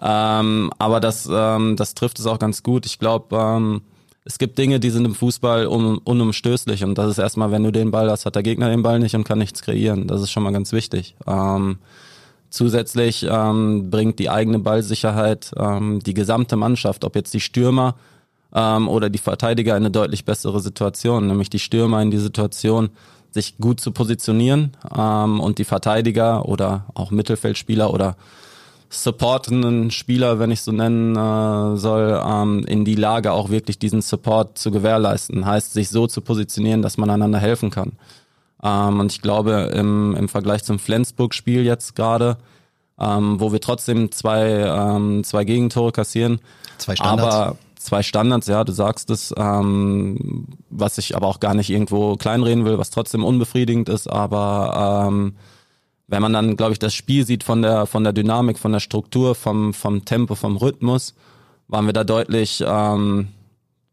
Ähm, 0.00 0.72
aber 0.78 1.00
das, 1.00 1.28
ähm, 1.30 1.76
das 1.76 1.94
trifft 1.94 2.18
es 2.18 2.26
auch 2.26 2.38
ganz 2.38 2.62
gut. 2.62 2.86
Ich 2.86 2.98
glaube, 2.98 3.36
ähm, 3.36 3.82
es 4.24 4.38
gibt 4.38 4.56
Dinge, 4.58 4.78
die 4.78 4.90
sind 4.90 5.04
im 5.04 5.14
Fußball 5.14 5.66
un 5.66 5.98
unumstößlich 5.98 6.84
und 6.84 6.96
das 6.96 7.10
ist 7.10 7.18
erstmal, 7.18 7.50
wenn 7.50 7.64
du 7.64 7.72
den 7.72 7.90
Ball 7.90 8.10
hast, 8.10 8.24
hat 8.24 8.36
der 8.36 8.42
Gegner 8.42 8.70
den 8.70 8.82
Ball 8.82 8.98
nicht 8.98 9.16
und 9.16 9.24
kann 9.24 9.38
nichts 9.38 9.62
kreieren. 9.62 10.06
Das 10.06 10.22
ist 10.22 10.30
schon 10.30 10.44
mal 10.44 10.52
ganz 10.52 10.72
wichtig. 10.72 11.16
Ähm, 11.26 11.78
zusätzlich 12.50 13.26
ähm, 13.28 13.90
bringt 13.90 14.18
die 14.20 14.30
eigene 14.30 14.60
Ballsicherheit 14.60 15.52
ähm, 15.56 16.00
die 16.04 16.14
gesamte 16.14 16.56
Mannschaft, 16.56 17.04
ob 17.04 17.16
jetzt 17.16 17.34
die 17.34 17.40
Stürmer 17.40 17.96
ähm, 18.54 18.88
oder 18.88 19.10
die 19.10 19.18
Verteidiger, 19.18 19.72
in 19.76 19.82
eine 19.82 19.90
deutlich 19.90 20.24
bessere 20.24 20.60
Situation, 20.60 21.26
nämlich 21.26 21.50
die 21.50 21.58
Stürmer 21.58 22.00
in 22.00 22.12
die 22.12 22.18
Situation, 22.18 22.90
sich 23.30 23.56
gut 23.58 23.80
zu 23.80 23.90
positionieren 23.90 24.76
ähm, 24.96 25.40
und 25.40 25.58
die 25.58 25.64
Verteidiger 25.64 26.46
oder 26.46 26.84
auch 26.94 27.10
Mittelfeldspieler 27.10 27.92
oder 27.92 28.16
supportenden 28.92 29.90
Spieler, 29.90 30.38
wenn 30.38 30.50
ich 30.50 30.60
so 30.60 30.70
nennen 30.70 31.16
äh, 31.16 31.76
soll, 31.78 32.22
ähm, 32.24 32.64
in 32.66 32.84
die 32.84 32.94
Lage 32.94 33.32
auch 33.32 33.48
wirklich 33.48 33.78
diesen 33.78 34.02
Support 34.02 34.58
zu 34.58 34.70
gewährleisten. 34.70 35.46
Heißt, 35.46 35.72
sich 35.72 35.88
so 35.88 36.06
zu 36.06 36.20
positionieren, 36.20 36.82
dass 36.82 36.98
man 36.98 37.08
einander 37.08 37.38
helfen 37.38 37.70
kann. 37.70 37.92
Ähm, 38.62 39.00
und 39.00 39.10
ich 39.10 39.22
glaube, 39.22 39.72
im, 39.74 40.14
im 40.14 40.28
Vergleich 40.28 40.62
zum 40.62 40.78
Flensburg-Spiel 40.78 41.64
jetzt 41.64 41.96
gerade, 41.96 42.36
ähm, 43.00 43.40
wo 43.40 43.50
wir 43.50 43.60
trotzdem 43.60 44.12
zwei, 44.12 44.46
ähm, 44.46 45.24
zwei 45.24 45.44
Gegentore 45.44 45.92
kassieren, 45.92 46.40
zwei 46.76 46.94
Standards. 46.94 47.34
aber 47.34 47.56
zwei 47.76 48.02
Standards, 48.02 48.46
ja, 48.46 48.62
du 48.62 48.72
sagst 48.72 49.08
es, 49.08 49.34
ähm, 49.36 50.46
was 50.68 50.98
ich 50.98 51.16
aber 51.16 51.28
auch 51.28 51.40
gar 51.40 51.54
nicht 51.54 51.70
irgendwo 51.70 52.16
kleinreden 52.16 52.66
will, 52.66 52.78
was 52.78 52.90
trotzdem 52.90 53.24
unbefriedigend 53.24 53.88
ist, 53.88 54.06
aber 54.06 55.06
ähm, 55.08 55.34
wenn 56.12 56.20
man 56.20 56.34
dann, 56.34 56.56
glaube 56.58 56.72
ich, 56.74 56.78
das 56.78 56.92
Spiel 56.92 57.24
sieht 57.24 57.42
von 57.42 57.62
der, 57.62 57.86
von 57.86 58.04
der 58.04 58.12
Dynamik, 58.12 58.58
von 58.58 58.70
der 58.70 58.80
Struktur, 58.80 59.34
vom, 59.34 59.72
vom 59.72 60.04
Tempo, 60.04 60.34
vom 60.34 60.58
Rhythmus, 60.58 61.14
waren 61.68 61.86
wir 61.86 61.94
da 61.94 62.04
deutlich 62.04 62.62
ähm, 62.66 63.28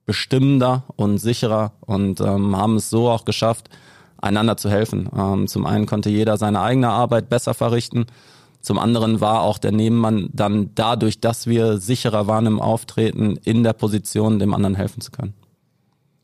bestimmender 0.06 0.84
und 0.98 1.20
sicherer 1.20 1.72
und 1.80 2.20
ähm, 2.20 2.58
haben 2.58 2.76
es 2.76 2.90
so 2.90 3.08
auch 3.10 3.24
geschafft, 3.24 3.70
einander 4.18 4.58
zu 4.58 4.70
helfen. 4.70 5.10
Ähm, 5.18 5.48
zum 5.48 5.66
einen 5.66 5.86
konnte 5.86 6.10
jeder 6.10 6.36
seine 6.36 6.60
eigene 6.60 6.90
Arbeit 6.90 7.30
besser 7.30 7.54
verrichten. 7.54 8.06
Zum 8.60 8.80
anderen 8.80 9.22
war 9.22 9.40
auch 9.44 9.58
der 9.58 9.72
Nebenmann 9.72 10.30
dann 10.34 10.72
dadurch, 10.76 11.22
dass 11.22 11.48
wir 11.48 11.78
sicherer 11.78 12.28
waren 12.28 12.48
im 12.48 12.60
Auftreten, 12.60 13.38
in 13.46 13.64
der 13.64 13.72
Position, 13.72 14.40
dem 14.40 14.54
anderen 14.54 14.76
helfen 14.76 15.00
zu 15.00 15.12
können. 15.12 15.36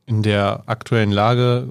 In 0.08 0.24
der 0.24 0.64
aktuellen 0.66 1.14
Lage, 1.14 1.70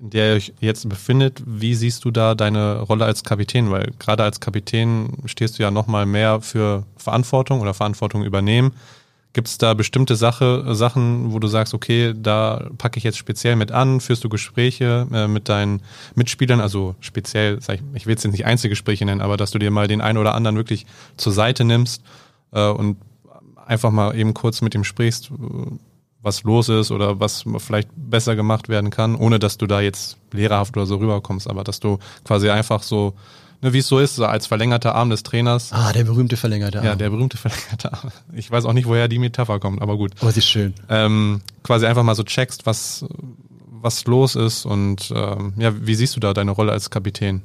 in 0.00 0.10
der 0.10 0.30
ihr 0.30 0.36
euch 0.36 0.52
jetzt 0.60 0.88
befindet, 0.88 1.42
wie 1.46 1.74
siehst 1.74 2.04
du 2.04 2.10
da 2.10 2.34
deine 2.34 2.80
Rolle 2.80 3.04
als 3.04 3.22
Kapitän? 3.22 3.70
Weil 3.70 3.92
gerade 3.98 4.22
als 4.22 4.40
Kapitän 4.40 5.18
stehst 5.26 5.58
du 5.58 5.62
ja 5.62 5.70
nochmal 5.70 6.06
mehr 6.06 6.40
für 6.40 6.84
Verantwortung 6.96 7.60
oder 7.60 7.74
Verantwortung 7.74 8.24
übernehmen. 8.24 8.72
Gibt 9.32 9.46
es 9.46 9.58
da 9.58 9.74
bestimmte 9.74 10.16
Sache, 10.16 10.74
Sachen, 10.74 11.32
wo 11.32 11.38
du 11.38 11.46
sagst, 11.46 11.72
okay, 11.72 12.14
da 12.16 12.68
packe 12.78 12.98
ich 12.98 13.04
jetzt 13.04 13.18
speziell 13.18 13.54
mit 13.54 13.70
an? 13.70 14.00
Führst 14.00 14.24
du 14.24 14.28
Gespräche 14.28 15.06
äh, 15.12 15.28
mit 15.28 15.48
deinen 15.48 15.82
Mitspielern? 16.16 16.60
Also 16.60 16.96
speziell, 16.98 17.58
ich, 17.60 17.80
ich 17.94 18.06
will 18.06 18.14
jetzt 18.14 18.26
nicht 18.26 18.44
Einzelgespräche 18.44 19.04
nennen, 19.04 19.20
aber 19.20 19.36
dass 19.36 19.52
du 19.52 19.58
dir 19.58 19.70
mal 19.70 19.86
den 19.86 20.00
einen 20.00 20.18
oder 20.18 20.34
anderen 20.34 20.56
wirklich 20.56 20.84
zur 21.16 21.32
Seite 21.32 21.64
nimmst 21.64 22.02
äh, 22.52 22.66
und 22.68 22.96
einfach 23.66 23.92
mal 23.92 24.16
eben 24.16 24.34
kurz 24.34 24.62
mit 24.62 24.74
ihm 24.74 24.82
sprichst, 24.82 25.30
was 26.22 26.42
los 26.42 26.68
ist 26.68 26.90
oder 26.90 27.20
was 27.20 27.44
vielleicht 27.58 27.88
besser 27.94 28.36
gemacht 28.36 28.68
werden 28.68 28.90
kann, 28.90 29.14
ohne 29.14 29.38
dass 29.38 29.58
du 29.58 29.66
da 29.66 29.80
jetzt 29.80 30.18
lehrerhaft 30.32 30.76
oder 30.76 30.86
so 30.86 30.96
rüberkommst, 30.96 31.48
aber 31.48 31.64
dass 31.64 31.80
du 31.80 31.98
quasi 32.24 32.50
einfach 32.50 32.82
so 32.82 33.14
ne, 33.62 33.72
wie 33.72 33.78
es 33.78 33.88
so 33.88 33.98
ist, 33.98 34.16
so 34.16 34.24
als 34.24 34.46
verlängerter 34.46 34.94
Arm 34.94 35.10
des 35.10 35.22
Trainers. 35.22 35.72
Ah, 35.72 35.92
der 35.92 36.04
berühmte 36.04 36.36
verlängerte 36.36 36.78
Arm. 36.78 36.86
Ja, 36.86 36.94
der 36.94 37.10
berühmte 37.10 37.36
verlängerte 37.36 37.92
Arm. 37.92 38.10
Ich 38.32 38.50
weiß 38.50 38.64
auch 38.64 38.72
nicht, 38.72 38.86
woher 38.86 39.08
die 39.08 39.18
Metapher 39.18 39.60
kommt, 39.60 39.82
aber 39.82 39.96
gut. 39.96 40.12
Aber 40.20 40.32
sie 40.32 40.40
ist 40.40 40.48
schön. 40.48 40.74
Ähm, 40.88 41.40
quasi 41.62 41.86
einfach 41.86 42.02
mal 42.02 42.14
so 42.14 42.22
checkst, 42.22 42.66
was, 42.66 43.04
was 43.70 44.04
los 44.06 44.36
ist 44.36 44.66
und 44.66 45.12
ähm, 45.14 45.54
ja, 45.56 45.72
wie 45.86 45.94
siehst 45.94 46.16
du 46.16 46.20
da 46.20 46.32
deine 46.34 46.50
Rolle 46.50 46.72
als 46.72 46.90
Kapitän? 46.90 47.42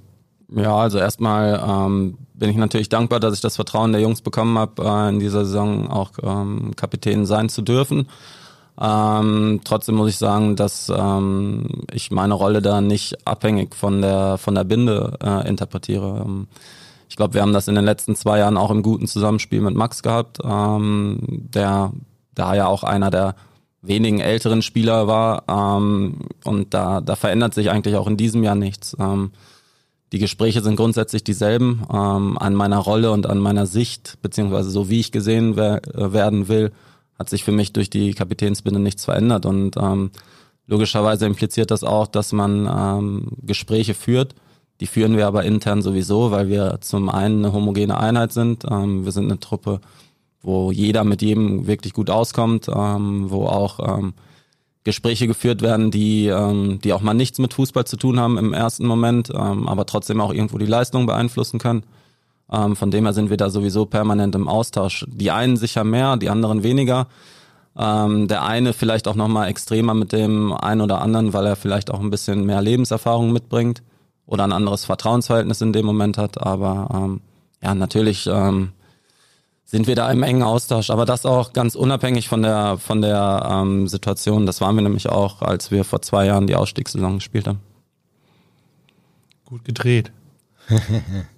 Ja, 0.53 0.75
also 0.75 0.99
erstmal 0.99 1.63
ähm, 1.67 2.17
bin 2.35 2.49
ich 2.49 2.55
natürlich 2.55 2.89
dankbar, 2.89 3.19
dass 3.19 3.33
ich 3.33 3.41
das 3.41 3.55
Vertrauen 3.55 3.91
der 3.91 4.01
Jungs 4.01 4.21
bekommen 4.21 4.57
habe, 4.59 4.83
äh, 4.83 5.09
in 5.09 5.19
dieser 5.19 5.43
Saison 5.45 5.89
auch 5.89 6.11
ähm, 6.21 6.73
Kapitän 6.75 7.25
sein 7.25 7.49
zu 7.49 7.61
dürfen. 7.61 8.07
Ähm, 8.79 9.61
trotzdem 9.63 9.95
muss 9.95 10.09
ich 10.09 10.17
sagen, 10.17 10.55
dass 10.55 10.91
ähm, 10.93 11.83
ich 11.91 12.11
meine 12.11 12.33
Rolle 12.33 12.61
da 12.61 12.81
nicht 12.81 13.25
abhängig 13.25 13.73
von 13.75 14.01
der 14.01 14.37
von 14.37 14.55
der 14.55 14.65
Binde 14.65 15.17
äh, 15.23 15.47
interpretiere. 15.47 16.23
Ähm, 16.25 16.47
ich 17.07 17.15
glaube, 17.15 17.35
wir 17.35 17.41
haben 17.41 17.53
das 17.53 17.67
in 17.67 17.75
den 17.75 17.85
letzten 17.85 18.15
zwei 18.15 18.39
Jahren 18.39 18.57
auch 18.57 18.71
im 18.71 18.83
guten 18.83 19.07
Zusammenspiel 19.07 19.61
mit 19.61 19.75
Max 19.75 20.03
gehabt, 20.03 20.39
ähm, 20.43 21.19
der 21.29 21.93
da 22.33 22.55
ja 22.55 22.67
auch 22.67 22.83
einer 22.83 23.09
der 23.11 23.35
wenigen 23.81 24.19
älteren 24.19 24.61
Spieler 24.61 25.07
war. 25.07 25.43
Ähm, 25.47 26.19
und 26.43 26.73
da, 26.73 26.99
da 26.99 27.15
verändert 27.15 27.53
sich 27.53 27.69
eigentlich 27.69 27.95
auch 27.95 28.07
in 28.07 28.17
diesem 28.17 28.43
Jahr 28.43 28.55
nichts. 28.55 28.97
Ähm, 28.99 29.31
die 30.11 30.19
Gespräche 30.19 30.61
sind 30.61 30.75
grundsätzlich 30.75 31.23
dieselben. 31.23 31.83
Ähm, 31.91 32.37
an 32.37 32.55
meiner 32.55 32.79
Rolle 32.79 33.11
und 33.11 33.27
an 33.27 33.39
meiner 33.39 33.65
Sicht, 33.65 34.17
beziehungsweise 34.21 34.69
so 34.69 34.89
wie 34.89 34.99
ich 34.99 35.11
gesehen 35.11 35.55
wer 35.55 35.81
werden 35.93 36.47
will, 36.47 36.71
hat 37.17 37.29
sich 37.29 37.43
für 37.43 37.51
mich 37.51 37.73
durch 37.73 37.89
die 37.89 38.13
Kapitänsbinde 38.13 38.79
nichts 38.79 39.05
verändert. 39.05 39.45
Und 39.45 39.77
ähm, 39.77 40.11
logischerweise 40.67 41.25
impliziert 41.25 41.71
das 41.71 41.83
auch, 41.83 42.07
dass 42.07 42.33
man 42.33 42.67
ähm, 42.67 43.27
Gespräche 43.41 43.93
führt. 43.93 44.35
Die 44.81 44.87
führen 44.87 45.15
wir 45.15 45.27
aber 45.27 45.45
intern 45.45 45.81
sowieso, 45.81 46.31
weil 46.31 46.49
wir 46.49 46.79
zum 46.81 47.09
einen 47.09 47.45
eine 47.45 47.53
homogene 47.53 47.97
Einheit 47.97 48.33
sind. 48.33 48.65
Ähm, 48.69 49.05
wir 49.05 49.11
sind 49.11 49.25
eine 49.25 49.39
Truppe, 49.39 49.79
wo 50.41 50.71
jeder 50.71 51.03
mit 51.03 51.21
jedem 51.21 51.67
wirklich 51.67 51.93
gut 51.93 52.09
auskommt, 52.09 52.67
ähm, 52.67 53.31
wo 53.31 53.45
auch 53.45 53.97
ähm, 53.97 54.13
Gespräche 54.83 55.27
geführt 55.27 55.61
werden, 55.61 55.89
die, 55.89 56.27
ähm, 56.27 56.79
die 56.83 56.93
auch 56.93 57.01
mal 57.01 57.13
nichts 57.13 57.39
mit 57.39 57.53
Fußball 57.53 57.85
zu 57.85 57.97
tun 57.97 58.19
haben 58.19 58.37
im 58.37 58.53
ersten 58.53 58.85
Moment, 58.85 59.31
ähm, 59.33 59.67
aber 59.67 59.85
trotzdem 59.85 60.21
auch 60.21 60.31
irgendwo 60.31 60.57
die 60.57 60.67
Leistung 60.67 61.07
beeinflussen 61.07 61.57
können. 61.57 61.83
Ähm, 62.51 62.75
von 62.75 62.91
dem 62.91 63.05
her 63.05 63.13
sind 63.13 63.29
wir 63.29 63.37
da 63.37 63.49
sowieso 63.49 63.85
permanent 63.85 64.35
im 64.35 64.47
Austausch. 64.47 65.05
Die 65.07 65.31
einen 65.31 65.57
sicher 65.57 65.83
mehr, 65.83 66.17
die 66.17 66.29
anderen 66.29 66.63
weniger. 66.63 67.07
Ähm, 67.77 68.27
der 68.27 68.43
eine 68.43 68.73
vielleicht 68.73 69.07
auch 69.07 69.15
nochmal 69.15 69.49
extremer 69.49 69.93
mit 69.93 70.11
dem 70.13 70.53
einen 70.53 70.81
oder 70.81 71.01
anderen, 71.01 71.33
weil 71.33 71.45
er 71.45 71.55
vielleicht 71.55 71.91
auch 71.91 71.99
ein 71.99 72.09
bisschen 72.09 72.45
mehr 72.45 72.61
Lebenserfahrung 72.61 73.33
mitbringt 73.33 73.83
oder 74.25 74.45
ein 74.45 74.53
anderes 74.53 74.85
Vertrauensverhältnis 74.85 75.61
in 75.61 75.73
dem 75.73 75.85
Moment 75.85 76.17
hat. 76.17 76.41
Aber 76.41 76.87
ähm, 76.93 77.21
ja, 77.61 77.75
natürlich 77.75 78.27
ähm, 78.31 78.71
sind 79.65 79.87
wir 79.87 79.95
da 79.95 80.09
im 80.11 80.23
engen 80.23 80.43
Austausch. 80.43 80.89
Aber 80.89 81.05
das 81.05 81.25
auch 81.25 81.51
ganz 81.51 81.75
unabhängig 81.75 82.29
von 82.29 82.43
der 82.43 82.77
von 82.77 83.01
der 83.01 83.45
ähm, 83.51 83.87
Situation. 83.87 84.45
Das 84.45 84.61
waren 84.61 84.75
wir 84.75 84.83
nämlich 84.83 85.09
auch, 85.09 85.41
als 85.41 85.71
wir 85.71 85.83
vor 85.83 86.01
zwei 86.01 86.27
Jahren 86.27 86.47
die 86.47 86.55
Ausstiegssaison 86.55 87.15
gespielt 87.15 87.47
haben. 87.47 87.59
Gut 89.45 89.65
gedreht. 89.65 90.11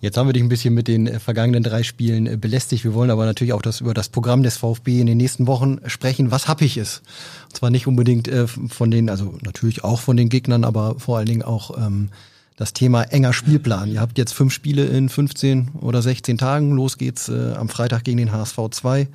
Jetzt 0.00 0.16
haben 0.16 0.28
wir 0.28 0.32
dich 0.32 0.42
ein 0.42 0.48
bisschen 0.48 0.74
mit 0.74 0.88
den 0.88 1.06
äh, 1.06 1.20
vergangenen 1.20 1.62
drei 1.62 1.82
Spielen 1.82 2.26
äh, 2.26 2.36
belästigt. 2.36 2.84
Wir 2.84 2.94
wollen 2.94 3.10
aber 3.10 3.24
natürlich 3.24 3.52
auch 3.52 3.62
das, 3.62 3.80
über 3.80 3.94
das 3.94 4.08
Programm 4.08 4.42
des 4.42 4.56
VfB 4.56 5.00
in 5.00 5.06
den 5.06 5.18
nächsten 5.18 5.46
Wochen 5.46 5.78
sprechen. 5.86 6.30
Was 6.30 6.48
hab 6.48 6.62
ich 6.62 6.76
es? 6.76 7.02
Und 7.44 7.56
zwar 7.56 7.70
nicht 7.70 7.86
unbedingt 7.86 8.28
äh, 8.28 8.46
von 8.46 8.90
den, 8.90 9.10
also 9.10 9.34
natürlich 9.42 9.84
auch 9.84 10.00
von 10.00 10.16
den 10.16 10.28
Gegnern, 10.28 10.64
aber 10.64 10.98
vor 10.98 11.18
allen 11.18 11.26
Dingen 11.26 11.42
auch 11.42 11.76
ähm, 11.76 12.10
das 12.56 12.72
Thema 12.72 13.02
enger 13.02 13.32
Spielplan. 13.32 13.90
Ihr 13.90 14.00
habt 14.00 14.18
jetzt 14.18 14.34
fünf 14.34 14.52
Spiele 14.52 14.84
in 14.84 15.08
15 15.08 15.70
oder 15.80 16.02
16 16.02 16.38
Tagen. 16.38 16.72
Los 16.72 16.98
geht's 16.98 17.28
äh, 17.28 17.54
am 17.56 17.68
Freitag 17.68 18.04
gegen 18.04 18.18
den 18.18 18.32
HSV 18.32 18.58
2. 18.70 19.08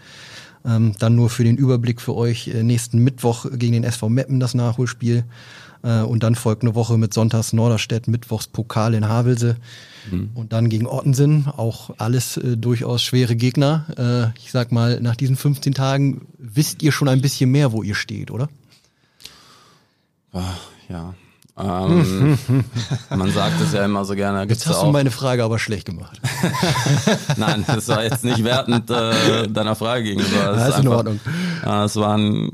Ähm, 0.65 0.93
dann 0.99 1.15
nur 1.15 1.30
für 1.30 1.43
den 1.43 1.57
Überblick 1.57 2.01
für 2.01 2.15
euch 2.15 2.49
äh, 2.49 2.63
nächsten 2.63 2.99
Mittwoch 2.99 3.45
gegen 3.53 3.74
den 3.74 3.84
SV 3.84 4.09
Meppen 4.09 4.39
das 4.39 4.53
Nachholspiel. 4.53 5.24
Äh, 5.88 6.01
und 6.01 6.23
dann 6.23 6.35
folgt 6.35 6.63
eine 6.63 6.75
Woche 6.75 6.97
mit 6.97 7.13
Sonntags 7.13 7.53
Norderstedt, 7.53 8.07
Mittwochs 8.07 8.47
Pokal 8.47 8.93
in 8.93 9.07
Havelse. 9.07 9.55
Mhm. 10.11 10.31
Und 10.33 10.53
dann 10.53 10.69
gegen 10.69 10.85
Ottensen, 10.85 11.47
auch 11.47 11.91
alles 11.97 12.38
äh, 12.38 12.57
durchaus 12.57 13.01
schwere 13.01 13.35
Gegner. 13.35 14.33
Äh, 14.35 14.39
ich 14.39 14.51
sag 14.51 14.71
mal, 14.71 14.99
nach 14.99 15.15
diesen 15.15 15.38
15 15.38 15.73
Tagen 15.73 16.27
wisst 16.38 16.83
ihr 16.83 16.91
schon 16.91 17.07
ein 17.07 17.21
bisschen 17.21 17.51
mehr, 17.51 17.71
wo 17.71 17.83
ihr 17.83 17.95
steht, 17.95 18.31
oder? 18.31 18.49
Ach, 20.33 20.59
ja. 20.89 21.13
Ähm, 21.59 22.37
man 23.09 23.31
sagt 23.31 23.59
es 23.61 23.73
ja 23.73 23.85
immer 23.85 24.05
so 24.05 24.15
gerne. 24.15 24.47
Jetzt 24.47 24.67
hast 24.67 24.83
du 24.83 24.91
meine 24.91 25.11
Frage 25.11 25.43
aber 25.43 25.57
schlecht 25.57 25.85
gemacht. 25.85 26.21
Nein, 27.37 27.65
das 27.67 27.87
war 27.87 28.03
jetzt 28.03 28.23
nicht 28.23 28.43
wertend 28.43 28.89
äh, 28.91 29.47
deiner 29.47 29.75
Frage 29.75 30.03
gegenüber. 30.03 30.53
Das 30.53 30.69
ist 30.69 30.79
in 30.79 30.87
Ordnung. 30.87 31.19
Äh, 31.65 31.83
es 31.83 31.95
war 31.95 32.17
ein 32.17 32.51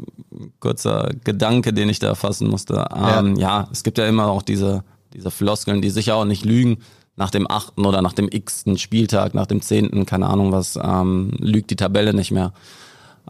kurzer 0.60 1.10
Gedanke, 1.24 1.74
den 1.74 1.90
ich 1.90 2.00
da 2.00 2.08
erfassen 2.08 2.48
musste. 2.48 2.86
Ähm, 2.96 3.36
ja. 3.36 3.62
ja, 3.62 3.68
es 3.72 3.84
gibt 3.84 3.98
ja 3.98 4.08
immer 4.08 4.28
auch 4.28 4.42
diese, 4.42 4.84
diese 5.14 5.32
Floskeln, 5.32 5.82
die 5.82 5.90
sicher 5.90 6.16
auch 6.16 6.26
nicht 6.26 6.46
lügen 6.46 6.78
nach 7.16 7.30
dem 7.30 7.50
achten 7.50 7.86
oder 7.86 8.02
nach 8.02 8.14
dem 8.14 8.28
x-ten 8.32 8.78
Spieltag, 8.78 9.34
nach 9.34 9.46
dem 9.46 9.62
zehnten, 9.62 10.06
keine 10.06 10.28
Ahnung 10.28 10.52
was, 10.52 10.80
ähm, 10.82 11.32
lügt 11.38 11.70
die 11.70 11.76
Tabelle 11.76 12.14
nicht 12.14 12.32
mehr. 12.32 12.54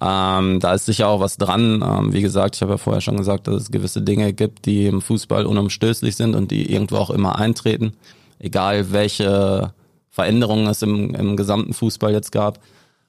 Ähm, 0.04 0.60
da 0.60 0.74
ist 0.74 0.86
sicher 0.86 1.08
auch 1.08 1.22
was 1.22 1.38
dran. 1.38 1.82
Ähm, 1.82 2.12
wie 2.12 2.22
gesagt, 2.22 2.56
ich 2.56 2.62
habe 2.62 2.74
ja 2.74 2.78
vorher 2.78 3.02
schon 3.02 3.16
gesagt, 3.16 3.48
dass 3.48 3.56
es 3.56 3.72
gewisse 3.72 4.02
Dinge 4.02 4.34
gibt, 4.34 4.66
die 4.66 4.88
im 4.88 5.02
Fußball 5.02 5.46
unumstößlich 5.46 6.16
sind 6.16 6.36
und 6.36 6.52
die 6.52 6.72
irgendwo 6.72 6.98
auch 6.98 7.10
immer 7.10 7.38
eintreten. 7.38 7.94
Egal 8.40 8.92
welche 8.92 9.74
Veränderungen 10.10 10.68
es 10.68 10.82
im, 10.82 11.16
im 11.16 11.38
gesamten 11.38 11.74
Fußball 11.74 12.12
jetzt 12.12 12.32
gab. 12.32 12.60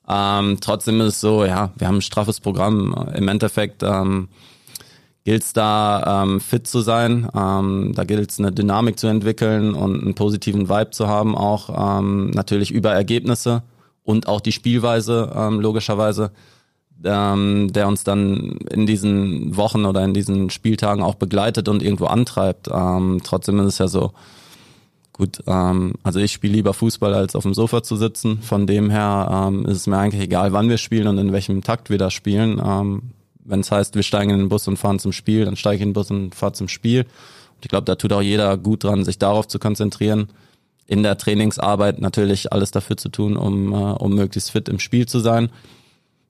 Ähm, 0.09 0.59
trotzdem 0.61 1.01
ist 1.01 1.14
es 1.14 1.20
so, 1.20 1.45
ja, 1.45 1.72
wir 1.76 1.88
haben 1.88 1.97
ein 1.97 2.03
straffes 2.03 2.40
Programm. 2.40 2.95
Im 3.14 3.26
Endeffekt 3.26 3.82
ähm, 3.82 4.28
gilt 5.24 5.42
es 5.42 5.53
da 5.53 6.22
ähm, 6.22 6.40
fit 6.40 6.66
zu 6.66 6.80
sein. 6.80 7.28
Ähm, 7.34 7.92
da 7.97 8.05
gilt 8.05 8.30
es 8.30 8.38
eine 8.38 8.53
Dynamik 8.53 8.99
zu 8.99 9.07
entwickeln 9.09 9.74
und 9.74 10.01
einen 10.01 10.14
positiven 10.14 10.68
Vibe 10.68 10.90
zu 10.90 11.09
haben, 11.09 11.34
auch 11.34 11.99
ähm, 11.99 12.30
natürlich 12.30 12.70
über 12.70 12.92
Ergebnisse 12.92 13.62
und 14.05 14.28
auch 14.28 14.40
die 14.40 14.53
Spielweise 14.53 15.32
ähm, 15.34 15.61
logischerweise, 15.61 16.30
ähm, 17.05 17.72
der 17.72 17.88
uns 17.88 18.05
dann 18.05 18.59
in 18.70 18.86
diesen 18.86 19.57
Wochen 19.57 19.84
oder 19.84 20.05
in 20.05 20.14
diesen 20.14 20.50
Spieltagen 20.50 21.02
auch 21.02 21.14
begleitet 21.14 21.68
und 21.68 21.82
irgendwo 21.82 22.07
antreibt. 22.07 22.68
Ähm, 22.72 23.20
trotzdem 23.22 23.59
ist 23.61 23.66
es 23.66 23.78
ja 23.78 23.88
so, 23.88 24.12
gut, 25.12 25.42
ähm, 25.46 25.94
also 26.02 26.18
ich 26.20 26.32
spiele 26.32 26.55
lieber 26.55 26.74
Fußball 26.74 27.14
als 27.14 27.34
auf 27.34 27.44
dem 27.44 27.55
Sofa 27.55 27.82
zu 27.82 27.96
sitzen. 27.96 28.42
Von 28.42 28.66
dem 28.66 28.90
her 28.90 29.48
ähm, 29.48 29.64
ist 29.66 29.78
es 29.78 29.86
mir 29.86 29.96
eigentlich 29.96 30.22
egal, 30.22 30.52
wann 30.52 30.68
wir 30.68 30.78
spielen 30.78 31.09
und 31.09 31.18
in 31.18 31.32
welchem 31.32 31.62
Takt 31.62 31.88
wir 31.88 31.98
da 31.98 32.11
spielen. 32.11 32.61
Ähm, 32.62 33.02
wenn 33.44 33.61
es 33.61 33.70
heißt, 33.70 33.94
wir 33.94 34.02
steigen 34.02 34.30
in 34.30 34.38
den 34.38 34.48
Bus 34.48 34.66
und 34.68 34.76
fahren 34.76 34.98
zum 34.98 35.12
Spiel, 35.12 35.44
dann 35.44 35.57
steige 35.57 35.76
ich 35.76 35.82
in 35.82 35.88
den 35.90 35.94
Bus 35.94 36.11
und 36.11 36.34
fahre 36.34 36.52
zum 36.52 36.68
Spiel. 36.68 37.02
Und 37.02 37.64
ich 37.64 37.68
glaube, 37.68 37.84
da 37.84 37.94
tut 37.94 38.12
auch 38.12 38.22
jeder 38.22 38.57
gut 38.57 38.84
dran, 38.84 39.05
sich 39.05 39.18
darauf 39.18 39.46
zu 39.46 39.59
konzentrieren. 39.59 40.28
In 40.86 41.02
der 41.02 41.16
Trainingsarbeit 41.16 42.00
natürlich 42.00 42.52
alles 42.52 42.70
dafür 42.70 42.96
zu 42.96 43.09
tun, 43.09 43.36
um, 43.36 43.72
äh, 43.72 43.76
um 43.76 44.14
möglichst 44.14 44.50
fit 44.50 44.68
im 44.68 44.78
Spiel 44.78 45.07
zu 45.07 45.20
sein. 45.20 45.50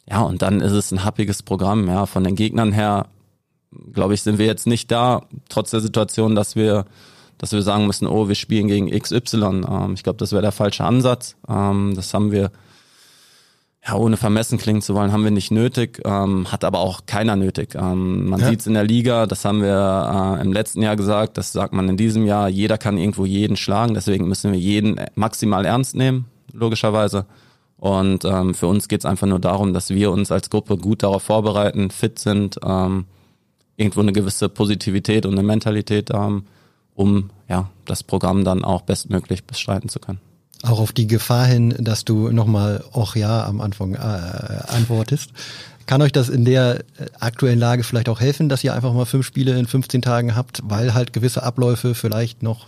Ja, 0.08 0.20
und 0.22 0.42
dann 0.42 0.60
ist 0.60 0.72
es 0.72 0.92
ein 0.92 1.04
happiges 1.04 1.42
Programm. 1.42 1.88
Ja, 1.88 2.06
von 2.06 2.24
den 2.24 2.36
Gegnern 2.36 2.72
her, 2.72 3.06
glaube 3.92 4.14
ich, 4.14 4.22
sind 4.22 4.38
wir 4.38 4.46
jetzt 4.46 4.66
nicht 4.66 4.90
da, 4.90 5.22
trotz 5.48 5.70
der 5.70 5.80
Situation, 5.80 6.34
dass 6.34 6.56
wir, 6.56 6.84
dass 7.38 7.52
wir 7.52 7.62
sagen 7.62 7.86
müssen, 7.86 8.06
oh, 8.06 8.28
wir 8.28 8.34
spielen 8.34 8.68
gegen 8.68 8.90
XY. 8.90 9.62
Ähm, 9.68 9.92
ich 9.94 10.02
glaube, 10.02 10.18
das 10.18 10.32
wäre 10.32 10.42
der 10.42 10.52
falsche 10.52 10.84
Ansatz. 10.84 11.36
Ähm, 11.48 11.92
das 11.96 12.12
haben 12.12 12.30
wir 12.32 12.50
ja, 13.86 13.94
ohne 13.96 14.16
vermessen 14.16 14.56
klingen 14.56 14.80
zu 14.80 14.94
wollen, 14.94 15.12
haben 15.12 15.24
wir 15.24 15.30
nicht 15.30 15.50
nötig, 15.50 16.00
ähm, 16.06 16.50
hat 16.50 16.64
aber 16.64 16.78
auch 16.78 17.02
keiner 17.04 17.36
nötig. 17.36 17.74
Ähm, 17.74 18.30
man 18.30 18.40
Ja. 18.40 18.48
sieht's 18.48 18.66
in 18.66 18.72
der 18.72 18.84
Liga, 18.84 19.26
das 19.26 19.44
haben 19.44 19.60
wir 19.60 20.38
äh, 20.38 20.42
im 20.42 20.54
letzten 20.54 20.80
Jahr 20.80 20.96
gesagt, 20.96 21.36
das 21.36 21.52
sagt 21.52 21.74
man 21.74 21.86
in 21.90 21.98
diesem 21.98 22.24
Jahr, 22.24 22.48
jeder 22.48 22.78
kann 22.78 22.96
irgendwo 22.96 23.26
jeden 23.26 23.58
schlagen, 23.58 23.92
deswegen 23.92 24.26
müssen 24.26 24.52
wir 24.52 24.58
jeden 24.58 24.98
maximal 25.16 25.66
ernst 25.66 25.96
nehmen, 25.96 26.24
logischerweise. 26.52 27.26
Und 27.84 28.24
ähm, 28.24 28.54
für 28.54 28.66
uns 28.66 28.88
geht's 28.88 29.04
einfach 29.04 29.26
nur 29.26 29.38
darum, 29.38 29.74
dass 29.74 29.90
wir 29.90 30.10
uns 30.10 30.32
als 30.32 30.48
Gruppe 30.48 30.78
gut 30.78 31.02
darauf 31.02 31.22
vorbereiten, 31.22 31.90
fit 31.90 32.18
sind, 32.18 32.58
ähm, 32.64 33.04
irgendwo 33.76 34.00
eine 34.00 34.14
gewisse 34.14 34.48
Positivität 34.48 35.26
und 35.26 35.34
eine 35.34 35.42
Mentalität 35.42 36.08
haben, 36.08 36.46
um 36.94 37.28
ja 37.46 37.68
das 37.84 38.02
Programm 38.02 38.42
dann 38.42 38.64
auch 38.64 38.80
bestmöglich 38.80 39.44
bestreiten 39.44 39.90
zu 39.90 39.98
können. 39.98 40.18
Auch 40.62 40.80
auf 40.80 40.92
die 40.92 41.06
Gefahr 41.06 41.44
hin, 41.44 41.74
dass 41.78 42.06
du 42.06 42.30
nochmal 42.30 42.82
auch 42.94 43.16
ja 43.16 43.44
am 43.44 43.60
Anfang 43.60 43.96
äh, 43.96 43.98
antwortest. 43.98 45.32
Kann 45.84 46.00
euch 46.00 46.12
das 46.12 46.30
in 46.30 46.46
der 46.46 46.78
äh, 46.78 46.84
aktuellen 47.20 47.58
Lage 47.58 47.84
vielleicht 47.84 48.08
auch 48.08 48.20
helfen, 48.20 48.48
dass 48.48 48.64
ihr 48.64 48.72
einfach 48.72 48.94
mal 48.94 49.04
fünf 49.04 49.26
Spiele 49.26 49.58
in 49.58 49.66
15 49.66 50.00
Tagen 50.00 50.34
habt, 50.34 50.62
weil 50.64 50.94
halt 50.94 51.12
gewisse 51.12 51.42
Abläufe 51.42 51.94
vielleicht 51.94 52.42
noch 52.42 52.66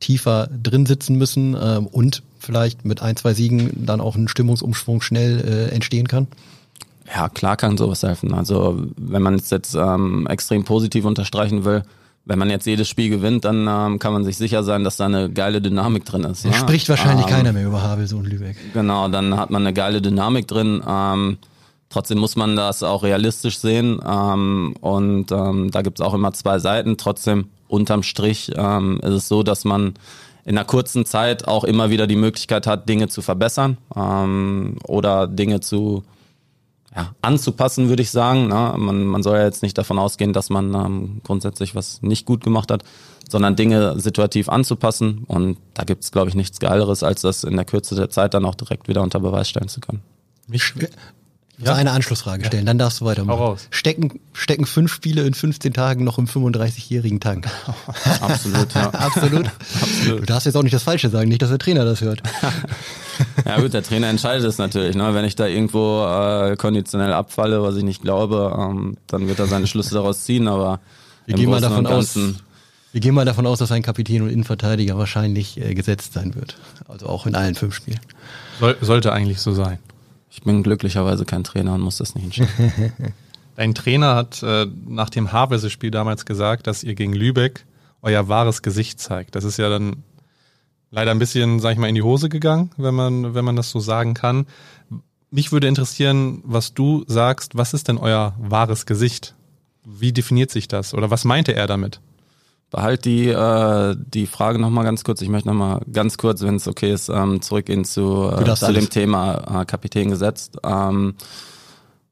tiefer 0.00 0.48
drin 0.62 0.86
sitzen 0.86 1.16
müssen 1.16 1.56
ähm, 1.60 1.86
und 1.86 2.22
vielleicht 2.38 2.84
mit 2.84 3.02
ein, 3.02 3.16
zwei 3.16 3.34
Siegen 3.34 3.84
dann 3.84 4.00
auch 4.00 4.16
ein 4.16 4.28
Stimmungsumschwung 4.28 5.00
schnell 5.00 5.40
äh, 5.40 5.74
entstehen 5.74 6.08
kann? 6.08 6.28
Ja, 7.14 7.28
klar 7.28 7.56
kann 7.56 7.76
sowas 7.76 8.02
helfen. 8.02 8.34
Also 8.34 8.82
wenn 8.96 9.22
man 9.22 9.34
es 9.34 9.50
jetzt 9.50 9.74
ähm, 9.74 10.26
extrem 10.28 10.64
positiv 10.64 11.04
unterstreichen 11.04 11.64
will, 11.64 11.82
wenn 12.28 12.38
man 12.38 12.50
jetzt 12.50 12.66
jedes 12.66 12.88
Spiel 12.88 13.08
gewinnt, 13.08 13.46
dann 13.46 13.66
ähm, 13.66 13.98
kann 13.98 14.12
man 14.12 14.22
sich 14.22 14.36
sicher 14.36 14.62
sein, 14.62 14.84
dass 14.84 14.98
da 14.98 15.06
eine 15.06 15.30
geile 15.30 15.62
Dynamik 15.62 16.04
drin 16.04 16.24
ist. 16.24 16.44
Da 16.44 16.50
ne? 16.50 16.54
spricht 16.54 16.88
wahrscheinlich 16.90 17.26
ähm, 17.26 17.32
keiner 17.32 17.52
mehr 17.54 17.66
über 17.66 17.82
Havelse 17.82 18.16
und 18.16 18.26
Lübeck. 18.26 18.56
Genau, 18.74 19.08
dann 19.08 19.38
hat 19.38 19.48
man 19.48 19.62
eine 19.62 19.72
geile 19.72 20.02
Dynamik 20.02 20.46
drin. 20.46 20.82
Ähm, 20.86 21.38
trotzdem 21.88 22.18
muss 22.18 22.36
man 22.36 22.54
das 22.54 22.82
auch 22.82 23.02
realistisch 23.02 23.58
sehen. 23.58 23.98
Ähm, 24.06 24.74
und 24.82 25.32
ähm, 25.32 25.70
da 25.70 25.80
gibt's 25.80 26.02
auch 26.02 26.12
immer 26.12 26.34
zwei 26.34 26.58
Seiten. 26.58 26.98
Trotzdem, 26.98 27.46
unterm 27.68 28.02
Strich 28.02 28.50
ähm, 28.56 29.00
ist 29.02 29.12
es 29.12 29.28
so, 29.28 29.42
dass 29.42 29.64
man 29.64 29.94
in 30.44 30.56
einer 30.56 30.64
kurzen 30.64 31.04
Zeit 31.04 31.46
auch 31.46 31.64
immer 31.64 31.90
wieder 31.90 32.06
die 32.06 32.16
Möglichkeit 32.16 32.66
hat, 32.66 32.88
Dinge 32.88 33.08
zu 33.08 33.20
verbessern 33.20 33.76
ähm, 33.94 34.78
oder 34.84 35.26
Dinge 35.26 35.60
zu 35.60 36.04
ja, 36.96 37.14
anzupassen, 37.20 37.90
würde 37.90 38.02
ich 38.02 38.10
sagen. 38.10 38.48
Ne? 38.48 38.74
Man, 38.78 39.04
man 39.04 39.22
soll 39.22 39.36
ja 39.36 39.44
jetzt 39.44 39.62
nicht 39.62 39.76
davon 39.76 39.98
ausgehen, 39.98 40.32
dass 40.32 40.48
man 40.48 40.74
ähm, 40.74 41.20
grundsätzlich 41.22 41.74
was 41.74 42.00
nicht 42.02 42.24
gut 42.24 42.42
gemacht 42.42 42.70
hat, 42.70 42.82
sondern 43.28 43.56
Dinge 43.56 44.00
situativ 44.00 44.48
anzupassen. 44.48 45.24
Und 45.28 45.58
da 45.74 45.84
gibt's 45.84 46.12
glaube 46.12 46.30
ich, 46.30 46.34
nichts 46.34 46.60
Geileres, 46.60 47.02
als 47.02 47.20
das 47.20 47.44
in 47.44 47.56
der 47.56 47.66
Kürze 47.66 47.94
der 47.94 48.08
Zeit 48.08 48.32
dann 48.32 48.46
auch 48.46 48.54
direkt 48.54 48.88
wieder 48.88 49.02
unter 49.02 49.20
Beweis 49.20 49.48
stellen 49.48 49.68
zu 49.68 49.80
können. 49.80 50.00
Muss 50.46 50.72
Ja? 51.58 51.74
eine 51.74 51.90
Anschlussfrage 51.90 52.44
stellen, 52.44 52.66
dann 52.66 52.78
darfst 52.78 53.00
du 53.00 53.04
weitermachen. 53.04 53.38
Hau 53.38 53.46
raus. 53.46 53.66
Stecken, 53.70 54.20
stecken 54.32 54.64
fünf 54.64 54.92
Spiele 54.92 55.22
in 55.22 55.34
15 55.34 55.72
Tagen 55.72 56.04
noch 56.04 56.18
im 56.18 56.26
35-jährigen 56.26 57.18
Tank. 57.18 57.48
Absolut, 58.20 58.72
ja. 58.74 58.90
Absolut. 58.90 59.50
Du 60.06 60.20
darfst 60.20 60.46
jetzt 60.46 60.54
auch 60.54 60.62
nicht 60.62 60.74
das 60.74 60.84
Falsche 60.84 61.08
sagen, 61.08 61.28
nicht, 61.28 61.42
dass 61.42 61.48
der 61.50 61.58
Trainer 61.58 61.84
das 61.84 62.00
hört. 62.00 62.22
Ja 63.44 63.60
gut, 63.60 63.72
der 63.72 63.82
Trainer 63.82 64.06
entscheidet 64.08 64.46
es 64.46 64.58
natürlich. 64.58 64.94
Ne? 64.94 65.12
Wenn 65.12 65.24
ich 65.24 65.34
da 65.34 65.46
irgendwo 65.46 66.04
äh, 66.04 66.56
konditionell 66.56 67.12
abfalle, 67.12 67.62
was 67.64 67.74
ich 67.74 67.82
nicht 67.82 68.00
glaube, 68.00 68.56
ähm, 68.56 68.96
dann 69.08 69.26
wird 69.26 69.40
er 69.40 69.48
seine 69.48 69.66
Schlüsse 69.66 69.94
daraus 69.94 70.22
ziehen. 70.22 70.46
Aber 70.46 70.78
Wir 71.26 71.34
im 71.34 71.40
gehen 71.40 71.50
mal 71.50 71.60
davon 71.60 71.84
aus, 71.86 72.16
wir 72.92 73.00
gehen 73.00 73.14
mal 73.14 73.24
davon 73.24 73.46
aus, 73.46 73.58
dass 73.58 73.72
ein 73.72 73.82
Kapitän 73.82 74.22
und 74.22 74.28
Innenverteidiger 74.28 74.98
wahrscheinlich 74.98 75.60
äh, 75.60 75.74
gesetzt 75.74 76.12
sein 76.12 76.34
wird. 76.36 76.56
Also 76.86 77.06
auch 77.06 77.26
in 77.26 77.34
allen 77.34 77.54
fünf 77.54 77.74
Spielen. 77.74 78.00
soll, 78.60 78.76
sollte 78.80 79.12
eigentlich 79.12 79.40
so 79.40 79.52
sein. 79.52 79.78
Ich 80.30 80.42
bin 80.42 80.62
glücklicherweise 80.62 81.24
kein 81.24 81.44
Trainer 81.44 81.74
und 81.74 81.80
muss 81.80 81.98
das 81.98 82.14
nicht 82.14 82.24
entscheiden. 82.24 82.92
Dein 83.56 83.74
Trainer 83.74 84.14
hat 84.14 84.42
äh, 84.42 84.66
nach 84.86 85.10
dem 85.10 85.32
Havelse-Spiel 85.32 85.90
damals 85.90 86.24
gesagt, 86.24 86.66
dass 86.66 86.84
ihr 86.84 86.94
gegen 86.94 87.12
Lübeck 87.12 87.64
euer 88.02 88.28
wahres 88.28 88.62
Gesicht 88.62 89.00
zeigt. 89.00 89.34
Das 89.34 89.42
ist 89.44 89.56
ja 89.56 89.68
dann 89.68 90.04
leider 90.90 91.10
ein 91.10 91.18
bisschen, 91.18 91.58
sag 91.60 91.72
ich 91.72 91.78
mal, 91.78 91.88
in 91.88 91.94
die 91.94 92.02
Hose 92.02 92.28
gegangen, 92.28 92.70
wenn 92.76 92.94
man, 92.94 93.34
wenn 93.34 93.44
man 93.44 93.56
das 93.56 93.70
so 93.70 93.80
sagen 93.80 94.14
kann. 94.14 94.46
Mich 95.30 95.52
würde 95.52 95.66
interessieren, 95.66 96.40
was 96.44 96.72
du 96.72 97.04
sagst. 97.06 97.56
Was 97.56 97.74
ist 97.74 97.88
denn 97.88 97.98
euer 97.98 98.34
wahres 98.38 98.86
Gesicht? 98.86 99.34
Wie 99.84 100.12
definiert 100.12 100.50
sich 100.50 100.68
das? 100.68 100.94
Oder 100.94 101.10
was 101.10 101.24
meinte 101.24 101.54
er 101.54 101.66
damit? 101.66 102.00
Behalt 102.70 103.06
die, 103.06 103.28
äh, 103.28 103.96
die 103.98 104.26
Frage 104.26 104.58
nochmal 104.58 104.84
ganz 104.84 105.02
kurz. 105.02 105.22
Ich 105.22 105.30
möchte 105.30 105.48
nochmal 105.48 105.80
ganz 105.90 106.18
kurz, 106.18 106.42
wenn 106.42 106.56
es 106.56 106.68
okay 106.68 106.92
ist, 106.92 107.08
ähm, 107.08 107.40
zurückgehen 107.40 107.84
zu, 107.84 108.30
äh, 108.30 108.54
zu 108.54 108.72
dem. 108.72 108.90
Thema 108.90 109.62
äh, 109.62 109.64
Kapitän 109.64 110.10
gesetzt. 110.10 110.58
Ähm, 110.64 111.14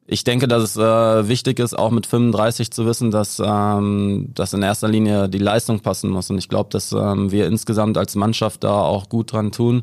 ich 0.07 0.25
denke, 0.25 0.47
dass 0.49 0.63
es 0.63 0.77
äh, 0.77 1.29
wichtig 1.29 1.59
ist, 1.59 1.77
auch 1.77 1.91
mit 1.91 2.07
35 2.07 2.71
zu 2.71 2.87
wissen, 2.87 3.11
dass, 3.11 3.43
ähm, 3.45 4.31
dass 4.35 4.53
in 4.53 4.63
erster 4.63 4.89
Linie 4.89 5.29
die 5.29 5.39
Leistung 5.39 5.81
passen 5.81 6.11
muss. 6.11 6.31
Und 6.31 6.39
ich 6.39 6.49
glaube, 6.49 6.71
dass 6.71 6.93
ähm, 6.93 7.33
wir 7.33 7.47
insgesamt 7.47 7.99
als 7.99 8.15
Mannschaft 8.15 8.65
da 8.65 8.81
auch 8.81 9.09
gut 9.09 9.33
dran 9.33 9.53
tun, 9.53 9.83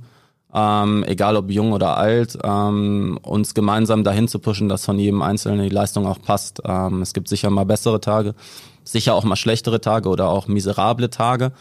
ähm, 0.54 1.04
egal 1.08 1.36
ob 1.36 1.52
jung 1.52 1.74
oder 1.74 1.98
alt, 1.98 2.38
ähm, 2.44 3.20
uns 3.22 3.54
gemeinsam 3.54 4.04
dahin 4.04 4.28
zu 4.28 4.40
pushen, 4.40 4.70
dass 4.70 4.86
von 4.86 4.98
jedem 4.98 5.22
Einzelnen 5.22 5.62
die 5.62 5.74
Leistung 5.74 6.08
auch 6.08 6.22
passt. 6.22 6.62
Ähm, 6.64 7.02
es 7.02 7.14
gibt 7.14 7.28
sicher 7.28 7.50
mal 7.50 7.66
bessere 7.66 8.00
Tage, 8.00 8.34
sicher 8.84 9.16
auch 9.16 9.24
mal 9.24 9.36
schlechtere 9.36 9.82
Tage 9.82 10.10
oder 10.10 10.30
auch 10.30 10.48
miserable 10.48 11.10
Tage. 11.10 11.52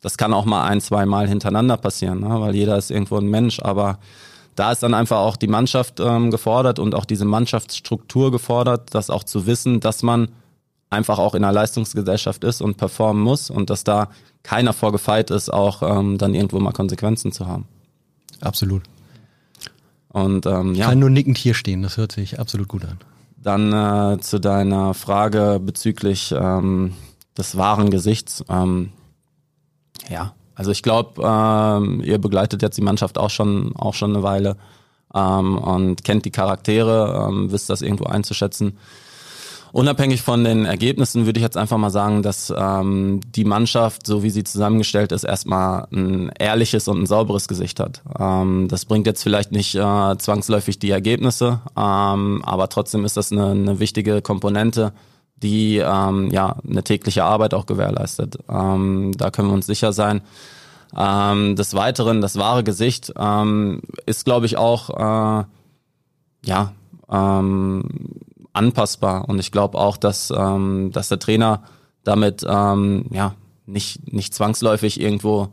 Das 0.00 0.16
kann 0.16 0.32
auch 0.32 0.44
mal 0.44 0.66
ein, 0.66 0.80
zwei 0.80 1.06
Mal 1.06 1.28
hintereinander 1.28 1.76
passieren, 1.76 2.20
ne? 2.20 2.40
weil 2.40 2.54
jeder 2.54 2.76
ist 2.76 2.90
irgendwo 2.90 3.16
ein 3.16 3.26
Mensch, 3.28 3.60
aber 3.60 3.98
da 4.54 4.72
ist 4.72 4.82
dann 4.82 4.94
einfach 4.94 5.18
auch 5.18 5.36
die 5.36 5.48
Mannschaft 5.48 6.00
ähm, 6.00 6.30
gefordert 6.30 6.78
und 6.78 6.94
auch 6.94 7.04
diese 7.04 7.24
Mannschaftsstruktur 7.24 8.30
gefordert, 8.30 8.94
das 8.94 9.10
auch 9.10 9.24
zu 9.24 9.46
wissen, 9.46 9.80
dass 9.80 10.02
man 10.02 10.28
einfach 10.90 11.18
auch 11.18 11.34
in 11.34 11.44
einer 11.44 11.52
Leistungsgesellschaft 11.52 12.44
ist 12.44 12.62
und 12.62 12.76
performen 12.76 13.22
muss 13.22 13.50
und 13.50 13.70
dass 13.70 13.84
da 13.84 14.08
keiner 14.42 14.72
vorgefeit 14.72 15.30
ist, 15.30 15.52
auch 15.52 15.82
ähm, 15.82 16.18
dann 16.18 16.34
irgendwo 16.34 16.58
mal 16.60 16.72
Konsequenzen 16.72 17.32
zu 17.32 17.46
haben. 17.46 17.66
Absolut. 18.40 18.82
Und 20.08 20.46
ähm, 20.46 20.74
ja, 20.74 20.86
Kann 20.86 20.98
nur 20.98 21.10
nickend 21.10 21.36
hier 21.36 21.54
stehen, 21.54 21.82
das 21.82 21.96
hört 21.96 22.12
sich 22.12 22.38
absolut 22.38 22.68
gut 22.68 22.84
an. 22.84 22.98
Dann 23.46 23.72
äh, 23.72 24.20
zu 24.20 24.40
deiner 24.40 24.92
Frage 24.92 25.60
bezüglich 25.62 26.34
ähm, 26.36 26.94
des 27.38 27.56
wahren 27.56 27.90
Gesichts. 27.90 28.44
Ähm, 28.48 28.90
ja, 30.08 30.34
also 30.56 30.72
ich 30.72 30.82
glaube, 30.82 31.22
ähm, 31.22 32.00
ihr 32.02 32.18
begleitet 32.18 32.62
jetzt 32.62 32.76
die 32.76 32.82
Mannschaft 32.82 33.18
auch 33.18 33.30
schon 33.30 33.76
auch 33.76 33.94
schon 33.94 34.14
eine 34.14 34.24
Weile 34.24 34.56
ähm, 35.14 35.58
und 35.58 36.02
kennt 36.02 36.24
die 36.24 36.32
Charaktere, 36.32 37.28
ähm, 37.28 37.52
wisst 37.52 37.70
das 37.70 37.82
irgendwo 37.82 38.06
einzuschätzen. 38.06 38.78
Unabhängig 39.72 40.22
von 40.22 40.44
den 40.44 40.64
Ergebnissen 40.64 41.26
würde 41.26 41.38
ich 41.38 41.44
jetzt 41.44 41.56
einfach 41.56 41.76
mal 41.76 41.90
sagen, 41.90 42.22
dass 42.22 42.52
ähm, 42.56 43.20
die 43.34 43.44
Mannschaft, 43.44 44.06
so 44.06 44.22
wie 44.22 44.30
sie 44.30 44.44
zusammengestellt 44.44 45.12
ist, 45.12 45.24
erstmal 45.24 45.86
ein 45.92 46.30
ehrliches 46.38 46.88
und 46.88 47.02
ein 47.02 47.06
sauberes 47.06 47.48
Gesicht 47.48 47.80
hat. 47.80 48.02
Ähm, 48.18 48.68
das 48.68 48.84
bringt 48.84 49.06
jetzt 49.06 49.22
vielleicht 49.22 49.52
nicht 49.52 49.74
äh, 49.74 50.18
zwangsläufig 50.18 50.78
die 50.78 50.90
Ergebnisse, 50.90 51.60
ähm, 51.76 52.42
aber 52.44 52.68
trotzdem 52.68 53.04
ist 53.04 53.16
das 53.16 53.32
eine, 53.32 53.50
eine 53.50 53.78
wichtige 53.78 54.22
Komponente, 54.22 54.92
die 55.36 55.78
ähm, 55.78 56.30
ja 56.30 56.56
eine 56.66 56.82
tägliche 56.82 57.24
Arbeit 57.24 57.52
auch 57.52 57.66
gewährleistet. 57.66 58.38
Ähm, 58.48 59.12
da 59.16 59.30
können 59.30 59.48
wir 59.48 59.54
uns 59.54 59.66
sicher 59.66 59.92
sein. 59.92 60.22
Ähm, 60.96 61.56
des 61.56 61.74
Weiteren, 61.74 62.20
das 62.20 62.38
wahre 62.38 62.64
Gesicht 62.64 63.12
ähm, 63.18 63.82
ist, 64.06 64.24
glaube 64.24 64.46
ich, 64.46 64.56
auch 64.56 64.90
äh, 64.90 65.44
ja 66.44 66.72
ähm, 67.10 67.84
anpassbar 68.56 69.28
und 69.28 69.38
ich 69.38 69.52
glaube 69.52 69.78
auch, 69.78 69.96
dass 69.96 70.32
ähm, 70.36 70.90
dass 70.92 71.08
der 71.08 71.18
Trainer 71.18 71.62
damit 72.04 72.44
ähm, 72.48 73.06
ja 73.10 73.34
nicht 73.66 74.12
nicht 74.12 74.34
zwangsläufig 74.34 75.00
irgendwo 75.00 75.48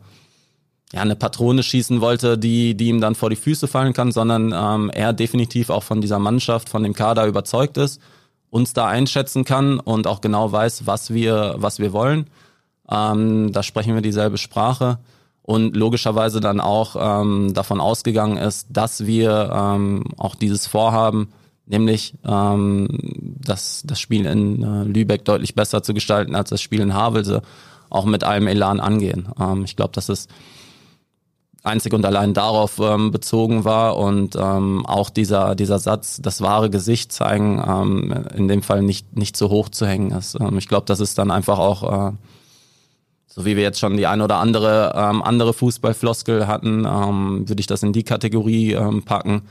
ja 0.92 1.00
eine 1.00 1.16
Patrone 1.16 1.62
schießen 1.62 2.00
wollte, 2.00 2.38
die 2.38 2.76
die 2.76 2.88
ihm 2.88 3.00
dann 3.00 3.14
vor 3.14 3.30
die 3.30 3.36
Füße 3.36 3.68
fallen 3.68 3.92
kann, 3.92 4.12
sondern 4.12 4.52
ähm, 4.54 4.90
er 4.90 5.12
definitiv 5.12 5.70
auch 5.70 5.82
von 5.82 6.00
dieser 6.00 6.18
Mannschaft, 6.18 6.68
von 6.68 6.82
dem 6.82 6.94
Kader 6.94 7.26
überzeugt 7.26 7.76
ist, 7.76 8.00
uns 8.50 8.72
da 8.72 8.86
einschätzen 8.86 9.44
kann 9.44 9.80
und 9.80 10.06
auch 10.06 10.20
genau 10.20 10.50
weiß, 10.50 10.86
was 10.86 11.12
wir 11.12 11.54
was 11.58 11.78
wir 11.78 11.92
wollen. 11.92 12.30
Ähm, 12.90 13.52
da 13.52 13.62
sprechen 13.62 13.94
wir 13.94 14.02
dieselbe 14.02 14.38
Sprache 14.38 14.98
und 15.42 15.76
logischerweise 15.76 16.40
dann 16.40 16.58
auch 16.58 16.96
ähm, 16.98 17.52
davon 17.52 17.80
ausgegangen 17.80 18.38
ist, 18.38 18.68
dass 18.70 19.04
wir 19.04 19.50
ähm, 19.52 20.04
auch 20.16 20.34
dieses 20.34 20.66
Vorhaben, 20.66 21.28
nämlich 21.66 22.14
ähm, 22.24 22.88
das, 23.44 23.82
das 23.86 24.00
Spiel 24.00 24.26
in 24.26 24.62
äh, 24.62 24.84
Lübeck 24.84 25.24
deutlich 25.24 25.54
besser 25.54 25.82
zu 25.82 25.94
gestalten 25.94 26.34
als 26.34 26.50
das 26.50 26.60
Spiel 26.60 26.80
in 26.80 26.94
Havelse, 26.94 27.42
auch 27.90 28.04
mit 28.04 28.24
allem 28.24 28.46
Elan 28.46 28.80
angehen. 28.80 29.28
Ähm, 29.40 29.64
ich 29.64 29.76
glaube, 29.76 29.92
dass 29.92 30.08
es 30.08 30.28
einzig 31.62 31.94
und 31.94 32.04
allein 32.04 32.34
darauf 32.34 32.78
ähm, 32.78 33.10
bezogen 33.10 33.64
war 33.64 33.96
und 33.96 34.36
ähm, 34.36 34.84
auch 34.84 35.08
dieser 35.10 35.54
dieser 35.54 35.78
Satz, 35.78 36.20
das 36.20 36.42
wahre 36.42 36.68
Gesicht 36.68 37.10
zeigen, 37.10 37.62
ähm, 37.66 38.26
in 38.36 38.48
dem 38.48 38.62
Fall 38.62 38.82
nicht 38.82 39.16
nicht 39.16 39.36
zu 39.36 39.48
hoch 39.48 39.70
zu 39.70 39.86
hängen 39.86 40.10
ist. 40.10 40.38
Ähm, 40.38 40.58
ich 40.58 40.68
glaube, 40.68 40.84
das 40.86 41.00
ist 41.00 41.16
dann 41.16 41.30
einfach 41.30 41.58
auch 41.58 42.10
äh, 42.10 42.12
so 43.26 43.44
wie 43.44 43.56
wir 43.56 43.62
jetzt 43.62 43.80
schon 43.80 43.96
die 43.96 44.06
ein 44.06 44.20
oder 44.20 44.36
andere 44.36 44.92
ähm, 44.94 45.22
andere 45.22 45.54
Fußballfloskel 45.54 46.46
hatten, 46.46 46.84
ähm, 46.86 47.48
würde 47.48 47.60
ich 47.60 47.66
das 47.66 47.82
in 47.82 47.94
die 47.94 48.04
Kategorie 48.04 48.72
ähm, 48.74 49.02
packen. 49.02 49.42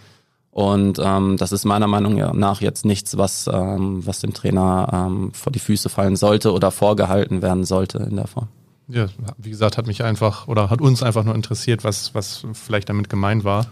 Und 0.53 0.99
ähm, 1.03 1.37
das 1.37 1.51
ist 1.51 1.65
meiner 1.65 1.87
Meinung 1.87 2.15
nach 2.37 2.61
jetzt 2.61 2.85
nichts, 2.85 3.17
was, 3.17 3.49
ähm, 3.51 4.05
was 4.05 4.19
dem 4.19 4.33
Trainer 4.33 4.87
ähm, 4.93 5.33
vor 5.33 5.51
die 5.51 5.57
Füße 5.59 5.89
fallen 5.89 6.15
sollte 6.15 6.53
oder 6.53 6.69
vorgehalten 6.69 7.41
werden 7.41 7.63
sollte 7.63 7.97
in 7.97 8.15
der 8.17 8.27
Form. 8.27 8.49
Ja, 8.87 9.07
wie 9.39 9.49
gesagt, 9.49 9.77
hat 9.77 9.87
mich 9.87 10.03
einfach 10.03 10.47
oder 10.47 10.69
hat 10.69 10.79
uns 10.79 11.01
einfach 11.01 11.23
nur 11.23 11.33
interessiert, 11.33 11.83
was, 11.83 12.13
was 12.13 12.45
vielleicht 12.53 12.89
damit 12.89 13.09
gemeint 13.09 13.43
war. 13.43 13.65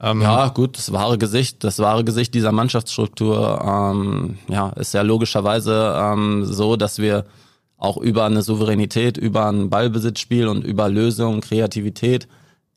Ähm, 0.00 0.22
ja, 0.22 0.48
gut, 0.48 0.78
das 0.78 0.92
wahre 0.92 1.18
Gesicht, 1.18 1.62
das 1.62 1.78
wahre 1.78 2.04
Gesicht 2.04 2.32
dieser 2.32 2.52
Mannschaftsstruktur, 2.52 3.60
ähm, 3.62 4.38
ja, 4.48 4.70
ist 4.70 4.94
ja 4.94 5.02
logischerweise 5.02 5.94
ähm, 5.98 6.46
so, 6.46 6.76
dass 6.76 6.98
wir 6.98 7.26
auch 7.76 7.98
über 7.98 8.24
eine 8.24 8.40
Souveränität, 8.40 9.18
über 9.18 9.46
ein 9.46 9.68
Ballbesitzspiel 9.68 10.48
und 10.48 10.64
über 10.64 10.88
Lösungen, 10.88 11.42
Kreativität 11.42 12.28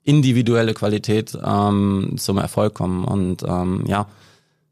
individuelle 0.07 0.73
Qualität 0.73 1.37
ähm, 1.43 2.13
zum 2.17 2.37
Erfolg 2.37 2.73
kommen. 2.73 3.03
Und 3.03 3.43
ähm, 3.43 3.83
ja, 3.87 4.07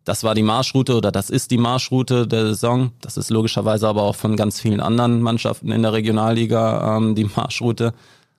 das 0.06 0.24
war 0.24 0.34
die 0.34 0.44
Marschroute 0.44 0.96
oder 0.96 1.12
das 1.12 1.30
ist 1.30 1.52
die 1.52 1.58
Marschroute 1.58 2.26
der 2.26 2.48
Saison. 2.48 2.92
Das 3.02 3.18
ist 3.18 3.30
logischerweise 3.30 3.88
aber 3.88 4.04
auch 4.04 4.16
von 4.16 4.38
ganz 4.38 4.62
vielen 4.62 4.80
anderen 4.80 5.22
Mannschaften 5.22 5.72
in 5.72 5.82
der 5.82 5.92
Regionalliga 5.92 6.98
ähm, 6.98 7.16
die 7.16 7.30
Marschroute. 7.36 7.94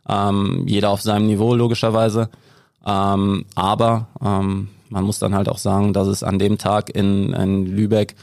Ähm, 0.09 0.65
jeder 0.67 0.91
auf 0.91 1.03
seinem 1.03 1.27
Niveau 1.27 1.55
logischerweise. 1.55 2.31
Ähm, 2.87 3.45
aber 3.55 4.07
ähm, 4.25 4.69
man 4.89 5.05
muss 5.05 5.19
dann 5.19 5.35
halt 5.35 5.51
auch 5.51 5.59
sagen, 5.59 5.93
dass 5.93 6.09
es 6.09 6.23
an 6.23 6.39
dem 6.39 6.57
Tag 6.57 6.89
in, 6.89 7.35
in 7.35 7.67
Lübeck 7.67 8.15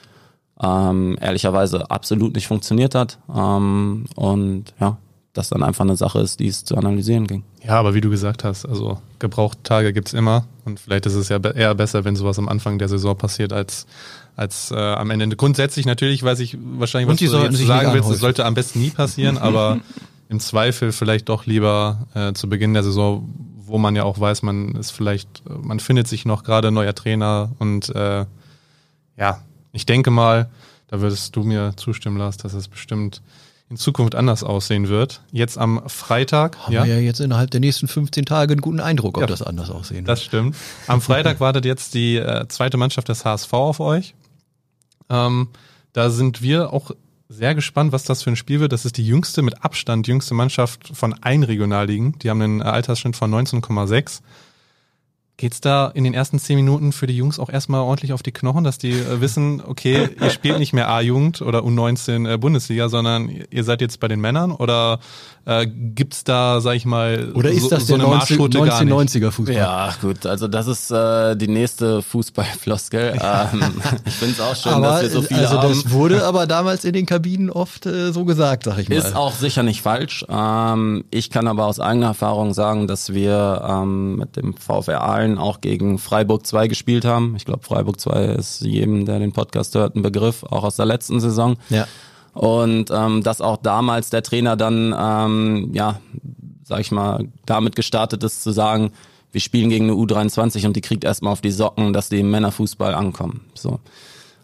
ähm, 0.60 1.16
ehrlicherweise 1.22 1.92
absolut 1.92 2.34
nicht 2.34 2.48
funktioniert 2.48 2.96
hat. 2.96 3.20
Ähm, 3.30 4.06
und 4.16 4.74
ja, 4.80 4.98
das 5.34 5.50
dann 5.50 5.64
einfach 5.64 5.84
eine 5.84 5.96
Sache 5.96 6.20
ist, 6.20 6.40
die 6.40 6.48
es 6.48 6.64
zu 6.64 6.78
analysieren 6.78 7.26
ging. 7.26 7.44
Ja, 7.64 7.80
aber 7.80 7.96
wie 7.96 8.02
du 8.02 8.10
gesagt 8.10 8.44
hast, 8.44 8.66
also 8.66 9.00
Gebrauchtage 9.18 9.92
gibt's 9.92 10.14
immer 10.14 10.46
und 10.64 10.80
vielleicht 10.80 11.08
ist 11.08 11.16
es 11.16 11.30
ja 11.30 11.38
eher 11.38 11.74
besser, 11.74 12.06
wenn 12.06 12.16
sowas 12.16 12.38
am 12.38 12.48
Anfang 12.48 12.78
der 12.78 12.88
Saison 12.88 13.18
passiert, 13.18 13.52
als, 13.52 13.88
als 14.36 14.70
äh, 14.72 14.76
am 14.76 15.10
Ende. 15.10 15.36
Grundsätzlich 15.36 15.88
natürlich 15.88 16.22
weiß 16.22 16.40
ich 16.40 16.58
wahrscheinlich, 16.62 17.10
was 17.10 17.18
du 17.18 17.38
jetzt 17.38 17.66
sagen 17.66 17.94
willst, 17.94 18.10
es 18.12 18.20
sollte 18.20 18.46
am 18.46 18.54
besten 18.54 18.80
nie 18.80 18.92
passieren, 18.92 19.38
aber 19.40 19.80
im 20.30 20.40
Zweifel 20.40 20.92
vielleicht 20.92 21.30
doch 21.30 21.48
lieber 21.48 22.08
äh, 22.14 22.34
zu 22.34 22.48
Beginn 22.48 22.74
der 22.74 22.84
Saison, 22.84 23.28
wo 23.66 23.80
man 23.80 23.96
ja 23.96 24.04
auch 24.04 24.20
weiß, 24.20 24.44
man 24.44 24.76
ist 24.76 24.92
vielleicht, 24.92 25.44
man 25.50 25.80
findet 25.80 26.08
sich 26.08 26.26
noch 26.26 26.44
gerade 26.44 26.72
neuer 26.72 26.94
Trainer 26.94 27.52
und 27.58 27.90
äh, 27.96 28.26
ja, 29.18 29.42
ich 29.72 29.88
denke 29.88 30.12
mal, 30.12 30.50
da 30.88 31.02
würdest 31.02 31.36
du 31.36 31.44
mir 31.44 31.74
zustimmen, 31.76 32.18
Lars, 32.18 32.38
dass 32.38 32.54
es 32.54 32.68
bestimmt 32.68 33.24
in 33.74 33.78
Zukunft 33.78 34.14
anders 34.14 34.44
aussehen 34.44 34.88
wird. 34.88 35.22
Jetzt 35.32 35.58
am 35.58 35.82
Freitag. 35.88 36.58
Haben 36.60 36.74
ja. 36.74 36.86
wir 36.86 36.96
ja 36.96 37.02
jetzt 37.02 37.20
innerhalb 37.20 37.50
der 37.50 37.60
nächsten 37.60 37.88
15 37.88 38.26
Tage 38.26 38.54
einen 38.54 38.62
guten 38.62 38.80
Eindruck, 38.80 39.18
ob 39.18 39.22
ja, 39.22 39.28
das 39.28 39.42
anders 39.42 39.72
aussehen 39.72 39.98
wird. 39.98 40.10
Das 40.10 40.24
stimmt. 40.24 40.56
Am 40.86 41.02
Freitag 41.02 41.40
wartet 41.40 41.66
jetzt 41.66 41.96
die 41.96 42.18
äh, 42.18 42.48
zweite 42.50 42.78
Mannschaft 42.78 43.10
des 43.10 43.26
HSV 43.26 43.52
auf 43.52 43.80
euch. 43.80 44.14
Ähm, 45.10 45.48
da 45.92 46.12
sind 46.12 46.44
wir 46.44 46.72
auch 46.72 46.92
sehr 47.30 47.56
gespannt, 47.56 47.92
was 47.92 48.04
das 48.04 48.22
für 48.22 48.30
ein 48.30 48.36
Spiel 48.36 48.60
wird. 48.60 48.74
Das 48.74 48.86
ist 48.86 48.98
die 48.98 49.06
jüngste, 49.06 49.42
mit 49.42 49.64
Abstand 49.64 50.08
jüngste 50.08 50.36
Mannschaft 50.36 50.92
von 50.94 51.16
allen 51.22 51.42
Regionalligen. 51.42 52.20
Die 52.20 52.30
haben 52.30 52.42
einen 52.44 52.62
Altersschnitt 52.62 53.16
von 53.16 53.34
19,6. 53.34 54.22
Geht's 55.36 55.62
da 55.62 55.88
in 55.88 56.04
den 56.04 56.14
ersten 56.14 56.38
zehn 56.38 56.58
Minuten 56.58 56.92
für 56.92 57.08
die 57.08 57.18
Jungs 57.18 57.40
auch 57.40 57.50
erstmal 57.50 57.82
ordentlich 57.82 58.14
auf 58.14 58.22
die 58.22 58.32
Knochen, 58.32 58.64
dass 58.64 58.78
die 58.78 58.92
äh, 58.92 59.20
wissen, 59.20 59.64
okay, 59.66 60.10
ihr 60.22 60.30
spielt 60.30 60.60
nicht 60.60 60.74
mehr 60.74 60.90
A-Jugend 60.90 61.42
oder 61.42 61.62
U19 61.62 62.32
äh, 62.32 62.38
Bundesliga, 62.38 62.88
sondern 62.88 63.32
ihr 63.50 63.64
seid 63.64 63.82
jetzt 63.82 64.00
bei 64.00 64.08
den 64.08 64.22
Männern? 64.22 64.52
Oder 64.52 65.00
äh, 65.46 65.66
gibt's 65.68 66.24
da, 66.24 66.62
sag 66.62 66.76
ich 66.76 66.86
mal, 66.86 67.32
oder 67.34 67.50
ist 67.50 67.64
so, 67.64 67.70
das 67.70 67.88
so 67.88 67.98
der 67.98 68.06
eine 68.06 68.16
19, 68.16 68.38
1990er 68.38 69.32
Fußball? 69.32 69.56
Ja, 69.56 69.94
gut, 70.00 70.26
also 70.26 70.48
das 70.48 70.68
ist 70.68 70.92
äh, 70.92 71.36
die 71.36 71.48
nächste 71.48 72.02
Fußballfloskel. 72.02 73.20
ähm, 73.22 73.82
ich 74.06 74.14
finde 74.14 74.36
es 74.36 74.40
auch 74.40 74.56
schön, 74.56 74.72
aber, 74.72 74.88
dass 74.88 75.02
wir 75.02 75.10
so 75.10 75.22
viele 75.24 75.42
also 75.42 75.62
haben. 75.62 75.70
das 75.70 75.92
wurde 75.92 76.26
aber 76.26 76.48
damals 76.48 76.86
in 76.86 76.94
den 76.94 77.06
Kabinen 77.06 77.50
oft 77.50 77.86
äh, 77.88 78.14
so 78.14 78.24
gesagt, 78.24 78.64
sag 78.64 78.78
ich 78.78 78.88
mal. 78.88 78.96
Ist 78.96 79.16
auch 79.16 79.34
sicher 79.34 79.64
nicht 79.64 79.82
falsch. 79.82 80.26
Ähm, 80.30 81.06
ich 81.12 81.30
kann 81.30 81.48
aber 81.48 81.66
aus 81.66 81.80
eigener 81.80 82.08
Erfahrung 82.08 82.54
sagen, 82.54 82.88
dass 82.88 83.14
wir 83.14 83.66
ähm, 83.68 84.16
mit 84.18 84.38
dem 84.38 84.54
VfR 84.54 85.02
Aalen 85.24 85.38
auch 85.38 85.62
gegen 85.62 85.98
Freiburg 85.98 86.46
2 86.46 86.68
gespielt 86.68 87.06
haben. 87.06 87.36
Ich 87.36 87.46
glaube, 87.46 87.64
Freiburg 87.64 88.00
2 88.00 88.26
ist 88.26 88.62
jedem, 88.62 89.06
der 89.06 89.20
den 89.20 89.32
Podcast 89.32 89.76
hört, 89.76 89.96
ein 89.96 90.02
Begriff, 90.02 90.44
auch 90.44 90.64
aus 90.64 90.76
der 90.76 90.86
letzten 90.86 91.20
Saison. 91.20 91.56
Ja. 91.70 91.88
Und 92.34 92.90
ähm, 92.92 93.24
dass 93.24 93.42
auch 93.42 93.58
damals 93.58 94.10
der 94.10 94.24
Trainer 94.24 94.56
dann, 94.56 94.96
ähm, 94.98 95.70
ja, 95.74 96.00
sag 96.64 96.80
ich 96.80 96.92
mal, 96.92 97.28
damit 97.46 97.76
gestartet 97.76 98.24
ist 98.24 98.44
zu 98.44 98.52
sagen, 98.52 98.92
wir 99.32 99.42
spielen 99.42 99.70
gegen 99.70 99.86
eine 99.86 99.94
U23 99.94 100.66
und 100.66 100.76
die 100.76 100.82
kriegt 100.82 101.04
erstmal 101.04 101.34
auf 101.34 101.42
die 101.42 101.52
Socken, 101.52 101.94
dass 101.94 102.10
die 102.10 102.20
im 102.20 102.32
Männerfußball 102.32 102.94
ankommen. 102.94 103.42
So. 103.54 103.80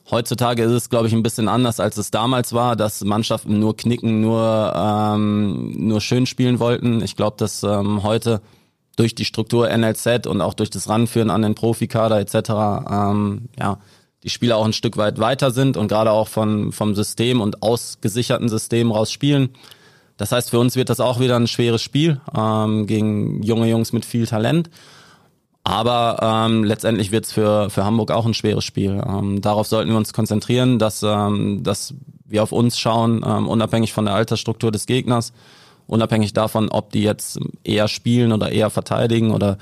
Heutzutage 0.10 0.64
ist 0.64 0.72
es, 0.72 0.90
glaube 0.90 1.08
ich, 1.08 1.14
ein 1.14 1.22
bisschen 1.22 1.48
anders, 1.48 1.80
als 1.80 1.98
es 1.98 2.10
damals 2.10 2.54
war, 2.54 2.76
dass 2.76 3.04
Mannschaften 3.04 3.60
nur 3.60 3.78
knicken, 3.78 4.22
nur, 4.22 4.74
ähm, 4.76 5.72
nur 5.88 6.02
schön 6.02 6.26
spielen 6.26 6.60
wollten. 6.60 7.04
Ich 7.04 7.16
glaube, 7.16 7.38
dass 7.38 7.62
ähm, 7.62 8.02
heute 8.02 8.42
durch 8.96 9.16
die 9.16 9.26
Struktur 9.26 9.70
NLZ 9.70 10.28
und 10.28 10.42
auch 10.42 10.54
durch 10.54 10.70
das 10.70 10.90
Ranführen 10.90 11.30
an 11.30 11.42
den 11.42 11.56
Profikader 11.56 12.20
etc. 12.20 12.36
Ähm, 12.90 13.50
ja, 13.58 13.80
die 14.24 14.30
Spieler 14.30 14.58
auch 14.58 14.66
ein 14.66 14.74
Stück 14.74 14.98
weit 14.98 15.20
weiter 15.20 15.52
sind 15.52 15.78
und 15.78 15.88
gerade 15.88 16.12
auch 16.12 16.28
von, 16.28 16.72
vom 16.72 16.96
System 16.96 17.40
und 17.40 17.64
ausgesicherten 17.64 18.50
System 18.50 18.92
raus 18.92 19.12
spielen. 19.12 19.50
Das 20.18 20.34
heißt, 20.34 20.50
für 20.50 20.60
uns 20.60 20.76
wird 20.76 20.90
das 20.90 21.00
auch 21.00 21.22
wieder 21.22 21.38
ein 21.38 21.48
schweres 21.48 21.82
Spiel 21.82 22.20
ähm, 22.36 22.88
gegen 22.88 23.42
junge 23.42 23.70
Jungs 23.70 23.94
mit 23.94 24.04
viel 24.04 24.28
Talent. 24.28 24.70
Aber 25.64 26.20
ähm, 26.22 26.64
letztendlich 26.64 27.12
wird 27.12 27.26
es 27.26 27.32
für, 27.32 27.70
für 27.70 27.86
Hamburg 27.86 28.12
auch 28.12 28.26
ein 28.26 28.34
schweres 28.34 28.66
Spiel. 28.66 29.02
Ähm, 29.08 29.42
darauf 29.42 29.68
sollten 29.68 29.92
wir 29.92 29.98
uns 29.98 30.14
konzentrieren, 30.14 30.80
dass, 30.80 31.04
ähm, 31.04 31.64
dass 31.64 31.94
wir 32.26 32.44
auf 32.44 32.52
uns 32.52 32.78
schauen, 32.78 33.24
ähm, 33.26 33.48
unabhängig 33.48 33.94
von 33.94 34.06
der 34.06 34.14
Altersstruktur 34.14 34.72
des 34.72 34.86
Gegners, 34.86 35.32
unabhängig 35.90 36.34
davon, 36.34 36.70
ob 36.70 36.92
die 36.92 37.04
jetzt 37.04 37.40
eher 37.64 37.88
spielen 37.88 38.32
oder 38.32 38.52
eher 38.52 38.70
verteidigen 38.70 39.32
oder 39.32 39.58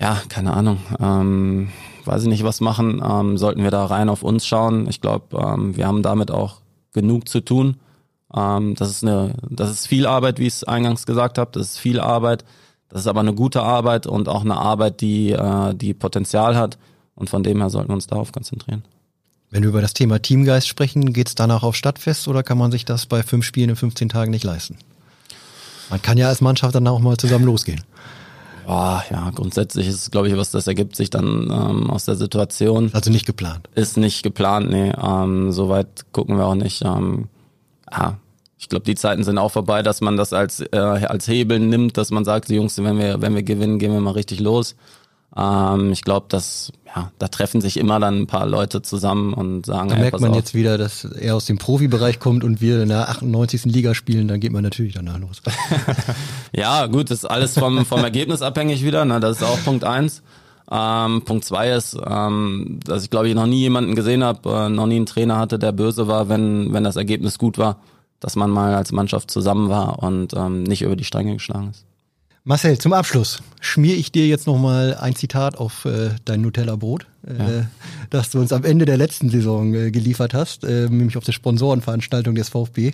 ja, 0.00 0.22
keine 0.28 0.54
Ahnung. 0.54 0.78
Ähm, 1.00 1.70
weiß 2.04 2.22
ich 2.22 2.28
nicht, 2.28 2.44
was 2.44 2.60
machen, 2.60 3.02
ähm, 3.04 3.36
sollten 3.36 3.62
wir 3.62 3.72
da 3.72 3.84
rein 3.84 4.08
auf 4.08 4.22
uns 4.22 4.46
schauen. 4.46 4.88
Ich 4.88 5.00
glaube, 5.00 5.36
ähm, 5.36 5.76
wir 5.76 5.86
haben 5.86 6.02
damit 6.02 6.30
auch 6.30 6.60
genug 6.92 7.28
zu 7.28 7.40
tun. 7.40 7.76
Ähm, 8.34 8.76
das 8.76 8.90
ist 8.90 9.02
eine, 9.02 9.34
das 9.50 9.70
ist 9.70 9.86
viel 9.88 10.06
Arbeit, 10.06 10.38
wie 10.38 10.46
ich 10.46 10.54
es 10.54 10.64
eingangs 10.64 11.04
gesagt 11.04 11.36
habe. 11.36 11.50
Das 11.52 11.66
ist 11.66 11.78
viel 11.78 11.98
Arbeit. 11.98 12.44
Das 12.88 13.00
ist 13.00 13.06
aber 13.08 13.20
eine 13.20 13.34
gute 13.34 13.62
Arbeit 13.62 14.06
und 14.06 14.28
auch 14.28 14.42
eine 14.42 14.56
Arbeit, 14.56 15.00
die, 15.00 15.32
äh, 15.32 15.74
die 15.74 15.94
Potenzial 15.94 16.56
hat. 16.56 16.78
Und 17.14 17.28
von 17.28 17.42
dem 17.42 17.58
her 17.58 17.68
sollten 17.68 17.90
wir 17.90 17.94
uns 17.94 18.06
darauf 18.06 18.30
konzentrieren. 18.30 18.84
Wenn 19.50 19.62
wir 19.62 19.70
über 19.70 19.80
das 19.80 19.94
Thema 19.94 20.20
Teamgeist 20.20 20.68
sprechen, 20.68 21.12
geht 21.12 21.28
es 21.28 21.34
danach 21.34 21.64
auf 21.64 21.74
Stadtfest 21.74 22.28
oder 22.28 22.42
kann 22.42 22.58
man 22.58 22.70
sich 22.70 22.84
das 22.84 23.06
bei 23.06 23.22
fünf 23.22 23.44
Spielen 23.44 23.70
in 23.70 23.76
15 23.76 24.08
Tagen 24.08 24.30
nicht 24.30 24.44
leisten? 24.44 24.76
Man 25.90 26.02
kann 26.02 26.18
ja 26.18 26.28
als 26.28 26.40
Mannschaft 26.40 26.74
dann 26.74 26.86
auch 26.86 27.00
mal 27.00 27.16
zusammen 27.16 27.44
losgehen. 27.44 27.82
Oh, 28.66 28.98
ja, 29.10 29.30
grundsätzlich 29.34 29.88
ist 29.88 29.94
es, 29.94 30.10
glaube 30.10 30.28
ich, 30.28 30.36
was 30.36 30.50
das 30.50 30.66
ergibt 30.66 30.94
sich 30.94 31.08
dann 31.08 31.50
ähm, 31.50 31.90
aus 31.90 32.04
der 32.04 32.16
Situation. 32.16 32.90
Also 32.92 33.10
nicht 33.10 33.24
geplant. 33.24 33.66
Ist 33.74 33.96
nicht 33.96 34.22
geplant, 34.22 34.70
nee. 34.70 34.92
Ähm, 35.02 35.52
Soweit 35.52 36.04
gucken 36.12 36.36
wir 36.36 36.44
auch 36.44 36.54
nicht. 36.54 36.82
Ähm, 36.84 37.28
ja, 37.90 38.18
ich 38.58 38.68
glaube, 38.68 38.84
die 38.84 38.94
Zeiten 38.94 39.24
sind 39.24 39.38
auch 39.38 39.52
vorbei, 39.52 39.82
dass 39.82 40.02
man 40.02 40.18
das 40.18 40.34
als, 40.34 40.60
äh, 40.60 40.76
als 40.76 41.26
Hebel 41.28 41.60
nimmt, 41.60 41.96
dass 41.96 42.10
man 42.10 42.26
sagt, 42.26 42.50
die 42.50 42.56
Jungs, 42.56 42.76
wenn 42.76 42.98
wir, 42.98 43.22
wenn 43.22 43.34
wir 43.34 43.42
gewinnen, 43.42 43.78
gehen 43.78 43.92
wir 43.92 44.00
mal 44.00 44.10
richtig 44.10 44.40
los. 44.40 44.76
Ähm, 45.34 45.92
ich 45.92 46.02
glaube, 46.02 46.26
dass 46.28 46.70
ja, 46.94 47.12
da 47.18 47.28
treffen 47.28 47.60
sich 47.60 47.76
immer 47.76 48.00
dann 48.00 48.22
ein 48.22 48.26
paar 48.26 48.46
Leute 48.46 48.82
zusammen 48.82 49.34
und 49.34 49.66
sagen. 49.66 49.90
Da 49.90 49.96
ey, 49.96 50.00
merkt 50.00 50.20
man 50.20 50.30
auf. 50.30 50.36
jetzt 50.36 50.54
wieder, 50.54 50.78
dass 50.78 51.04
er 51.04 51.36
aus 51.36 51.44
dem 51.44 51.58
Profibereich 51.58 52.18
kommt 52.18 52.44
und 52.44 52.60
wir 52.60 52.82
in 52.82 52.88
der 52.88 53.08
98. 53.10 53.66
Liga 53.66 53.94
spielen, 53.94 54.28
dann 54.28 54.40
geht 54.40 54.52
man 54.52 54.62
natürlich 54.62 54.94
danach 54.94 55.18
los. 55.18 55.42
ja, 56.52 56.86
gut, 56.86 57.10
ist 57.10 57.24
alles 57.24 57.58
vom, 57.58 57.84
vom 57.84 58.02
Ergebnis 58.02 58.42
abhängig 58.42 58.84
wieder. 58.84 59.04
Ne? 59.04 59.20
Das 59.20 59.38
ist 59.38 59.42
auch 59.42 59.62
Punkt 59.64 59.84
eins. 59.84 60.22
Ähm, 60.70 61.22
Punkt 61.24 61.44
zwei 61.44 61.70
ist, 61.70 61.98
ähm, 62.06 62.80
dass 62.84 63.02
ich 63.02 63.10
glaube 63.10 63.28
ich 63.28 63.34
noch 63.34 63.46
nie 63.46 63.60
jemanden 63.60 63.94
gesehen 63.94 64.22
habe, 64.22 64.50
äh, 64.50 64.68
noch 64.68 64.86
nie 64.86 64.96
einen 64.96 65.06
Trainer 65.06 65.38
hatte, 65.38 65.58
der 65.58 65.72
böse 65.72 66.08
war, 66.08 66.28
wenn, 66.28 66.72
wenn 66.72 66.84
das 66.84 66.96
Ergebnis 66.96 67.38
gut 67.38 67.56
war, 67.56 67.80
dass 68.20 68.36
man 68.36 68.50
mal 68.50 68.74
als 68.74 68.92
Mannschaft 68.92 69.30
zusammen 69.30 69.70
war 69.70 70.02
und 70.02 70.34
ähm, 70.34 70.64
nicht 70.64 70.82
über 70.82 70.96
die 70.96 71.04
Stränge 71.04 71.34
geschlagen 71.34 71.70
ist. 71.70 71.87
Marcel, 72.48 72.78
zum 72.78 72.94
Abschluss 72.94 73.42
schmier 73.60 73.94
ich 73.98 74.10
dir 74.10 74.26
jetzt 74.26 74.46
nochmal 74.46 74.94
ein 74.94 75.14
Zitat 75.14 75.58
auf 75.58 75.84
äh, 75.84 76.12
dein 76.24 76.40
Nutella-Brot, 76.40 77.06
äh, 77.26 77.38
ja. 77.38 77.66
das 78.08 78.30
du 78.30 78.40
uns 78.40 78.54
am 78.54 78.64
Ende 78.64 78.86
der 78.86 78.96
letzten 78.96 79.28
Saison 79.28 79.74
äh, 79.74 79.90
geliefert 79.90 80.32
hast, 80.32 80.64
äh, 80.64 80.88
nämlich 80.88 81.18
auf 81.18 81.24
der 81.24 81.32
Sponsorenveranstaltung 81.32 82.34
des 82.34 82.48
VfB. 82.48 82.92